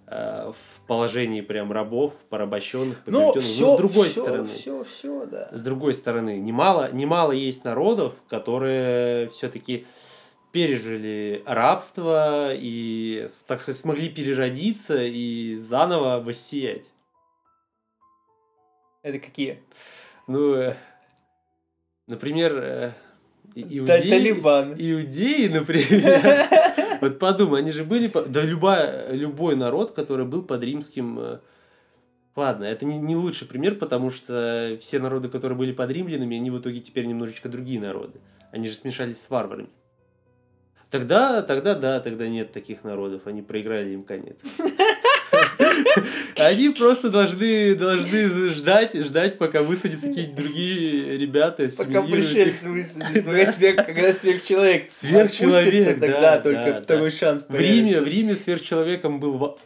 э, 0.08 0.50
в 0.52 0.86
положении 0.86 1.40
прям 1.42 1.70
рабов, 1.70 2.12
порабощенных, 2.28 3.02
Ну, 3.06 3.32
побежденных. 3.32 3.44
все, 3.44 3.66
Но 3.66 3.74
с 3.74 3.78
другой 3.78 4.08
все, 4.08 4.22
стороны, 4.22 4.48
все, 4.52 4.84
все, 4.84 5.26
да. 5.26 5.48
с 5.52 5.62
другой 5.62 5.94
стороны, 5.94 6.38
немало, 6.38 6.90
немало 6.92 7.32
есть 7.32 7.64
народов, 7.64 8.14
которые 8.28 9.28
все-таки 9.28 9.86
пережили 10.50 11.42
рабство 11.46 12.52
и, 12.52 13.26
так 13.46 13.60
сказать, 13.60 13.80
смогли 13.80 14.08
переродиться 14.08 15.02
и 15.04 15.54
заново 15.54 16.18
воссиять. 16.20 16.90
Это 19.02 19.18
какие? 19.20 19.60
Ну, 20.26 20.54
э, 20.54 20.76
например, 22.08 22.56
э, 22.56 22.92
иудеи, 23.56 24.10
Талибан. 24.10 24.74
иудеи, 24.78 25.48
например, 25.48 26.46
вот 27.00 27.18
подумай, 27.18 27.60
они 27.60 27.72
же 27.72 27.84
были, 27.84 28.12
да 28.28 28.42
любая, 28.42 29.12
любой 29.12 29.56
народ, 29.56 29.92
который 29.92 30.26
был 30.26 30.42
под 30.42 30.62
римским, 30.62 31.18
э, 31.18 31.38
ладно, 32.36 32.64
это 32.64 32.84
не, 32.84 32.98
не 32.98 33.16
лучший 33.16 33.46
пример, 33.48 33.76
потому 33.76 34.10
что 34.10 34.76
все 34.80 34.98
народы, 34.98 35.28
которые 35.28 35.56
были 35.56 35.72
под 35.72 35.90
римлянами, 35.90 36.36
они 36.36 36.50
в 36.50 36.60
итоге 36.60 36.80
теперь 36.80 37.06
немножечко 37.06 37.48
другие 37.48 37.80
народы, 37.80 38.20
они 38.52 38.68
же 38.68 38.74
смешались 38.74 39.20
с 39.22 39.30
варварами. 39.30 39.70
Тогда, 40.90 41.42
тогда 41.42 41.74
да, 41.74 42.00
тогда 42.00 42.28
нет 42.28 42.52
таких 42.52 42.84
народов, 42.84 43.22
они 43.26 43.42
проиграли 43.42 43.90
им 43.90 44.04
конец. 44.04 44.40
Они 46.36 46.70
просто 46.70 47.10
должны, 47.10 47.74
должны 47.74 48.50
ждать, 48.50 48.94
ждать, 48.94 49.38
пока 49.38 49.62
высадятся 49.62 50.08
какие-нибудь 50.08 50.36
другие 50.36 51.16
ребята. 51.16 51.68
Пока 51.76 52.02
пришельцы 52.02 52.68
высадятся. 52.68 53.72
Когда 53.84 54.12
сверхчеловек 54.12 54.90
Сверхчеловек, 54.90 56.00
тогда 56.00 56.20
да, 56.20 56.40
только 56.40 56.82
второй 56.82 57.10
шанс 57.10 57.46
В 57.48 57.58
Риме, 57.58 58.00
в 58.00 58.06
Риме 58.06 58.36
сверхчеловеком 58.36 59.20
был... 59.20 59.58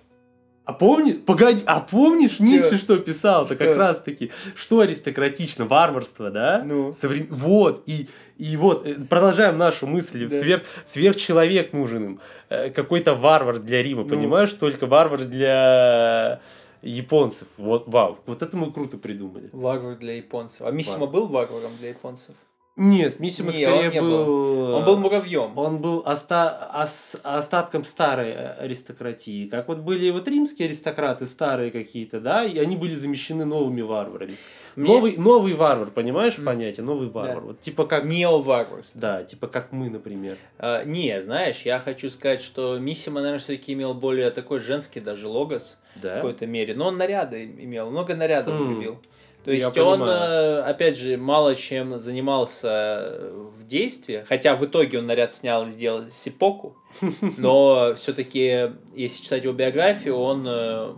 А 0.70 0.72
помни, 0.72 1.14
погоди, 1.14 1.64
а 1.66 1.80
помнишь 1.80 2.38
Ницше, 2.38 2.78
что 2.78 2.96
писал-то 2.98 3.54
Что? 3.54 3.64
как 3.64 3.76
раз-таки? 3.76 4.30
Что 4.54 4.78
аристократично? 4.80 5.64
Варварство, 5.64 6.30
да? 6.30 6.62
Ну. 6.64 6.92
Соврем- 6.92 7.26
Вот, 7.28 7.82
и, 7.86 8.08
и 8.38 8.56
вот, 8.56 8.86
э, 8.86 8.94
продолжаем 8.94 9.58
нашу 9.58 9.88
мысль. 9.88 10.28
Да. 10.28 10.28
Сверх, 10.28 10.62
сверхчеловек 10.84 11.72
нужен 11.72 12.04
им. 12.04 12.20
Э, 12.50 12.70
Какой-то 12.70 13.16
варвар 13.16 13.58
для 13.58 13.82
Рима, 13.82 14.04
Ну. 14.04 14.08
понимаешь? 14.10 14.52
Только 14.52 14.86
варвар 14.86 15.24
для 15.24 16.40
японцев. 16.82 17.48
Вот, 17.56 17.88
вау, 17.88 18.18
вот 18.26 18.42
это 18.42 18.56
мы 18.56 18.70
круто 18.72 18.96
придумали. 18.96 19.50
Варвар 19.52 19.96
для 19.96 20.14
японцев. 20.18 20.62
А 20.62 20.70
Мисима 20.70 20.98
Варвар. 21.06 21.10
был 21.14 21.26
варваром 21.26 21.72
для 21.80 21.88
японцев? 21.88 22.36
Нет, 22.76 23.20
Миссима 23.20 23.52
Не, 23.52 23.64
скорее 23.66 23.88
он 23.88 23.92
не 23.94 24.00
был... 24.00 24.74
Он 24.76 24.84
был 24.84 24.96
муравьем. 24.96 25.58
Он 25.58 25.78
был 25.78 26.02
оста- 26.06 26.70
ос- 26.74 27.16
остатком 27.22 27.84
старой 27.84 28.30
э, 28.30 28.52
аристократии. 28.52 29.48
Как 29.48 29.68
вот 29.68 29.78
были 29.78 30.08
вот 30.10 30.26
римские 30.28 30.66
аристократы, 30.68 31.26
старые 31.26 31.70
какие-то, 31.72 32.20
да, 32.20 32.44
и 32.44 32.58
они 32.58 32.76
были 32.76 32.94
замещены 32.94 33.44
новыми 33.44 33.82
варварами. 33.82 34.32
Мне- 34.76 34.88
Новый, 34.94 35.16
новый 35.16 35.52
варвар, 35.54 35.88
понимаешь 35.88 36.36
понятие? 36.42 36.86
Новый 36.86 37.08
варвар. 37.08 37.34
Да. 37.36 37.40
Вот 37.42 37.60
типа 37.60 37.84
как... 37.86 38.04
Неоварварство. 38.04 39.00
Да, 39.00 39.24
типа 39.24 39.48
как 39.48 39.72
мы, 39.72 39.90
например. 39.90 40.38
А, 40.58 40.84
не, 40.84 41.20
знаешь, 41.20 41.62
я 41.62 41.80
хочу 41.80 42.08
сказать, 42.08 42.40
что 42.40 42.78
Миссима, 42.78 43.16
наверное, 43.20 43.40
все-таки 43.40 43.72
имел 43.72 43.94
более 43.94 44.30
такой 44.30 44.60
женский 44.60 45.00
даже 45.00 45.26
логос 45.26 45.76
в 45.96 46.00
Да? 46.02 46.14
какой-то 46.16 46.46
мере. 46.46 46.74
Но 46.74 46.86
он 46.86 46.96
наряды 46.96 47.44
имел, 47.44 47.90
много 47.90 48.14
нарядов 48.14 48.54
М. 48.54 48.74
любил. 48.76 48.98
То 49.44 49.50
Я 49.50 49.56
есть 49.56 49.78
он, 49.78 50.00
понимаю. 50.00 50.58
э, 50.58 50.62
опять 50.62 50.96
же, 50.98 51.16
мало 51.16 51.54
чем 51.54 51.98
занимался 51.98 53.30
в 53.56 53.64
действии, 53.64 54.24
хотя 54.28 54.54
в 54.54 54.64
итоге 54.64 54.98
он 54.98 55.06
наряд 55.06 55.34
снял 55.34 55.66
и 55.66 55.70
сделал 55.70 56.04
сипоку, 56.10 56.76
но 57.38 57.94
все-таки, 57.96 58.72
если 58.94 59.22
читать 59.22 59.44
его 59.44 59.54
биографию, 59.54 60.16
он 60.16 60.44
э, 60.46 60.92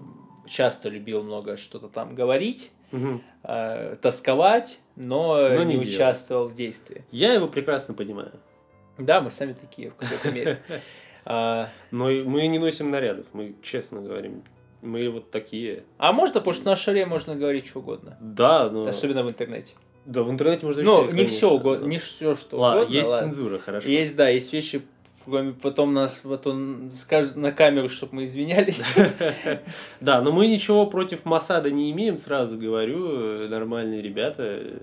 часто 0.46 0.88
любил 0.88 1.22
много 1.22 1.56
что-то 1.56 1.88
там 1.88 2.14
говорить, 2.16 2.70
э, 3.44 3.96
тосковать, 4.02 4.78
но, 4.96 5.48
Но 5.48 5.62
не, 5.62 5.76
не 5.76 5.80
участвовал 5.80 6.48
в 6.48 6.54
действии. 6.54 7.04
Я 7.12 7.32
его 7.32 7.46
прекрасно 7.46 7.94
понимаю. 7.94 8.32
Да, 8.98 9.20
мы 9.20 9.30
сами 9.30 9.52
такие 9.54 9.90
в 9.90 9.94
какой-то 9.94 10.30
мере. 10.32 10.62
А, 11.24 11.68
Но 11.92 12.06
мы 12.06 12.48
не 12.48 12.58
носим 12.58 12.90
нарядов, 12.90 13.26
мы 13.32 13.54
честно 13.62 14.00
говорим. 14.00 14.42
Мы 14.82 15.08
вот 15.08 15.30
такие. 15.30 15.84
А 15.98 16.12
можно, 16.12 16.40
потому 16.40 16.52
что 16.54 16.64
на 16.66 16.76
шаре 16.76 17.06
можно 17.06 17.34
говорить 17.36 17.66
что 17.66 17.78
угодно. 17.78 18.16
Да, 18.20 18.68
но... 18.68 18.86
Особенно 18.86 19.22
в 19.22 19.28
интернете. 19.28 19.74
Да, 20.04 20.22
в 20.24 20.30
интернете 20.30 20.66
можно 20.66 20.82
Ну, 20.82 21.10
не 21.12 21.24
все 21.24 21.50
угодно, 21.50 21.84
да. 21.84 21.90
не 21.90 21.98
все, 21.98 22.34
что 22.34 22.58
Ладно, 22.58 22.80
угодно. 22.82 22.96
есть 22.96 23.08
ладно. 23.08 23.30
цензура, 23.32 23.58
хорошо. 23.60 23.88
Есть, 23.88 24.16
да, 24.16 24.28
есть 24.28 24.52
вещи, 24.52 24.82
кроме- 25.24 25.52
потом 25.52 25.94
нас 25.94 26.20
потом 26.24 26.90
скажут 26.90 27.36
на 27.36 27.52
камеру, 27.52 27.88
чтобы 27.88 28.16
мы 28.16 28.24
извинялись. 28.24 28.96
Да, 30.00 30.20
но 30.20 30.32
мы 30.32 30.48
ничего 30.48 30.86
против 30.86 31.24
Масада 31.24 31.70
не 31.70 31.92
имеем, 31.92 32.18
сразу 32.18 32.58
говорю. 32.58 33.44
э, 33.44 33.48
Нормальные 33.48 34.02
ребята. 34.02 34.42
э, 34.42 34.78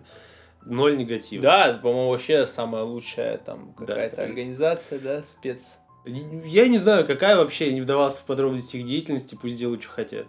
Ноль 0.65 0.97
негатива. 0.97 1.41
Да, 1.43 1.79
по-моему, 1.81 2.09
вообще 2.11 2.45
самая 2.45 2.83
лучшая 2.83 3.37
там 3.37 3.73
какая-то 3.77 4.23
организация, 4.23 4.99
да, 4.99 5.21
спец. 5.23 5.79
Я 6.05 6.67
не 6.67 6.77
знаю, 6.77 7.05
какая 7.05 7.35
вообще, 7.37 7.67
я 7.67 7.73
не 7.73 7.81
вдавался 7.81 8.21
в 8.21 8.25
подробности 8.25 8.77
их 8.77 8.87
деятельности, 8.87 9.37
пусть 9.39 9.57
делают, 9.57 9.83
что 9.83 9.91
хотят. 9.91 10.25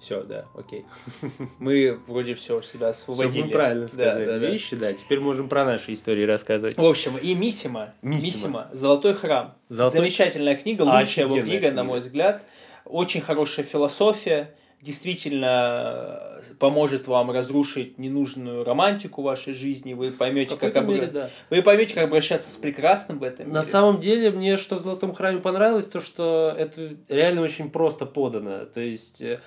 Все, 0.00 0.22
да, 0.22 0.46
окей. 0.56 0.84
Мы 1.60 2.00
вроде 2.08 2.34
все 2.34 2.60
себя 2.62 2.90
Все 2.92 3.02
освободили. 3.12 3.44
мы 3.44 3.50
правильно 3.50 3.82
Да, 3.86 3.88
сказали 3.92 4.24
да, 4.26 4.38
да. 4.40 4.46
вещи, 4.50 4.74
да. 4.74 4.92
Теперь 4.92 5.20
можем 5.20 5.48
про 5.48 5.64
наши 5.64 5.92
истории 5.92 6.24
рассказывать. 6.24 6.76
В 6.76 6.84
общем, 6.84 7.16
и 7.18 7.34
Мисима. 7.36 7.94
Мисима. 8.02 8.26
Мисима. 8.26 8.68
Золотой 8.72 9.14
храм. 9.14 9.54
Золотой- 9.68 10.00
Замечательная 10.00 10.56
книга, 10.56 10.82
лучшая 10.82 11.26
его 11.26 11.34
Офигенная 11.36 11.42
книга, 11.44 11.66
на 11.68 11.72
книга. 11.72 11.84
мой 11.84 12.00
взгляд. 12.00 12.44
Очень 12.84 13.20
хорошая 13.20 13.64
философия. 13.64 14.56
Действительно 14.82 16.40
э, 16.40 16.54
поможет 16.58 17.06
вам 17.06 17.30
разрушить 17.30 17.98
ненужную 17.98 18.64
романтику 18.64 19.22
в 19.22 19.24
вашей 19.24 19.54
жизни. 19.54 19.94
Вы 19.94 20.10
поймете, 20.10 20.56
как, 20.56 20.76
обра- 20.76 20.86
мере, 20.86 21.06
да. 21.06 21.30
Вы 21.50 21.62
поймете, 21.62 21.94
как 21.94 22.04
обращаться 22.04 22.50
с 22.50 22.56
прекрасным 22.56 23.20
в 23.20 23.22
этом 23.22 23.46
На 23.52 23.60
мире. 23.60 23.62
самом 23.62 24.00
деле, 24.00 24.30
мне 24.32 24.56
что 24.56 24.76
в 24.76 24.82
Золотом 24.82 25.14
храме 25.14 25.38
понравилось, 25.38 25.86
то 25.86 26.00
что 26.00 26.52
это 26.58 26.96
реально 27.08 27.42
очень 27.42 27.70
просто 27.70 28.06
подано. 28.06 28.64
То 28.64 28.80
есть 28.80 29.22
э, 29.22 29.38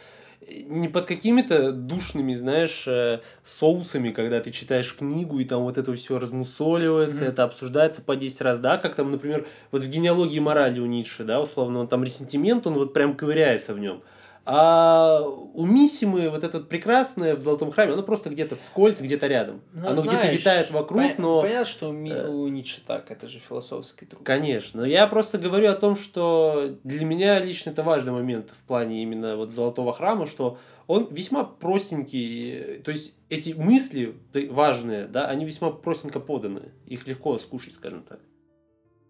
не 0.70 0.88
под 0.88 1.06
какими-то 1.06 1.74
душными, 1.74 2.34
знаешь, 2.36 2.86
э, 2.88 3.20
соусами, 3.44 4.12
когда 4.12 4.40
ты 4.40 4.52
читаешь 4.52 4.96
книгу, 4.96 5.40
и 5.40 5.44
там 5.44 5.64
вот 5.64 5.78
это 5.78 5.94
все 5.96 6.18
размусоливается, 6.18 7.24
Мгм. 7.24 7.28
это 7.34 7.44
обсуждается 7.44 8.02
по 8.02 8.16
10 8.16 8.40
раз, 8.40 8.60
да, 8.62 8.78
как 8.78 8.96
там, 8.96 9.12
например, 9.12 9.46
вот 9.72 9.84
в 9.84 9.90
генеалогии 9.90 10.40
морали 10.40 10.80
у 10.80 10.86
Ницше, 10.86 11.26
да, 11.26 11.42
условно, 11.42 11.80
он 11.80 11.90
там 11.90 12.06
ресентимент, 12.06 12.66
он 12.68 12.76
вот 12.76 12.94
прям 12.94 13.18
ковыряется 13.18 13.74
в 13.74 13.80
нем. 13.80 14.02
А 14.48 15.22
у 15.22 15.66
Мисимы 15.66 16.30
вот 16.30 16.44
это 16.44 16.60
прекрасное 16.60 17.36
в 17.36 17.40
Золотом 17.42 17.72
храме, 17.72 17.94
оно 17.94 18.04
просто 18.04 18.30
где-то 18.30 18.56
вскользь, 18.56 19.02
где-то 19.02 19.26
рядом. 19.26 19.62
Ну, 19.74 19.88
оно 19.88 20.04
где-то 20.04 20.32
витает 20.32 20.70
вокруг, 20.70 21.02
пон- 21.02 21.16
но... 21.18 21.42
Понятно, 21.42 21.66
что 21.66 21.90
у, 21.90 21.94
Ми- 21.94 22.12
э, 22.12 22.28
у 22.28 22.48
Ницше 22.48 22.82
так, 22.86 23.10
это 23.10 23.28
же 23.28 23.40
философский 23.40 24.06
труд. 24.06 24.22
Конечно. 24.24 24.82
Но 24.82 24.86
я 24.86 25.08
просто 25.08 25.40
говорю 25.40 25.72
о 25.72 25.74
том, 25.74 25.96
что 25.96 26.78
для 26.84 27.06
меня 27.06 27.40
лично 27.40 27.72
это 27.72 27.82
важный 27.82 28.12
момент 28.12 28.52
в 28.52 28.68
плане 28.68 29.02
именно 29.02 29.36
вот 29.36 29.50
Золотого 29.50 29.94
Храма, 29.94 30.28
что 30.28 30.60
он 30.86 31.08
весьма 31.10 31.44
простенький, 31.44 32.80
то 32.84 32.92
есть 32.92 33.16
эти 33.30 33.54
мысли 33.54 34.16
важные, 34.52 35.08
да, 35.08 35.26
они 35.26 35.46
весьма 35.46 35.72
простенько 35.72 36.20
поданы, 36.20 36.72
их 36.86 37.08
легко 37.08 37.36
скушать, 37.40 37.74
скажем 37.74 38.04
так. 38.04 38.20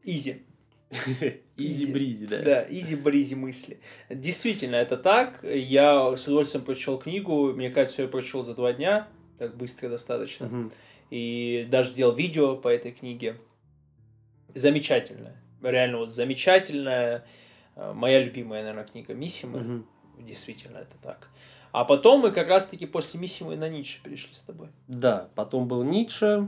Easy. 0.03 0.45
Easy 1.57 1.91
breezy, 1.91 2.27
да. 2.27 2.41
Да, 2.41 2.65
easy 2.69 2.95
breezy 2.95 3.35
мысли. 3.35 3.79
Действительно, 4.09 4.75
это 4.75 4.97
так. 4.97 5.43
Я 5.43 6.15
с 6.15 6.23
удовольствием 6.27 6.63
прочел 6.63 6.97
книгу. 6.97 7.53
Мне 7.53 7.69
кажется, 7.69 8.03
я 8.03 8.07
прочел 8.07 8.43
за 8.43 8.53
два 8.55 8.73
дня. 8.73 9.07
Так 9.39 9.55
быстро 9.57 9.89
достаточно. 9.89 10.69
И 11.09 11.65
даже 11.69 11.89
сделал 11.89 12.13
видео 12.15 12.55
по 12.55 12.67
этой 12.67 12.91
книге. 12.91 13.37
Замечательная. 14.53 15.35
Реально 15.61 15.97
вот 15.97 16.11
замечательная. 16.11 17.25
Э, 17.75 17.93
Моя 17.93 18.23
любимая, 18.23 18.61
наверное, 18.61 18.85
книга 18.85 19.13
Мисимы. 19.13 19.83
Действительно, 20.19 20.77
это 20.77 20.95
так. 21.01 21.29
А 21.71 21.83
потом 21.83 22.21
мы 22.21 22.31
как 22.31 22.47
раз-таки 22.47 22.85
после 22.85 23.19
Мисимы 23.19 23.57
на 23.57 23.67
Ницше 23.67 23.99
перешли 24.01 24.33
с 24.33 24.39
тобой. 24.39 24.69
Да, 24.87 25.29
потом 25.35 25.67
был 25.67 25.83
Ницше. 25.83 26.47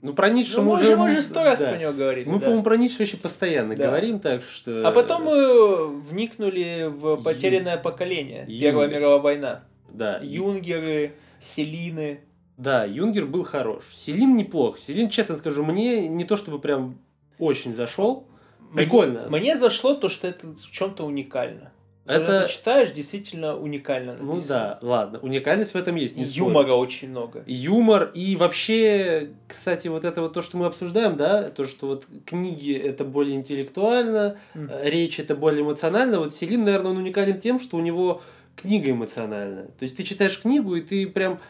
Ну, 0.00 0.12
про 0.14 0.28
Ницше 0.28 0.58
Ну, 0.58 0.62
мы 0.62 0.72
уже... 0.74 0.96
мы 0.96 1.06
уже 1.06 1.20
сто 1.20 1.42
раз 1.42 1.60
да. 1.60 1.70
про 1.70 1.76
него 1.78 1.92
говорили. 1.92 2.28
Мы, 2.28 2.34
да. 2.34 2.40
по-моему, 2.40 2.62
про 2.62 2.76
Ницше 2.76 2.98
вообще 3.00 3.16
постоянно 3.16 3.74
Да. 3.74 3.86
говорим, 3.88 4.20
так 4.20 4.42
что... 4.42 4.86
А 4.86 4.92
потом 4.92 5.24
мы 5.24 6.00
вникнули 6.00 6.86
в 6.88 7.16
потерянное 7.22 7.76
поколение. 7.78 8.44
Юнгер. 8.46 8.60
Первая 8.60 8.88
мировая 8.88 9.18
война. 9.18 9.64
Да, 9.90 10.20
Юнгеры, 10.22 11.14
Селины. 11.40 12.20
да, 12.56 12.84
Юнгер 12.84 13.26
был 13.26 13.42
хорош. 13.42 13.84
Селин 13.92 14.36
неплох. 14.36 14.78
Селин, 14.78 15.08
честно 15.08 15.36
скажу, 15.36 15.64
мне 15.64 16.08
не 16.08 16.24
то 16.24 16.36
чтобы 16.36 16.60
прям 16.60 16.98
очень 17.38 17.72
зашел. 17.74 18.26
Прикольно. 18.74 19.26
Мне, 19.28 19.40
мне 19.40 19.56
зашло 19.56 19.94
то, 19.94 20.08
что 20.08 20.28
это 20.28 20.46
в 20.46 20.70
чем-то 20.70 21.04
уникально. 21.06 21.72
Это- 22.08 22.42
ты 22.46 22.52
читаешь, 22.52 22.90
действительно 22.92 23.56
уникально 23.56 24.12
написано. 24.12 24.34
Ну 24.34 24.40
да, 24.48 24.78
ладно. 24.82 25.18
Уникальность 25.20 25.72
в 25.74 25.76
этом 25.76 25.96
есть. 25.96 26.16
И 26.16 26.20
не 26.20 26.26
спорю. 26.26 26.46
юмора 26.46 26.72
очень 26.74 27.10
много. 27.10 27.42
Юмор 27.46 28.10
и 28.14 28.36
вообще, 28.36 29.30
кстати, 29.46 29.88
вот 29.88 30.04
это 30.04 30.20
вот 30.22 30.32
то, 30.32 30.42
что 30.42 30.56
мы 30.56 30.66
обсуждаем, 30.66 31.16
да, 31.16 31.50
то, 31.50 31.64
что 31.64 31.86
вот 31.86 32.06
книги 32.26 32.72
это 32.72 33.04
более 33.04 33.36
интеллектуально, 33.36 34.38
э, 34.54 34.88
речь 34.90 35.20
это 35.20 35.34
более 35.34 35.62
эмоционально. 35.62 36.18
Вот 36.18 36.32
Селин, 36.32 36.64
наверное, 36.64 36.90
он 36.92 36.98
уникален 36.98 37.38
тем, 37.40 37.60
что 37.60 37.76
у 37.76 37.80
него 37.80 38.22
книга 38.56 38.90
эмоциональная. 38.90 39.66
То 39.66 39.82
есть 39.82 39.96
ты 39.96 40.02
читаешь 40.02 40.40
книгу, 40.40 40.74
и 40.74 40.80
ты 40.80 41.06
прям 41.06 41.40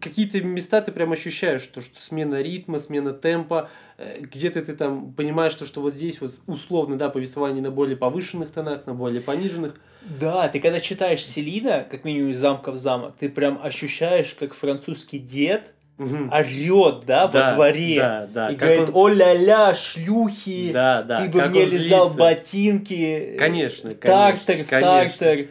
какие-то 0.00 0.40
места 0.40 0.80
ты 0.82 0.92
прям 0.92 1.12
ощущаешь, 1.12 1.66
то, 1.66 1.80
что 1.80 2.00
смена 2.00 2.42
ритма, 2.42 2.78
смена 2.78 3.12
темпа, 3.12 3.70
э, 3.98 4.18
где-то 4.20 4.62
ты 4.62 4.74
там 4.76 5.12
понимаешь, 5.12 5.54
то, 5.54 5.64
что 5.66 5.80
вот 5.80 5.94
здесь 5.94 6.20
вот 6.20 6.32
условно, 6.46 6.96
да, 6.98 7.08
повествование 7.10 7.62
на 7.62 7.70
более 7.70 7.96
повышенных 7.96 8.50
тонах, 8.50 8.86
на 8.86 8.94
более 8.94 9.20
пониженных. 9.20 9.74
Да, 10.20 10.48
ты 10.48 10.60
когда 10.60 10.80
читаешь 10.80 11.24
Селина, 11.24 11.86
как 11.90 12.04
минимум 12.04 12.30
из 12.30 12.38
замка 12.38 12.70
в 12.70 12.76
замок, 12.76 13.14
ты 13.18 13.28
прям 13.28 13.58
ощущаешь, 13.62 14.34
как 14.38 14.54
французский 14.54 15.18
дед 15.18 15.72
Мгм. 15.98 16.30
орет, 16.30 17.06
да, 17.06 17.26
Да, 17.26 17.48
во 17.50 17.54
дворе. 17.54 17.96
Да, 17.98 18.28
да. 18.32 18.48
И 18.50 18.56
как 18.56 18.68
говорит, 18.68 18.90
он- 18.92 18.94
о-ля-ля, 19.12 19.72
шлюхи, 19.74 20.70
Да, 20.72 21.02
да. 21.02 21.22
ты 21.22 21.28
бы 21.30 21.40
как 21.40 21.50
мне 21.50 21.64
лизал 21.64 22.04
злится. 22.10 22.18
ботинки. 22.18 23.36
Конечно, 23.38 23.90
Тартер, 23.94 24.44
конечно, 24.64 24.80
сартер. 24.80 25.48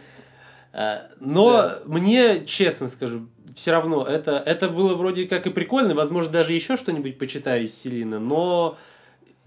А, 0.71 1.07
Но 1.19 1.51
Да. 1.53 1.79
мне, 1.85 2.45
честно 2.45 2.87
скажу, 2.89 3.27
все 3.55 3.71
равно 3.71 4.03
это, 4.05 4.33
это 4.37 4.69
было 4.69 4.93
вроде 4.95 5.27
как 5.27 5.47
и 5.47 5.49
прикольно, 5.49 5.95
возможно, 5.95 6.31
даже 6.31 6.53
еще 6.53 6.75
что-нибудь 6.75 7.17
почитаю 7.17 7.63
из 7.63 7.73
Селина, 7.73 8.19
но 8.19 8.77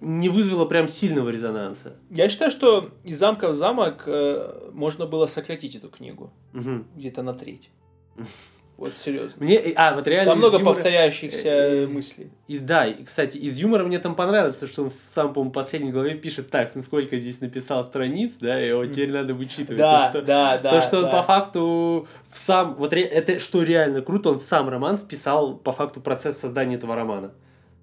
не 0.00 0.28
вызвало 0.28 0.64
прям 0.64 0.88
сильного 0.88 1.28
резонанса. 1.28 1.96
Я 2.10 2.28
считаю, 2.28 2.50
что 2.50 2.90
из 3.04 3.18
замка 3.18 3.48
в 3.48 3.54
замок 3.54 4.04
э, 4.06 4.70
можно 4.72 5.06
было 5.06 5.26
сократить 5.26 5.76
эту 5.76 5.88
книгу 5.88 6.32
Мгм. 6.52 6.86
где-то 6.96 7.22
на 7.22 7.34
треть. 7.34 7.70
Вот 8.78 8.96
серьезно. 8.96 9.44
Мне, 9.44 9.58
а, 9.74 9.92
вот 9.92 10.06
реально 10.06 10.30
Там 10.30 10.38
много 10.38 10.58
юмора- 10.58 10.74
повторяющихся 10.76 11.48
э, 11.48 11.86
мыслей. 11.88 12.30
Из, 12.46 12.60
да, 12.60 12.86
и, 12.86 13.02
кстати, 13.02 13.36
из 13.36 13.58
юмора 13.58 13.82
мне 13.82 13.98
там 13.98 14.14
понравилось, 14.14 14.54
то, 14.54 14.68
что 14.68 14.84
он 14.84 14.90
в 14.90 15.10
самом, 15.10 15.34
по-моему, 15.34 15.50
последней 15.50 15.90
главе 15.90 16.14
пишет 16.14 16.50
так, 16.50 16.70
ну 16.76 16.82
сколько 16.82 17.18
здесь 17.18 17.40
написал 17.40 17.82
страниц, 17.82 18.36
да, 18.40 18.62
и 18.62 18.68
его 18.68 18.86
теперь 18.86 19.10
надо 19.10 19.34
вычитывать. 19.34 19.78
Да, 19.78 20.04
то, 20.04 20.10
что, 20.10 20.22
да, 20.22 20.58
да. 20.58 20.70
то, 20.70 20.80
что 20.80 20.98
он 20.98 21.04
да. 21.06 21.10
по 21.10 21.22
факту 21.24 22.06
в 22.30 22.38
сам, 22.38 22.76
вот 22.76 22.92
это 22.92 23.40
что 23.40 23.64
реально 23.64 24.00
круто, 24.00 24.30
он 24.30 24.38
в 24.38 24.44
сам 24.44 24.68
роман 24.68 24.96
вписал 24.96 25.56
по 25.56 25.72
факту 25.72 26.00
процесс 26.00 26.38
создания 26.38 26.76
этого 26.76 26.94
романа. 26.94 27.32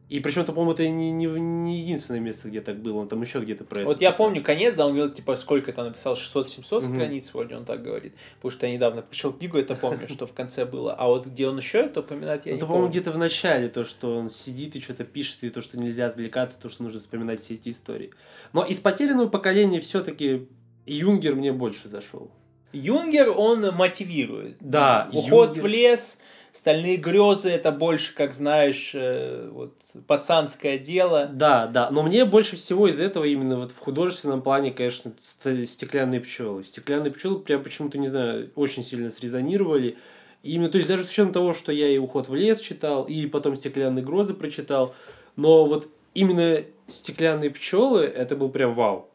И 0.08 0.20
причем, 0.20 0.44
это, 0.44 0.52
по-моему, 0.54 0.74
это 0.74 0.88
не, 0.88 1.12
не, 1.12 1.26
не 1.26 1.80
единственное 1.80 2.20
место, 2.20 2.48
где 2.48 2.62
так 2.62 2.78
было, 2.80 3.00
он 3.00 3.08
там 3.08 3.22
еще 3.24 3.40
где-то 3.40 3.64
про 3.64 3.80
это 3.80 3.88
Вот 3.88 4.02
я 4.02 4.12
писал. 4.12 4.28
помню 4.28 4.44
конец, 4.44 4.76
да, 4.76 4.86
он 4.86 4.94
говорил, 4.94 5.12
типа, 5.12 5.36
сколько 5.36 5.74
там 5.74 5.86
написал, 5.88 6.14
600-700 6.14 6.82
Мгм. 6.84 6.94
страниц, 6.94 7.32
вроде 7.34 7.56
он 7.56 7.66
так 7.66 7.82
говорит. 7.82 8.14
Потому 8.36 8.52
что 8.52 8.68
я 8.68 8.74
недавно 8.74 9.02
прочел 9.02 9.34
книгу, 9.34 9.58
это 9.58 9.74
помню, 9.76 10.08
что 10.08 10.28
в 10.28 10.34
конце 10.34 10.66
было. 10.66 10.94
А 10.94 11.08
вот 11.08 11.26
где 11.26 11.48
он 11.48 11.58
еще 11.58 11.80
это 11.80 12.02
упоминать, 12.02 12.46
я 12.46 12.52
Ну, 12.52 12.56
не 12.56 12.58
это, 12.58 12.66
по-моему, 12.68 12.88
помню. 12.88 12.92
где-то 13.02 13.12
в 13.14 13.18
начале, 13.18 13.68
то, 13.68 13.84
что 13.84 14.16
он 14.16 14.30
сидит 14.30 14.76
и 14.76 14.80
что-то 14.82 15.06
пишет, 15.06 15.44
и 15.44 15.50
то, 15.50 15.62
что 15.62 15.80
нельзя 15.80 16.06
отвлекаться, 16.06 16.62
то, 16.62 16.70
что 16.70 16.84
нужно 16.84 17.00
вспоминать 17.00 17.40
все 17.42 17.56
эти 17.56 17.70
истории. 17.70 18.12
Но 18.54 18.64
из 18.64 18.80
потерянного 18.80 19.28
поколения 19.28 19.80
все-таки 19.82 20.48
Юнгер 20.86 21.34
мне 21.36 21.52
больше 21.52 21.90
зашел. 21.90 22.30
Юнгер, 22.74 23.32
он 23.36 23.62
мотивирует. 23.76 24.58
Да, 24.60 25.10
Уход 25.14 25.56
Юнгер- 25.58 25.62
в 25.62 25.66
лес, 25.66 26.20
стальные 26.56 26.96
грезы, 26.96 27.50
это 27.50 27.72
больше, 27.74 28.16
как 28.16 28.34
знаешь, 28.34 28.92
э, 28.94 29.50
вот 29.52 29.74
пацанское 30.08 30.78
дело. 30.78 31.30
Да, 31.34 31.68
да, 31.68 31.90
но 31.92 32.02
мне 32.02 32.24
больше 32.24 32.56
всего 32.56 32.88
из 32.88 32.98
этого 32.98 33.26
именно 33.26 33.58
вот 33.58 33.74
в 33.74 33.78
художественном 33.78 34.42
плане, 34.42 34.72
конечно, 34.72 35.12
ст- 35.20 35.68
стеклянные 35.68 36.22
пчелы. 36.22 36.64
Стеклянные 36.64 37.12
пчелы 37.12 37.40
прям 37.40 37.62
почему-то, 37.62 37.98
не 37.98 38.08
знаю, 38.08 38.52
очень 38.56 38.86
сильно 38.86 39.12
срезонировали. 39.12 39.98
Именно, 40.44 40.70
то 40.70 40.78
есть 40.78 40.88
даже 40.88 41.04
с 41.04 41.10
учетом 41.10 41.34
того, 41.34 41.54
что 41.54 41.74
я 41.74 41.90
и 41.90 41.98
уход 41.98 42.30
в 42.30 42.36
лес 42.36 42.62
читал, 42.62 43.04
и 43.04 43.28
потом 43.28 43.58
стеклянные 43.58 44.06
грозы 44.06 44.34
прочитал, 44.34 44.96
но 45.36 45.66
вот 45.66 45.90
именно 46.14 46.62
стеклянные 46.88 47.50
пчелы, 47.50 48.04
это 48.04 48.38
был 48.38 48.48
прям 48.48 48.74
вау. 48.74 49.10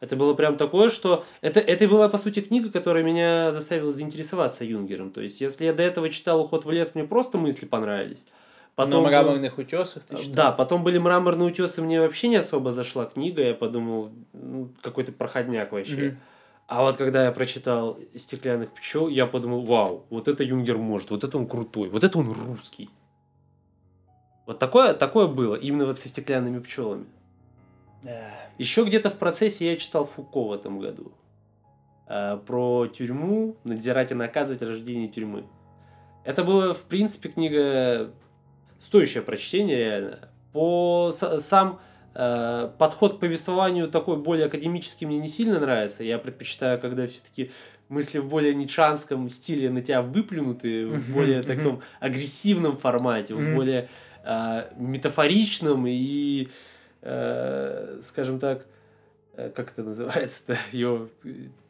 Это 0.00 0.16
было 0.16 0.34
прям 0.34 0.56
такое, 0.56 0.90
что... 0.90 1.24
Это, 1.40 1.60
это 1.60 1.88
была, 1.88 2.08
по 2.08 2.18
сути, 2.18 2.40
книга, 2.40 2.70
которая 2.70 3.02
меня 3.02 3.52
заставила 3.52 3.92
заинтересоваться 3.92 4.64
Юнгером. 4.64 5.10
То 5.10 5.20
есть, 5.20 5.40
если 5.40 5.64
я 5.64 5.72
до 5.72 5.82
этого 5.82 6.08
читал 6.10 6.40
«Уход 6.40 6.64
в 6.64 6.70
лес», 6.70 6.92
мне 6.94 7.04
просто 7.04 7.38
мысли 7.38 7.66
понравились. 7.66 8.24
на 8.76 8.86
был- 8.86 9.02
мраморных 9.02 9.58
утесах 9.58 10.04
ты 10.04 10.16
читал? 10.16 10.34
да, 10.34 10.52
потом 10.52 10.84
были 10.84 10.98
мраморные 10.98 11.48
утесы, 11.48 11.82
мне 11.82 12.00
вообще 12.00 12.28
не 12.28 12.36
особо 12.36 12.70
зашла 12.70 13.06
книга, 13.06 13.42
я 13.42 13.54
подумал, 13.54 14.12
ну, 14.32 14.70
какой-то 14.82 15.12
проходняк 15.12 15.72
вообще. 15.72 15.96
Мгм. 15.96 16.18
А 16.68 16.82
вот 16.82 16.98
когда 16.98 17.24
я 17.24 17.32
прочитал 17.32 17.98
«Стеклянных 18.14 18.72
пчел», 18.74 19.08
я 19.08 19.26
подумал, 19.26 19.64
вау, 19.64 20.04
вот 20.10 20.28
это 20.28 20.44
Юнгер 20.44 20.76
может, 20.76 21.10
вот 21.10 21.24
это 21.24 21.38
он 21.38 21.48
крутой, 21.48 21.88
вот 21.88 22.04
это 22.04 22.18
он 22.18 22.30
русский. 22.30 22.90
Вот 24.46 24.58
такое, 24.58 24.94
такое 24.94 25.26
было, 25.26 25.54
именно 25.54 25.86
вот 25.86 25.98
со 25.98 26.08
стеклянными 26.08 26.58
пчелами. 26.58 27.06
Да. 28.02 28.30
Еще 28.58 28.84
где-то 28.84 29.10
в 29.10 29.14
процессе 29.14 29.70
я 29.70 29.76
читал 29.76 30.04
Фуко 30.04 30.48
в 30.48 30.52
этом 30.52 30.80
году. 30.80 31.12
Э, 32.08 32.38
Про 32.44 32.86
тюрьму, 32.86 33.56
надзирать 33.64 34.10
и 34.10 34.14
наказывать 34.14 34.62
рождение 34.62 35.08
тюрьмы. 35.08 35.44
Это 36.24 36.44
было, 36.44 36.74
в 36.74 36.82
принципе, 36.82 37.28
книга 37.28 38.12
стоящее 38.80 39.22
прочтение, 39.22 39.76
реально. 39.76 40.28
По 40.52 41.12
сам 41.12 41.80
э, 42.14 42.70
подход 42.78 43.16
к 43.16 43.20
повествованию 43.20 43.88
такой 43.88 44.16
более 44.16 44.46
академический 44.46 45.06
мне 45.06 45.18
не 45.18 45.28
сильно 45.28 45.60
нравится. 45.60 46.02
Я 46.04 46.18
предпочитаю, 46.18 46.80
когда 46.80 47.06
все-таки 47.06 47.50
мысли 47.88 48.18
в 48.18 48.28
более 48.28 48.54
ничанском 48.54 49.28
стиле 49.28 49.70
на 49.70 49.80
тебя 49.80 50.02
выплюнуты, 50.02 50.86
в 50.86 51.12
более 51.12 51.42
таком 51.42 51.80
агрессивном 52.00 52.76
формате, 52.76 53.34
в 53.34 53.54
более 53.54 53.88
э, 54.24 54.70
метафоричном 54.76 55.86
и, 55.86 56.48
э, 57.02 57.98
скажем 58.02 58.38
так, 58.38 58.66
э, 59.34 59.50
как 59.50 59.72
это 59.72 59.82
называется-то, 59.82 60.56
ее, 60.72 61.08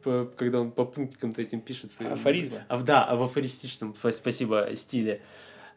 по- 0.03 0.29
когда 0.37 0.61
он 0.61 0.71
по 0.71 0.85
пунктикам-то 0.85 1.41
этим 1.41 1.61
пишется. 1.61 2.11
Афоризмы. 2.11 2.63
А, 2.67 2.79
да, 2.79 3.03
а 3.05 3.15
в 3.15 3.23
афористичном, 3.23 3.95
спа- 4.01 4.11
спасибо, 4.11 4.69
стиле. 4.75 5.21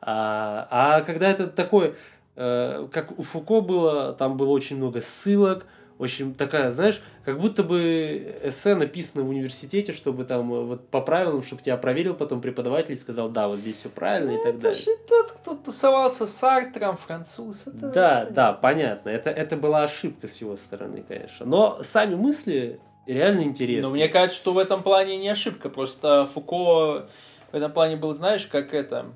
А, 0.00 0.66
а 0.70 1.00
когда 1.02 1.30
это 1.30 1.46
такой, 1.46 1.94
э, 2.36 2.88
как 2.92 3.18
у 3.18 3.22
Фуко 3.22 3.60
было, 3.60 4.12
там 4.14 4.36
было 4.36 4.50
очень 4.50 4.76
много 4.76 5.00
ссылок, 5.00 5.66
очень 6.02 6.34
такая, 6.34 6.70
знаешь, 6.70 7.00
как 7.24 7.38
будто 7.40 7.62
бы 7.62 8.36
эссе 8.42 8.74
написано 8.74 9.22
в 9.24 9.28
университете, 9.28 9.92
чтобы 9.92 10.24
там 10.24 10.52
э, 10.52 10.62
вот 10.64 10.88
по 10.88 11.00
правилам, 11.00 11.42
чтобы 11.42 11.62
тебя 11.62 11.76
проверил 11.76 12.14
потом 12.14 12.40
преподаватель 12.40 12.92
и 12.92 12.96
сказал, 12.96 13.28
да, 13.28 13.46
вот 13.48 13.58
здесь 13.58 13.76
все 13.76 13.88
правильно 13.88 14.32
и 14.32 14.36
так 14.38 14.46
Это 14.54 14.58
далее. 14.58 14.78
же 14.80 14.90
тот, 15.08 15.30
кто 15.32 15.54
тусовался 15.54 16.26
с 16.26 16.34
Сартром, 16.34 16.96
француз. 16.96 17.62
это- 17.66 17.88
Да, 17.90 18.24
да, 18.28 18.52
понятно. 18.52 19.10
Это, 19.10 19.30
это 19.30 19.56
была 19.56 19.84
ошибка 19.84 20.26
с 20.26 20.36
его 20.40 20.56
стороны, 20.56 21.04
конечно. 21.06 21.46
Но 21.46 21.78
сами 21.82 22.16
мысли 22.16 22.80
реально 23.06 23.42
интересны. 23.42 23.82
Но 23.88 23.90
мне 23.94 24.08
кажется, 24.08 24.36
что 24.40 24.52
в 24.52 24.58
этом 24.58 24.82
плане 24.82 25.16
не 25.16 25.28
ошибка. 25.28 25.68
Просто 25.70 26.26
Фуко 26.34 27.08
в 27.52 27.54
этом 27.54 27.70
плане 27.72 27.96
был, 27.96 28.12
знаешь, 28.14 28.46
как 28.46 28.74
это 28.74 29.06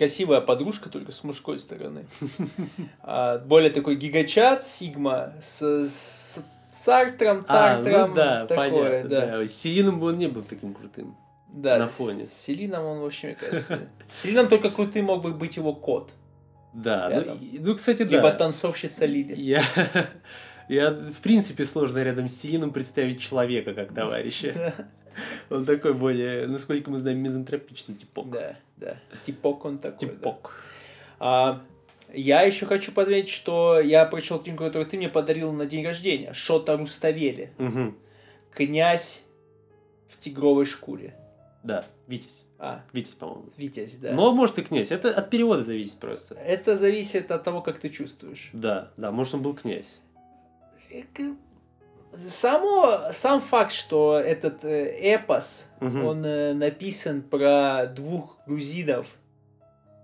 красивая 0.00 0.40
подружка, 0.40 0.88
только 0.88 1.12
с 1.12 1.22
мужской 1.24 1.58
стороны. 1.58 2.06
А, 3.02 3.38
более 3.38 3.70
такой 3.70 3.96
гигачат, 3.96 4.64
Сигма, 4.64 5.34
с, 5.40 6.40
Сартром, 6.70 7.44
а, 7.48 7.76
ну 7.78 7.84
Тартром. 7.84 8.14
да, 8.14 8.46
такое, 8.46 8.68
понятно. 8.68 9.08
да. 9.10 9.26
Да. 9.26 9.46
С 9.46 9.54
Селином 9.56 10.00
бы 10.00 10.06
он 10.06 10.18
не 10.18 10.28
был 10.28 10.42
таким 10.42 10.72
крутым. 10.72 11.16
Да, 11.48 11.78
на 11.78 11.88
фоне. 11.88 12.24
С 12.24 12.32
Селином 12.32 12.84
он 12.84 13.00
вообще, 13.00 13.26
мне 13.28 13.36
кажется... 13.36 13.80
С 14.08 14.22
Селином 14.22 14.48
только 14.48 14.70
крутым 14.70 15.06
мог 15.06 15.22
бы 15.22 15.32
быть 15.32 15.56
его 15.56 15.74
кот. 15.74 16.12
Да, 16.72 17.10
ну, 17.26 17.36
ну, 17.60 17.74
кстати, 17.74 18.04
да. 18.04 18.16
Либо 18.16 18.30
танцовщица 18.30 19.04
Лили. 19.04 19.34
Я, 19.36 19.62
я, 20.68 20.92
в 20.92 21.20
принципе, 21.22 21.66
сложно 21.66 22.02
рядом 22.02 22.28
с 22.28 22.36
Сирином 22.36 22.72
представить 22.72 23.20
человека 23.20 23.74
как 23.74 23.92
товарища. 23.92 24.74
Он 25.50 25.64
такой 25.64 25.94
более, 25.94 26.46
насколько 26.46 26.90
мы 26.90 26.98
знаем, 26.98 27.18
мизантропичный 27.18 27.94
типок. 27.94 28.30
Да, 28.30 28.56
да. 28.76 28.96
Типок 29.24 29.64
он 29.64 29.78
такой. 29.78 30.08
да. 30.08 30.14
Типок. 30.14 30.54
А, 31.18 31.62
я 32.12 32.42
еще 32.42 32.66
хочу 32.66 32.92
подметить, 32.92 33.30
что 33.30 33.80
я 33.80 34.04
прочел 34.04 34.38
книгу, 34.38 34.64
которую 34.64 34.88
ты 34.88 34.96
мне 34.96 35.08
подарил 35.08 35.52
на 35.52 35.66
день 35.66 35.84
рождения. 35.84 36.32
Шота 36.32 36.76
Руставели. 36.76 37.52
Мгм. 37.58 37.96
Князь 38.54 39.24
в 40.08 40.18
тигровой 40.18 40.66
шкуре. 40.66 41.14
Да, 41.62 41.84
Витязь. 42.06 42.44
А, 42.58 42.82
Витязь, 42.92 43.14
по-моему. 43.14 43.44
Витязь, 43.56 43.94
да. 43.96 44.12
Но, 44.12 44.32
может, 44.32 44.58
и 44.58 44.62
князь. 44.62 44.90
Это 44.90 45.14
от 45.14 45.30
перевода 45.30 45.62
зависит 45.62 45.98
просто. 45.98 46.34
Это 46.34 46.76
зависит 46.76 47.30
от 47.30 47.42
того, 47.44 47.62
как 47.62 47.78
ты 47.78 47.88
чувствуешь. 47.88 48.50
Да, 48.52 48.90
да, 48.96 49.10
может, 49.10 49.34
он 49.34 49.42
был 49.42 49.54
князь. 49.54 49.98
Само, 52.28 53.12
сам 53.12 53.40
факт, 53.40 53.72
что 53.72 54.18
этот 54.18 54.64
э, 54.64 54.94
эпос, 55.14 55.66
Мгм. 55.80 56.04
он 56.04 56.24
э, 56.24 56.52
написан 56.54 57.22
про 57.22 57.86
двух 57.86 58.36
грузинов, 58.46 59.06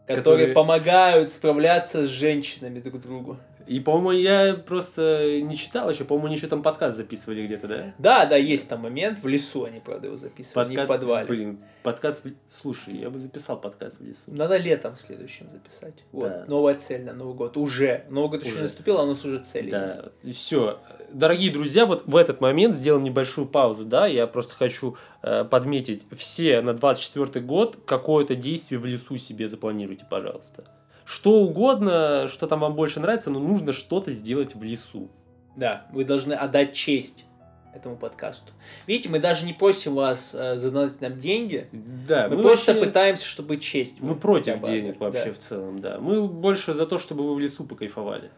которые, 0.07 0.23
Которые- 0.23 0.53
помогают 0.55 1.33
справляться 1.33 2.07
с 2.07 2.09
женщинами 2.09 2.79
друг 2.81 3.01
другу. 3.01 3.37
И, 3.67 3.81
по-моему, 3.81 4.13
я 4.13 4.55
просто 4.55 5.41
не 5.43 5.57
читал 5.57 5.91
еще. 5.91 6.05
По-моему, 6.05 6.27
они 6.29 6.37
еще 6.37 6.47
там 6.47 6.63
подкаст 6.63 6.97
записывали 6.97 7.47
где-то, 7.47 7.67
да? 7.69 7.95
Да, 7.99 8.27
да, 8.27 8.37
есть 8.37 8.69
там 8.69 8.81
момент, 8.81 9.19
в 9.19 9.27
лесу 9.27 9.65
они, 9.65 9.81
правда, 9.81 10.07
его 10.07 10.17
записывали, 10.17 10.71
не 10.71 10.77
в 10.77 10.87
подвале. 10.87 11.27
Блин, 11.27 11.59
подкаст... 11.83 12.25
Слушай, 12.49 12.97
я 12.97 13.11
бы 13.11 13.19
записал 13.19 13.61
подкаст 13.61 14.01
в 14.01 14.05
лесу. 14.05 14.23
Надо 14.27 14.57
летом 14.57 14.97
следующим 14.97 15.51
записать. 15.51 16.05
Вот, 16.13 16.29
Да. 16.29 16.45
новая 16.47 16.75
цель 16.75 17.05
на 17.05 17.13
Новый 17.13 17.35
год. 17.35 17.57
Уже. 17.57 18.05
Новый 18.09 18.31
год 18.31 18.41
еще 18.41 18.51
Уже. 18.51 18.57
не 18.59 18.63
наступил, 18.65 18.99
а 18.99 19.03
у 19.03 19.07
нас 19.07 19.25
уже 19.25 19.39
цели 19.39 19.75
есть. 19.75 20.01
Да, 20.23 20.33
все. 20.33 20.79
Дорогие 21.13 21.53
друзья, 21.53 21.87
вот 21.87 22.05
в 22.07 22.17
этот 22.17 22.41
момент 22.41 22.75
сделаем 22.75 23.05
небольшую 23.05 23.47
паузу, 23.47 23.85
да, 23.85 24.07
я 24.07 24.27
просто 24.27 24.55
хочу 24.55 24.97
э, 25.23 25.45
подметить, 25.45 26.07
все 26.17 26.61
на 26.61 26.75
24 26.75 27.45
год 27.45 27.79
какое-то 27.87 28.35
действие 28.35 28.79
в 28.79 28.87
лесу 28.87 29.17
себе 29.17 29.49
запланируйте, 29.49 30.05
пожалуйста. 30.09 30.65
Что 31.07 31.35
угодно, 31.41 32.27
что 32.29 32.49
там 32.49 32.61
вам 32.61 32.75
больше 32.75 32.99
нравится, 32.99 33.31
но 33.31 33.39
нужно 33.39 33.73
что-то 33.73 34.11
сделать 34.11 34.57
в 34.57 34.63
лесу. 34.65 35.09
Да, 35.55 35.87
вы 35.93 36.05
должны 36.05 36.33
отдать 36.35 36.75
честь 36.75 37.25
этому 37.73 37.97
подкасту. 37.97 38.53
Видите, 38.89 39.09
мы 39.09 39.21
даже 39.21 39.47
не 39.47 39.53
просим 39.53 39.95
вас 39.95 40.35
э, 40.35 40.57
задонатить 40.57 41.01
нам 41.01 41.17
деньги, 41.19 41.69
Да, 41.73 42.27
мы, 42.29 42.43
просто 42.43 42.73
вообще- 42.73 42.87
пытаемся, 42.87 43.25
чтобы 43.25 43.59
честь. 43.59 44.01
Мы 44.01 44.15
вы 44.15 44.17
против 44.17 44.61
денег 44.63 44.99
вообще 44.99 45.27
Да. 45.27 45.33
в 45.33 45.39
целом, 45.39 45.81
да. 45.81 45.99
Мы 46.01 46.27
больше 46.27 46.75
за 46.75 46.87
то, 46.87 46.99
чтобы 46.99 47.25
вы 47.25 47.35
в 47.37 47.39
лесу 47.39 47.63
покайфовали. 47.65 48.31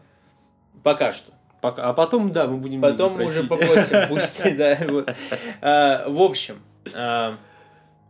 Пока 0.83 1.11
что. 1.11 1.31
Пока, 1.61 1.89
а 1.89 1.93
потом, 1.93 2.31
да, 2.31 2.47
мы 2.47 2.57
будем 2.57 2.81
Потом 2.81 3.17
мы 3.17 3.25
уже 3.25 3.43
попросим, 3.43 4.07
пусти, 4.09 4.51
да. 4.55 4.77
А, 5.61 6.07
В 6.07 6.21
общем, 6.21 6.61
а, 6.93 7.35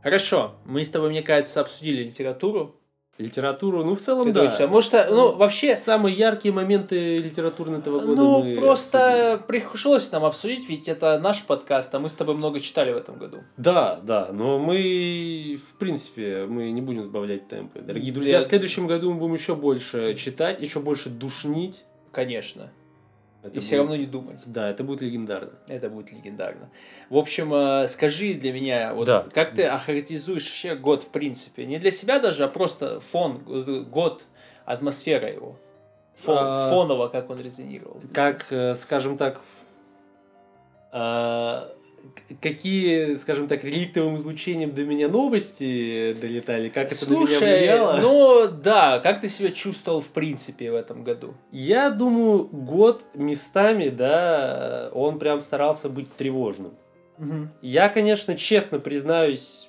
хорошо, 0.04 0.56
мы 0.66 0.84
с 0.84 0.90
тобой, 0.90 1.10
мне 1.12 1.22
кажется, 1.24 1.62
обсудили 1.62 2.04
литературу. 2.04 2.76
Литературу, 3.20 3.84
ну, 3.84 3.96
в 3.96 4.00
целом, 4.00 4.32
да. 4.32 4.50
а 4.60 4.68
может, 4.68 4.94
а, 4.94 5.06
ну, 5.10 5.36
вообще, 5.36 5.76
Самые 5.76 6.16
яркие 6.16 6.54
моменты 6.54 7.18
литературные 7.18 7.80
этого 7.80 8.00
года 8.00 8.16
ну, 8.16 8.44
мы 8.44 8.56
просто 8.56 9.44
пришлось 9.46 10.10
нам 10.12 10.24
обсудить, 10.24 10.70
ведь 10.70 10.88
это 10.88 11.20
наш 11.20 11.44
подкаст, 11.44 11.94
а 11.94 12.00
мы 12.00 12.08
с 12.08 12.14
тобой 12.14 12.36
много 12.36 12.62
читали 12.62 12.94
в 12.94 12.98
этом 12.98 13.18
году. 13.18 13.40
Да, 13.58 14.00
да, 14.02 14.30
но 14.32 14.58
мы, 14.58 15.60
в 15.70 15.78
принципе, 15.78 16.46
мы 16.48 16.72
не 16.72 16.82
будем 16.82 17.04
сбавлять 17.04 17.50
темпы. 17.50 17.82
Дорогие 17.82 18.14
друзья, 18.14 18.38
Да. 18.38 18.46
в 18.46 18.48
следующем 18.48 18.88
году 18.88 19.12
мы 19.12 19.20
будем 19.20 19.34
еще 19.34 19.54
больше 19.54 20.16
читать, 20.16 20.62
еще 20.62 20.80
больше 20.80 21.10
душнить. 21.10 21.84
Конечно. 22.14 22.72
Это 23.50 23.58
И 23.58 23.62
все 23.62 23.78
будет- 23.78 23.80
равно 23.80 23.96
не 23.96 24.06
думать. 24.06 24.40
Да, 24.46 24.70
это 24.70 24.84
будет 24.84 25.02
легендарно. 25.02 25.52
Это 25.68 25.90
будет 25.90 26.12
легендарно. 26.12 26.70
В 27.10 27.18
общем, 27.18 27.54
э, 27.54 27.88
скажи 27.88 28.34
для 28.36 28.54
меня, 28.54 28.94
вот 28.94 29.06
Да. 29.06 29.26
как 29.34 29.52
ты 29.54 29.64
охарактеризуешь 29.66 30.46
вообще 30.46 30.76
год 30.76 31.04
в 31.04 31.08
принципе? 31.08 31.66
Не 31.66 31.78
для 31.80 31.92
себя 31.92 32.20
даже, 32.20 32.44
а 32.44 32.48
просто 32.48 33.00
фон, 33.00 33.40
год, 33.90 34.24
атмосфера 34.66 35.32
его. 35.32 35.56
Фон, 36.16 36.38
А, 36.40 36.70
фоново, 36.70 37.08
как 37.08 37.30
он 37.30 37.40
резонировал. 37.42 38.02
Как, 38.14 38.48
э, 38.52 38.76
скажем 38.76 39.18
так, 39.18 39.40
а, 40.92 41.70
какие, 42.42 43.16
скажем 43.16 43.48
так, 43.48 43.64
реликтовым 43.64 44.16
излучением 44.18 44.72
до 44.74 44.84
меня 44.84 45.08
новости 45.08 46.14
долетали, 46.20 46.70
как 46.70 46.92
это 46.92 47.06
на 47.10 47.16
меня 47.16 47.28
Слушай, 47.28 47.58
влияло? 47.60 47.98
ну 48.02 48.48
да, 48.48 49.00
как 49.00 49.22
ты 49.22 49.30
себя 49.30 49.52
чувствовал 49.52 50.02
в 50.02 50.10
принципе 50.10 50.72
в 50.72 50.76
этом 50.76 51.04
году? 51.04 51.34
Я 51.52 51.90
думаю, 51.90 52.46
год 52.46 53.04
местами, 53.16 53.90
да, 53.90 54.90
он 54.94 55.20
прям 55.20 55.42
старался 55.42 55.90
быть 55.90 56.14
тревожным. 56.16 56.74
Я, 57.62 57.90
конечно, 57.90 58.38
честно 58.38 58.80
признаюсь, 58.80 59.68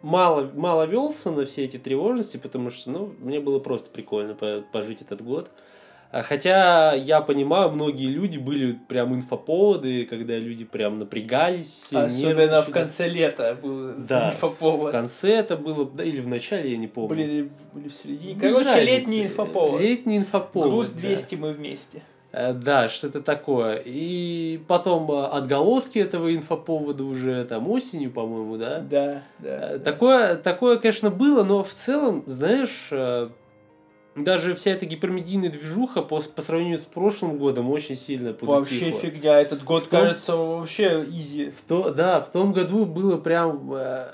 мало, 0.00 0.50
мало 0.54 0.84
велся 0.86 1.30
на 1.32 1.44
все 1.44 1.64
эти 1.64 1.76
тревожности, 1.76 2.36
потому 2.36 2.70
что, 2.70 2.90
ну, 2.90 3.14
мне 3.18 3.40
было 3.40 3.58
просто 3.58 3.90
прикольно 3.90 4.34
по- 4.34 4.62
пожить 4.72 5.02
этот 5.02 5.20
год. 5.22 5.50
А 6.14 6.22
Хотя 6.22 6.94
я 6.94 7.20
понимаю, 7.22 7.70
многие 7.72 8.06
люди 8.06 8.38
были 8.38 8.78
прям 8.86 9.16
инфоповоды, 9.16 10.04
когда 10.04 10.38
люди 10.38 10.64
прям 10.64 11.00
напрягались. 11.00 11.92
Особенно 11.92 12.62
в 12.62 12.70
конце 12.70 13.08
лета 13.08 13.58
был 13.60 13.94
Да. 14.08 14.30
В 14.30 14.34
инфоповод. 14.34 14.92
конце 14.92 15.32
это 15.32 15.56
было, 15.56 15.90
да, 15.90 16.04
или 16.04 16.20
в 16.20 16.28
начале, 16.28 16.70
я 16.70 16.76
не 16.76 16.86
помню. 16.86 17.16
Блин, 17.16 17.50
были 17.72 17.88
в 17.88 17.92
середине. 17.92 18.38
Короче, 18.38 18.68
разницы. 18.68 18.84
летний 18.84 19.24
инфоповод. 19.24 19.80
Летний 19.80 20.18
инфоповод. 20.18 20.70
Груз 20.70 20.90
да. 20.90 21.00
200 21.00 21.34
мы 21.34 21.50
вместе. 21.52 22.02
Э, 22.30 22.52
Да, 22.52 22.88
что-то 22.88 23.20
такое. 23.20 23.82
И 23.84 24.60
потом 24.68 25.10
э, 25.10 25.26
отголоски 25.26 25.98
этого 25.98 26.32
инфоповода 26.32 27.02
уже 27.02 27.44
там 27.44 27.68
осенью, 27.68 28.12
по-моему, 28.12 28.56
да? 28.56 28.78
Да, 28.78 29.22
да. 29.40 29.72
Э, 29.72 29.78
да. 29.78 29.84
Такое, 29.90 30.36
такое, 30.36 30.76
конечно, 30.78 31.10
было, 31.10 31.42
но 31.42 31.64
в 31.64 31.74
целом, 31.74 32.22
знаешь, 32.26 32.90
даже 34.16 34.54
вся 34.54 34.70
эта 34.72 34.86
гипермедийная 34.86 35.50
движуха 35.50 36.00
по, 36.02 36.20
по 36.20 36.42
сравнению 36.42 36.78
с 36.78 36.84
прошлым 36.84 37.36
годом 37.38 37.68
очень 37.70 37.96
сильно 37.96 38.36
Вообще 38.40 38.76
подутихла. 38.90 39.00
фигня. 39.00 39.40
Этот 39.40 39.64
год 39.64 39.84
В 39.84 39.88
том- 39.88 40.00
кажется 40.02 40.36
вообще 40.36 41.04
изи. 41.08 41.50
В 41.50 41.62
то, 41.62 41.90
да, 41.90 42.20
в 42.20 42.30
том 42.30 42.52
году 42.52 42.86
было 42.86 43.16
прям... 43.16 43.72
э, 43.74 44.06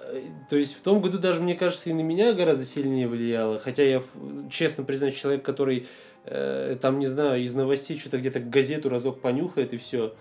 то 0.49 0.57
есть 0.57 0.75
в 0.75 0.81
том 0.81 1.01
году 1.03 1.19
даже, 1.19 1.43
мне 1.43 1.55
кажется, 1.55 1.91
и 1.91 1.93
на 1.93 2.01
меня 2.01 2.33
гораздо 2.33 2.65
сильнее 2.65 3.09
влияло. 3.09 3.59
Хотя 3.59 3.83
я, 3.83 4.03
честно 4.51 4.85
признаюсь, 4.85 5.17
человек, 5.17 5.43
который 5.43 5.87
э, 6.25 6.77
там, 6.81 6.99
не 6.99 7.07
знаю, 7.07 7.43
из 7.43 7.55
новостей 7.55 7.99
что-то 7.99 8.17
где-то 8.19 8.41
газету 8.41 8.89
разок 8.89 9.21
понюхает 9.21 9.75
и 9.75 9.77
все. 9.77 10.15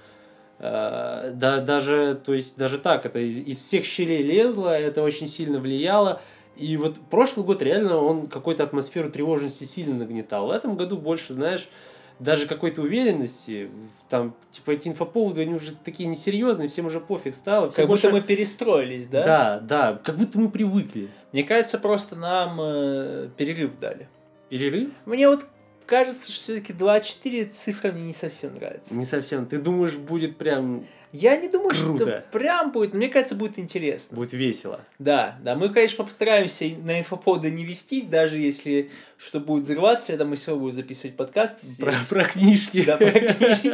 да, 0.59 1.63
даже, 1.65 2.19
то 2.25 2.33
есть 2.33 2.57
даже 2.57 2.79
так, 2.79 3.05
это 3.05 3.19
из, 3.19 3.37
из 3.39 3.57
всех 3.59 3.85
щелей 3.85 4.23
лезло, 4.23 4.77
это 4.77 5.03
очень 5.03 5.27
сильно 5.27 5.59
влияло. 5.59 6.21
И 6.59 6.75
вот 6.77 6.99
прошлый 7.09 7.45
год 7.45 7.61
реально 7.61 7.97
он 7.97 8.27
какую-то 8.27 8.63
атмосферу 8.63 9.09
тревожности 9.09 9.63
сильно 9.63 9.95
нагнетал. 9.95 10.47
В 10.47 10.51
этом 10.51 10.75
году 10.75 10.97
больше, 10.97 11.33
знаешь, 11.33 11.69
даже 12.19 12.47
какой-то 12.47 12.81
уверенности, 12.81 13.69
там, 14.09 14.35
типа, 14.51 14.71
эти 14.71 14.89
инфоповоды, 14.89 15.41
они 15.41 15.53
уже 15.53 15.73
такие 15.73 16.09
несерьезные, 16.09 16.67
всем 16.67 16.87
уже 16.87 16.99
пофиг 16.99 17.33
стало. 17.33 17.69
Все 17.69 17.83
Как 17.83 17.87
больше... 17.87 18.07
будто 18.07 18.21
мы 18.21 18.27
перестроились, 18.27 19.07
да? 19.07 19.23
Да, 19.23 19.59
да, 19.61 20.01
как 20.03 20.17
будто 20.17 20.37
мы 20.37 20.49
привыкли. 20.49 21.07
Мне 21.31 21.43
кажется, 21.43 21.77
просто 21.79 22.17
нам 22.17 22.59
э, 22.61 23.29
перерыв 23.37 23.79
дали. 23.79 24.09
Перерыв? 24.49 24.89
Мне 25.05 25.29
вот 25.29 25.45
кажется, 25.85 26.31
что 26.31 26.41
все-таки 26.53 26.73
2-4 26.73 27.45
цифра 27.45 27.91
мне 27.91 28.03
не 28.03 28.13
совсем 28.13 28.53
нравится. 28.53 28.95
Не 28.95 29.05
совсем. 29.05 29.45
Ты 29.45 29.57
думаешь, 29.59 29.95
будет 29.95 30.37
прям, 30.37 30.85
Я 31.11 31.37
не 31.37 31.47
думаю, 31.49 31.73
что 31.73 31.85
Круто. 31.95 32.23
прям 32.31 32.71
будет. 32.71 32.93
Мне 32.93 33.09
кажется, 33.09 33.33
будет 33.35 33.57
интересно. 33.57 34.15
будет 34.15 34.33
весело. 34.33 34.81
Да, 34.99 35.39
да, 35.43 35.55
мы, 35.55 35.69
конечно, 35.69 36.03
постараемся 36.03 36.65
на 36.83 36.99
инфоповоды 36.99 37.49
не 37.49 37.65
вестись, 37.65 38.05
даже 38.05 38.37
если 38.37 38.91
что 39.17 39.39
будет 39.39 39.63
взрываться, 39.63 40.07
когда 40.11 40.25
мы 40.25 40.35
все 40.35 40.55
будем 40.55 40.75
записывать 40.75 41.15
подкасты. 41.15 41.65
Про, 41.79 41.93
про 42.07 42.25
книжки. 42.25 42.83
Да, 42.85 42.97
про 42.97 43.09
книжки. 43.11 43.73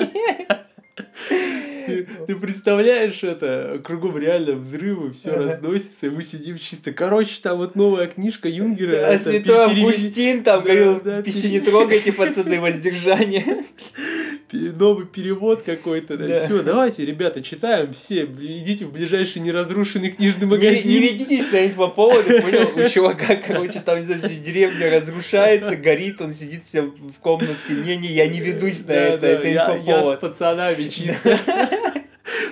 Ты, 1.86 2.08
ты 2.26 2.36
представляешь 2.36 3.24
это, 3.24 3.80
кругом 3.84 4.18
реально 4.18 4.54
взрывы, 4.56 5.14
все 5.14 5.32
Ага. 5.34 5.44
разносится, 5.44 6.08
и 6.08 6.10
мы 6.10 6.24
сидим 6.24 6.58
чисто. 6.58 6.92
Короче, 6.94 7.40
там 7.44 7.58
вот 7.60 7.76
новая 7.76 8.08
книжка 8.08 8.50
Юнгера. 8.50 8.92
Да, 8.92 9.10
это, 9.14 9.24
Святой 9.24 9.68
перевели- 9.70 9.82
Августин 9.82 10.44
там 10.44 10.60
Да, 10.62 10.66
говорил, 10.66 11.02
да, 11.02 11.22
пере- 11.22 11.50
не 11.52 11.60
трогайте, 11.60 12.12
пацаны, 12.12 12.60
воздержание. 12.60 13.64
новый 14.56 15.06
перевод 15.06 15.62
какой-то. 15.64 16.18
Да. 16.18 16.28
Да. 16.28 16.40
Все, 16.40 16.64
давайте, 16.64 17.06
ребята, 17.06 17.42
читаем 17.42 17.94
все. 17.94 18.24
Идите 18.26 18.86
в 18.86 18.92
ближайший 18.92 19.42
неразрушенный 19.42 20.12
книжный 20.12 20.46
Не, 20.46 20.52
магазин. 20.52 20.92
не 20.92 21.00
ведитесь 21.00 21.52
на 21.52 21.66
инфоповоды, 21.68 22.42
понял? 22.42 22.70
У 22.76 22.90
чувака, 22.90 23.36
короче, 23.36 23.80
там, 23.80 24.00
не 24.00 24.06
знаю, 24.06 24.22
вся 24.22 24.30
деревня 24.36 24.90
разрушается, 25.00 25.76
горит, 25.76 26.22
он 26.22 26.34
сидит 26.34 26.66
себе 26.66 26.84
в 26.84 27.20
комнатке. 27.20 27.74
Не-не, 27.74 28.08
я 28.10 28.28
не 28.28 28.40
ведусь 28.40 28.80
на 28.82 28.88
Да, 28.88 28.94
это, 28.96 29.22
да, 29.22 29.28
это 29.28 29.48
я, 29.48 29.54
я 29.54 29.66
с 29.66 29.78
инфоповод. 29.80 30.20
пацанами 30.20 30.88
чисто. 30.90 31.40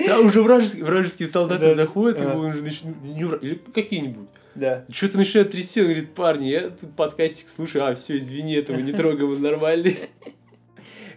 Там 0.06 0.26
уже 0.28 0.42
вражеские, 0.42 0.84
вражеские 0.86 1.28
солдаты 1.30 1.68
Да. 1.70 1.76
заходят, 1.76 2.20
и 2.20 2.24
Ага. 2.24 2.36
уже 2.38 2.62
не 2.62 3.22
или 3.42 3.60
какие-нибудь. 3.74 4.28
Да. 4.56 4.86
Что-то 4.92 5.18
начинает 5.18 5.52
трясти, 5.52 5.80
он 5.82 5.88
говорит, 5.88 6.14
парни, 6.14 6.46
я 6.50 6.70
тут 6.70 6.96
подкастик 6.96 7.48
слушаю, 7.50 7.86
а, 7.88 7.96
все, 7.96 8.18
извини, 8.18 8.54
этого 8.56 8.78
не 8.80 8.92
трогаем, 8.92 9.32
он 9.32 9.42
нормальный. 9.42 9.98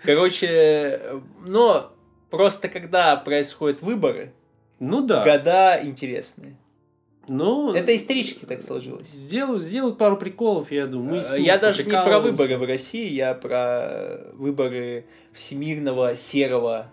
Короче, 0.03 1.21
но 1.45 1.93
просто 2.31 2.69
когда 2.69 3.17
происходят 3.17 3.83
выборы, 3.83 4.33
Ну 4.79 5.03
да. 5.07 5.25
года 5.25 5.81
интересные. 5.83 6.57
Ну, 7.29 7.73
Это 7.73 7.95
исторически 7.97 8.45
так 8.45 8.63
сложилось. 8.63 9.09
Сделают, 9.09 9.65
сделают 9.65 9.99
пару 9.99 10.17
приколов, 10.17 10.71
я 10.71 10.87
думаю. 10.87 11.25
мы 11.33 11.39
Я 11.41 11.59
даже 11.59 11.83
не 11.85 11.91
про 11.91 12.21
выборы 12.21 12.57
в 12.57 12.63
России, 12.65 13.09
я 13.09 13.35
про 13.35 14.31
выборы 14.35 15.07
всемирного 15.33 16.15
серого 16.15 16.93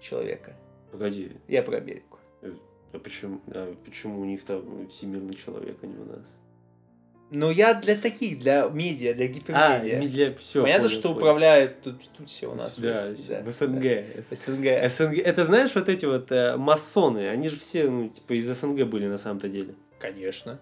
человека. 0.00 0.54
Погоди, 0.92 1.32
Я 1.48 1.62
про 1.64 1.78
Америку. 1.78 2.18
а 2.92 2.98
почему, 3.00 3.40
а 3.48 3.74
почему 3.84 4.20
у 4.20 4.24
них 4.24 4.44
там 4.44 4.86
всемирный 4.88 5.34
человек, 5.34 5.76
а 5.82 5.86
не 5.86 5.96
у 5.96 6.04
нас? 6.04 6.26
Но 7.30 7.50
я 7.50 7.74
для 7.74 7.96
таких, 7.96 8.38
для 8.38 8.68
медиа, 8.68 9.12
для 9.14 9.24
А, 9.24 9.28
гипермедиа. 9.28 10.08
для 10.08 10.34
все. 10.36 10.62
Понятно, 10.62 10.88
что 10.88 11.12
управляет 11.12 11.82
тут, 11.82 11.96
тут 12.16 12.28
все 12.28 12.46
у 12.48 12.54
нас. 12.54 12.78
Да, 12.78 13.08
есть, 13.08 13.28
в 13.28 13.50
СНГ. 13.50 14.22
СНГ. 14.30 14.88
СНГ. 14.90 15.18
Это 15.18 15.44
знаешь, 15.44 15.74
вот 15.74 15.88
эти 15.88 16.04
вот 16.04 16.30
э, 16.30 16.56
масоны, 16.56 17.28
они 17.28 17.48
же 17.48 17.58
все, 17.58 17.90
ну, 17.90 18.08
типа, 18.08 18.34
из 18.34 18.46
СНГ 18.48 18.84
были 18.86 19.06
на 19.08 19.18
самом-то 19.18 19.48
деле. 19.48 19.74
Конечно. 19.98 20.60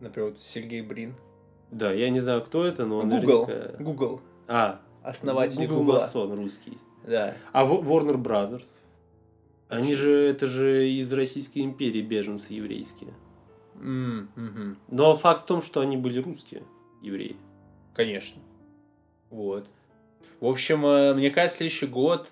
Например, 0.00 0.30
вот 0.30 0.40
Сергей 0.42 0.82
Брин. 0.82 1.14
Да, 1.72 1.92
я 1.92 2.10
не 2.10 2.20
знаю, 2.20 2.42
кто 2.42 2.64
это, 2.64 2.86
но 2.86 2.98
он 2.98 3.08
Google. 3.10 3.46
наверняка- 3.46 3.82
Google. 3.82 4.20
А, 4.46 4.80
Основатель 5.02 5.56
Google 5.58 5.78
Google. 5.78 5.92
масон 5.94 6.32
русский. 6.34 6.78
Да. 7.06 7.34
А 7.52 7.64
Warner 7.66 8.16
Brothers? 8.22 8.66
Они 9.68 9.94
же, 9.94 10.12
это 10.12 10.46
же 10.46 10.88
из 10.88 11.12
Российской 11.12 11.58
империи 11.60 12.02
беженцы 12.02 12.52
еврейские. 12.54 13.12
М, 13.80 14.30
мгм. 14.36 14.76
Но 14.88 15.16
факт 15.16 15.42
в 15.42 15.46
том, 15.46 15.62
что 15.62 15.80
они 15.80 15.96
были 15.96 16.18
русские 16.20 16.62
евреи. 17.02 17.36
Конечно. 17.94 18.40
Вот. 19.30 19.66
В 20.40 20.46
общем, 20.46 20.84
э, 20.86 21.14
мне 21.14 21.30
кажется, 21.30 21.58
следующий 21.58 21.86
год 21.86 22.28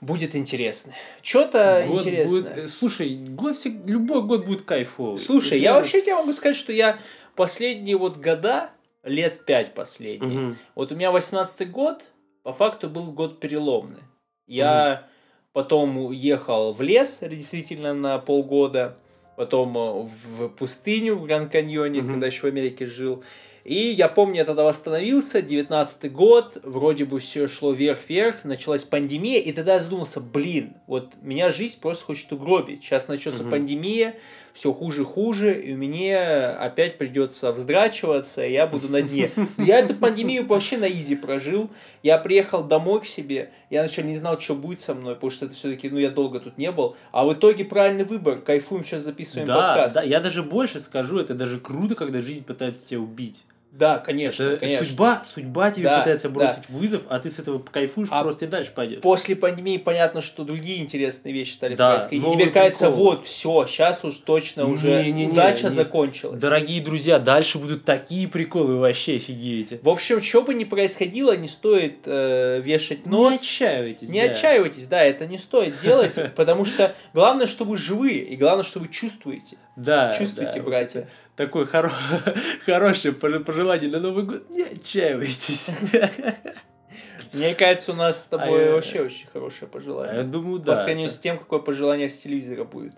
будет 0.00 0.34
интересный. 0.34 0.94
Что-то 1.22 1.84
интересное. 1.86 2.26
будет- 2.42 2.56
э, 2.58 2.66
слушай, 2.66 3.14
год 3.16 3.54
всег- 3.54 3.86
любой 3.86 4.22
год 4.22 4.44
будет 4.44 4.62
кайфовый. 4.62 5.18
Слушай, 5.18 5.58
Это- 5.58 5.64
я 5.64 5.74
вообще 5.74 6.02
тебе 6.02 6.16
могу 6.16 6.32
сказать, 6.32 6.56
что 6.56 6.72
я 6.72 6.98
последние 7.36 7.96
вот 7.96 8.16
года, 8.18 8.70
лет 9.04 9.44
пять 9.46 9.74
последние, 9.74 10.30
Мгм. 10.30 10.56
вот 10.74 10.92
у 10.92 10.94
меня 10.96 11.10
18 11.12 11.64
год, 11.70 12.08
по 12.42 12.52
факту 12.52 12.88
был 12.88 13.12
год 13.12 13.40
переломный. 13.40 14.02
Я 14.46 15.08
потом 15.52 15.96
уехал 15.98 16.72
в 16.72 16.80
лес, 16.82 17.20
действительно, 17.20 17.94
на 17.94 18.18
полгода, 18.18 18.96
потом 19.36 19.76
э, 19.76 20.08
в 20.36 20.48
пустыню 20.48 21.16
в 21.16 21.24
Гранд-Каньоне, 21.26 22.00
Мгм. 22.02 22.12
когда 22.12 22.26
еще 22.26 22.42
в 22.42 22.44
Америке 22.44 22.86
жил. 22.86 23.22
И 23.64 23.74
я 23.76 24.08
помню, 24.08 24.38
я 24.38 24.44
тогда 24.44 24.64
восстановился, 24.64 25.40
19 25.40 26.10
год, 26.12 26.58
вроде 26.64 27.04
бы 27.04 27.20
все 27.20 27.46
шло 27.46 27.72
вверх-вверх, 27.72 28.42
началась 28.44 28.82
пандемия, 28.82 29.38
и 29.40 29.52
тогда 29.52 29.74
я 29.74 29.80
задумался, 29.80 30.18
блин, 30.20 30.74
вот 30.88 31.12
меня 31.22 31.52
жизнь 31.52 31.80
просто 31.80 32.06
хочет 32.06 32.32
угробить. 32.32 32.82
Сейчас 32.82 33.06
начнется 33.06 33.42
Мгм. 33.42 33.50
пандемия, 33.50 34.14
все 34.52 34.72
хуже-хуже, 34.72 35.60
и 35.60 35.74
мне 35.74 36.18
опять 36.18 36.98
придется 36.98 37.52
вздрачиваться, 37.52 38.44
и 38.44 38.52
я 38.52 38.66
буду 38.66 38.88
на 38.88 39.02
дне. 39.02 39.30
Я 39.58 39.78
эту 39.80 39.94
пандемию 39.94 40.46
вообще 40.46 40.76
на 40.78 40.88
изи 40.90 41.16
прожил. 41.16 41.70
Я 42.02 42.18
приехал 42.18 42.62
домой 42.62 43.00
к 43.00 43.06
себе, 43.06 43.50
я 43.70 43.80
вначале 43.80 44.08
не 44.08 44.16
знал, 44.16 44.38
что 44.40 44.54
будет 44.54 44.80
со 44.80 44.94
мной, 44.94 45.14
потому 45.14 45.30
что 45.30 45.46
это 45.46 45.54
все-таки, 45.54 45.88
ну, 45.88 45.98
я 45.98 46.10
долго 46.10 46.40
тут 46.40 46.58
не 46.58 46.70
был. 46.70 46.96
А 47.12 47.24
в 47.24 47.32
итоге 47.32 47.64
правильный 47.64 48.04
выбор, 48.04 48.38
кайфуем, 48.38 48.84
сейчас 48.84 49.02
записываем 49.02 49.48
Да, 49.48 49.74
подкаст. 49.74 49.94
да, 49.94 50.02
я 50.02 50.20
даже 50.20 50.42
больше 50.42 50.80
скажу, 50.80 51.18
это 51.18 51.34
даже 51.34 51.58
круто, 51.60 51.94
когда 51.94 52.20
жизнь 52.20 52.44
пытается 52.44 52.86
тебя 52.86 53.00
убить. 53.00 53.44
Да, 53.72 53.98
конечно, 53.98 54.42
Это 54.42 54.56
конечно. 54.58 54.86
судьба, 54.86 55.22
судьба 55.24 55.70
тебе 55.70 55.84
Да, 55.84 56.00
пытается 56.00 56.28
да. 56.28 56.34
бросить 56.34 56.68
вызов, 56.68 57.02
а 57.08 57.18
ты 57.18 57.30
с 57.30 57.38
этого 57.38 57.58
кайфуешь, 57.58 58.08
А 58.10 58.22
просто 58.22 58.44
и 58.44 58.48
дальше 58.48 58.70
пойдешь. 58.74 59.00
После 59.00 59.34
пандемии 59.34 59.78
понятно, 59.78 60.20
что 60.20 60.44
другие 60.44 60.82
интересные 60.82 61.32
вещи 61.32 61.52
стали 61.54 61.74
Да, 61.74 61.94
происходить. 61.94 62.26
И 62.26 62.32
тебе 62.32 62.46
кажется, 62.50 62.90
вот, 62.90 63.26
все, 63.26 63.64
сейчас 63.64 64.04
уж 64.04 64.16
точно 64.18 64.66
уже 64.68 65.02
Не-не-не, 65.02 65.32
удача 65.32 65.68
не. 65.68 65.74
закончилась. 65.74 66.38
Дорогие 66.38 66.82
друзья, 66.82 67.18
дальше 67.18 67.58
будут 67.58 67.86
такие 67.86 68.28
приколы, 68.28 68.76
вообще 68.78 69.16
офигеете. 69.16 69.80
В 69.82 69.88
общем, 69.88 70.20
что 70.20 70.42
бы 70.42 70.52
ни 70.52 70.64
происходило, 70.64 71.34
не 71.34 71.48
стоит 71.48 72.00
э, 72.04 72.60
вешать 72.62 73.06
Не 73.06 73.10
нос. 73.12 73.40
отчаивайтесь. 73.40 74.10
Не 74.10 74.26
да. 74.26 74.32
отчаивайтесь, 74.32 74.86
да, 74.86 75.02
это 75.02 75.26
не 75.26 75.38
стоит 75.38 75.78
делать, 75.80 76.14
потому 76.36 76.66
что 76.66 76.94
главное, 77.14 77.46
что 77.46 77.64
вы 77.64 77.78
живые, 77.78 78.18
и 78.18 78.36
главное, 78.36 78.64
что 78.64 78.80
вы 78.80 78.88
чувствуете. 78.88 79.56
Да, 79.76 80.12
Чувствуйте, 80.12 80.52
да, 80.56 80.58
вот 80.58 80.66
братья. 80.68 81.08
Такое 81.46 81.66
хоро- 81.66 81.90
хорошее 82.66 83.14
пож- 83.14 83.42
пожелание 83.44 83.90
на 83.90 83.98
Новый 84.00 84.24
год. 84.24 84.48
Не 84.50 84.62
отчаивайтесь. 84.62 85.70
Мне 87.32 87.54
кажется, 87.54 87.92
у 87.92 87.96
нас 87.96 88.24
с 88.24 88.28
тобой 88.28 88.62
А 88.62 88.66
я- 88.66 88.72
вообще 88.72 89.00
очень 89.00 89.26
хорошее 89.32 89.62
Я 89.62 89.68
пожелание. 89.68 90.22
думаю, 90.22 90.58
По 90.60 90.66
да. 90.66 90.76
сравнению 90.76 91.06
это- 91.06 91.14
с 91.16 91.18
тем, 91.18 91.38
какое 91.38 91.58
пожелание 91.58 92.08
с 92.10 92.20
телевизора 92.20 92.64
будет. 92.64 92.94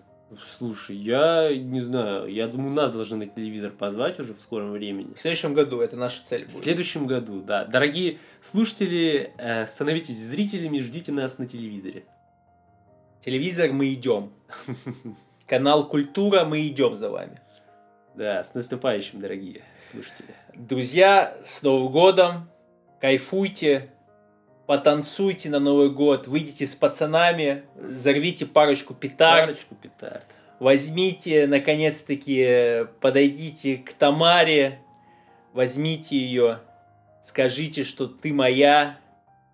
Слушай, 0.57 0.97
я 0.97 1.55
не 1.55 1.79
знаю, 1.81 2.27
я 2.27 2.47
думаю, 2.47 2.73
нас 2.73 2.91
должны 2.91 3.17
на 3.17 3.25
телевизор 3.27 3.71
позвать 3.71 4.19
уже 4.19 4.33
в 4.33 4.41
скором 4.41 4.71
времени. 4.71 5.13
В 5.15 5.21
следующем 5.21 5.53
году 5.53 5.79
это 5.79 5.95
наша 5.95 6.23
цель 6.25 6.43
В 6.45 6.49
будет. 6.51 6.59
следующем 6.63 7.07
году, 7.07 7.41
да. 7.41 7.63
Дорогие 7.65 8.17
слушатели, 8.41 9.31
э, 9.37 9.65
становитесь 9.65 10.17
зрителями, 10.19 10.79
ждите 10.79 11.11
нас 11.11 11.37
на 11.37 11.47
телевизоре. 11.47 12.03
Телевизор 13.23 13.71
мы 13.71 13.93
идем. 13.93 14.33
Канал 15.47 15.87
Культура 15.87 16.43
мы 16.43 16.67
идем 16.67 16.95
за 16.95 17.09
вами. 17.09 17.39
Да, 18.15 18.41
с 18.41 18.53
наступающим, 18.53 19.19
дорогие 19.19 19.61
слушатели. 19.83 20.29
Друзья, 20.53 21.35
с 21.43 21.61
Новым 21.61 21.91
годом! 21.91 22.49
Кайфуйте, 23.01 23.89
потанцуйте 24.67 25.49
на 25.49 25.59
Новый 25.59 25.89
год, 25.89 26.25
выйдите 26.25 26.65
с 26.65 26.77
пацанами, 26.77 27.63
взорвите 27.75 28.45
парочку 28.45 28.93
петард, 28.93 29.47
Парочку 29.47 29.75
петард. 29.75 30.25
возьмите, 30.61 31.45
наконец-таки, 31.45 32.87
подойдите 33.01 33.77
к 33.79 33.91
Тамаре, 33.91 34.79
возьмите 35.51 36.17
ее, 36.17 36.59
скажите, 37.21 37.83
что 37.83 38.07
ты 38.07 38.31
моя, 38.31 38.97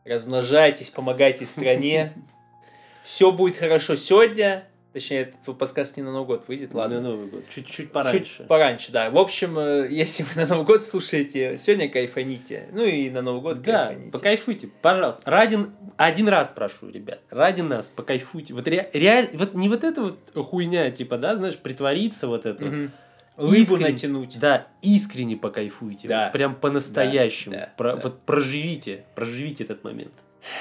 размножайтесь, 0.05 0.91
помогайте 0.91 1.47
стране. 1.47 2.13
Все 3.03 3.31
будет 3.31 3.57
хорошо 3.57 3.95
сегодня. 3.95 4.65
Точнее, 4.93 5.21
этот 5.21 5.57
подкаст 5.57 5.95
не 5.95 6.03
на 6.03 6.11
Новый 6.11 6.27
год 6.27 6.47
выйдет, 6.49 6.73
ладно. 6.73 6.99
На 6.99 7.09
Новый 7.11 7.27
год. 7.27 7.47
Чуть-чуть 7.47 7.91
пораньше. 7.93 8.25
Чуть 8.39 8.47
пораньше, 8.47 8.91
да. 8.91 9.09
В 9.09 9.17
общем, 9.17 9.57
э, 9.57 9.87
если 9.89 10.23
вы 10.23 10.29
на 10.41 10.47
Новый 10.47 10.65
год 10.65 10.83
слушаете, 10.83 11.57
сегодня 11.57 11.87
кайфаните. 11.89 12.67
Ну 12.73 12.83
и 12.83 13.09
на 13.09 13.21
Новый 13.21 13.41
год 13.41 13.61
Да, 13.61 13.85
кайфаните. 13.87 14.11
покайфуйте, 14.11 14.69
пожалуйста. 14.81 15.21
Ради, 15.31 15.59
один 15.95 16.27
раз 16.27 16.51
прошу, 16.53 16.89
ребят, 16.89 17.21
ради 17.29 17.61
нас 17.61 17.87
покайфуйте. 17.87 18.53
Вот 18.53 18.67
ре, 18.67 18.89
реаль- 18.93 19.29
вот 19.33 19.53
не 19.53 19.69
вот 19.69 19.85
эта 19.85 20.01
вот 20.01 20.19
хуйня, 20.35 20.91
типа, 20.91 21.17
да, 21.17 21.37
знаешь, 21.37 21.57
притвориться 21.57 22.27
вот 22.27 22.45
это. 22.45 22.65
Мгм. 22.65 22.91
Лыбу 23.37 23.55
Искренне- 23.77 23.89
натянуть. 23.91 24.39
Да, 24.39 24.67
искренне 24.81 25.37
покайфуйте. 25.37 26.09
Да. 26.09 26.25
Вот 26.25 26.33
прям 26.33 26.53
по-настоящему. 26.53 27.55
Да, 27.55 27.69
Про- 27.77 27.95
да. 27.95 28.01
Вот 28.03 28.21
проживите, 28.23 29.05
проживите 29.15 29.63
этот 29.63 29.85
момент. 29.85 30.11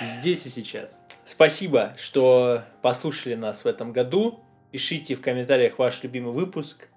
Здесь 0.01 0.47
и 0.47 0.49
сейчас. 0.49 1.01
Спасибо, 1.25 1.95
что 1.97 2.63
послушали 2.83 3.35
нас 3.35 3.65
в 3.65 3.69
этом 3.69 3.93
году. 3.93 4.41
Пишите 4.73 5.15
в 5.15 5.21
комментариях 5.21 5.79
ваш 5.79 6.03
любимый 6.03 6.33
выпуск. 6.33 6.89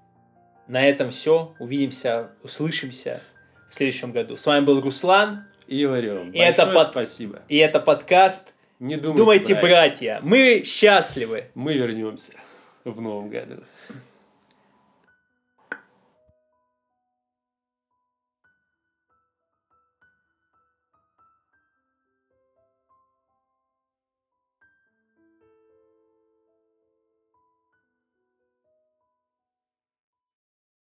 На 0.68 0.88
этом 0.88 1.10
все. 1.10 1.56
Увидимся, 1.60 2.32
услышимся 2.44 3.22
в 3.70 3.76
следующем 3.76 4.12
году. 4.12 4.38
С 4.38 4.46
вами 4.46 4.64
был 4.66 4.82
Руслан. 4.82 5.46
И 5.68 5.86
Варем, 5.86 6.32
И 6.32 6.38
это 6.40 6.68
под- 6.68 6.90
спасибо. 6.92 7.42
И 7.48 7.58
это 7.58 7.80
подкаст 7.80 8.54
Не 8.80 8.98
думайте, 8.98 9.18
Думайте, 9.18 9.54
братья. 9.56 9.70
братья. 9.70 10.20
Мы 10.24 10.64
счастливы. 10.66 11.46
Мы 11.56 11.74
вернемся 11.76 12.34
в 12.84 13.00
новом 13.00 13.30
году. 13.30 13.64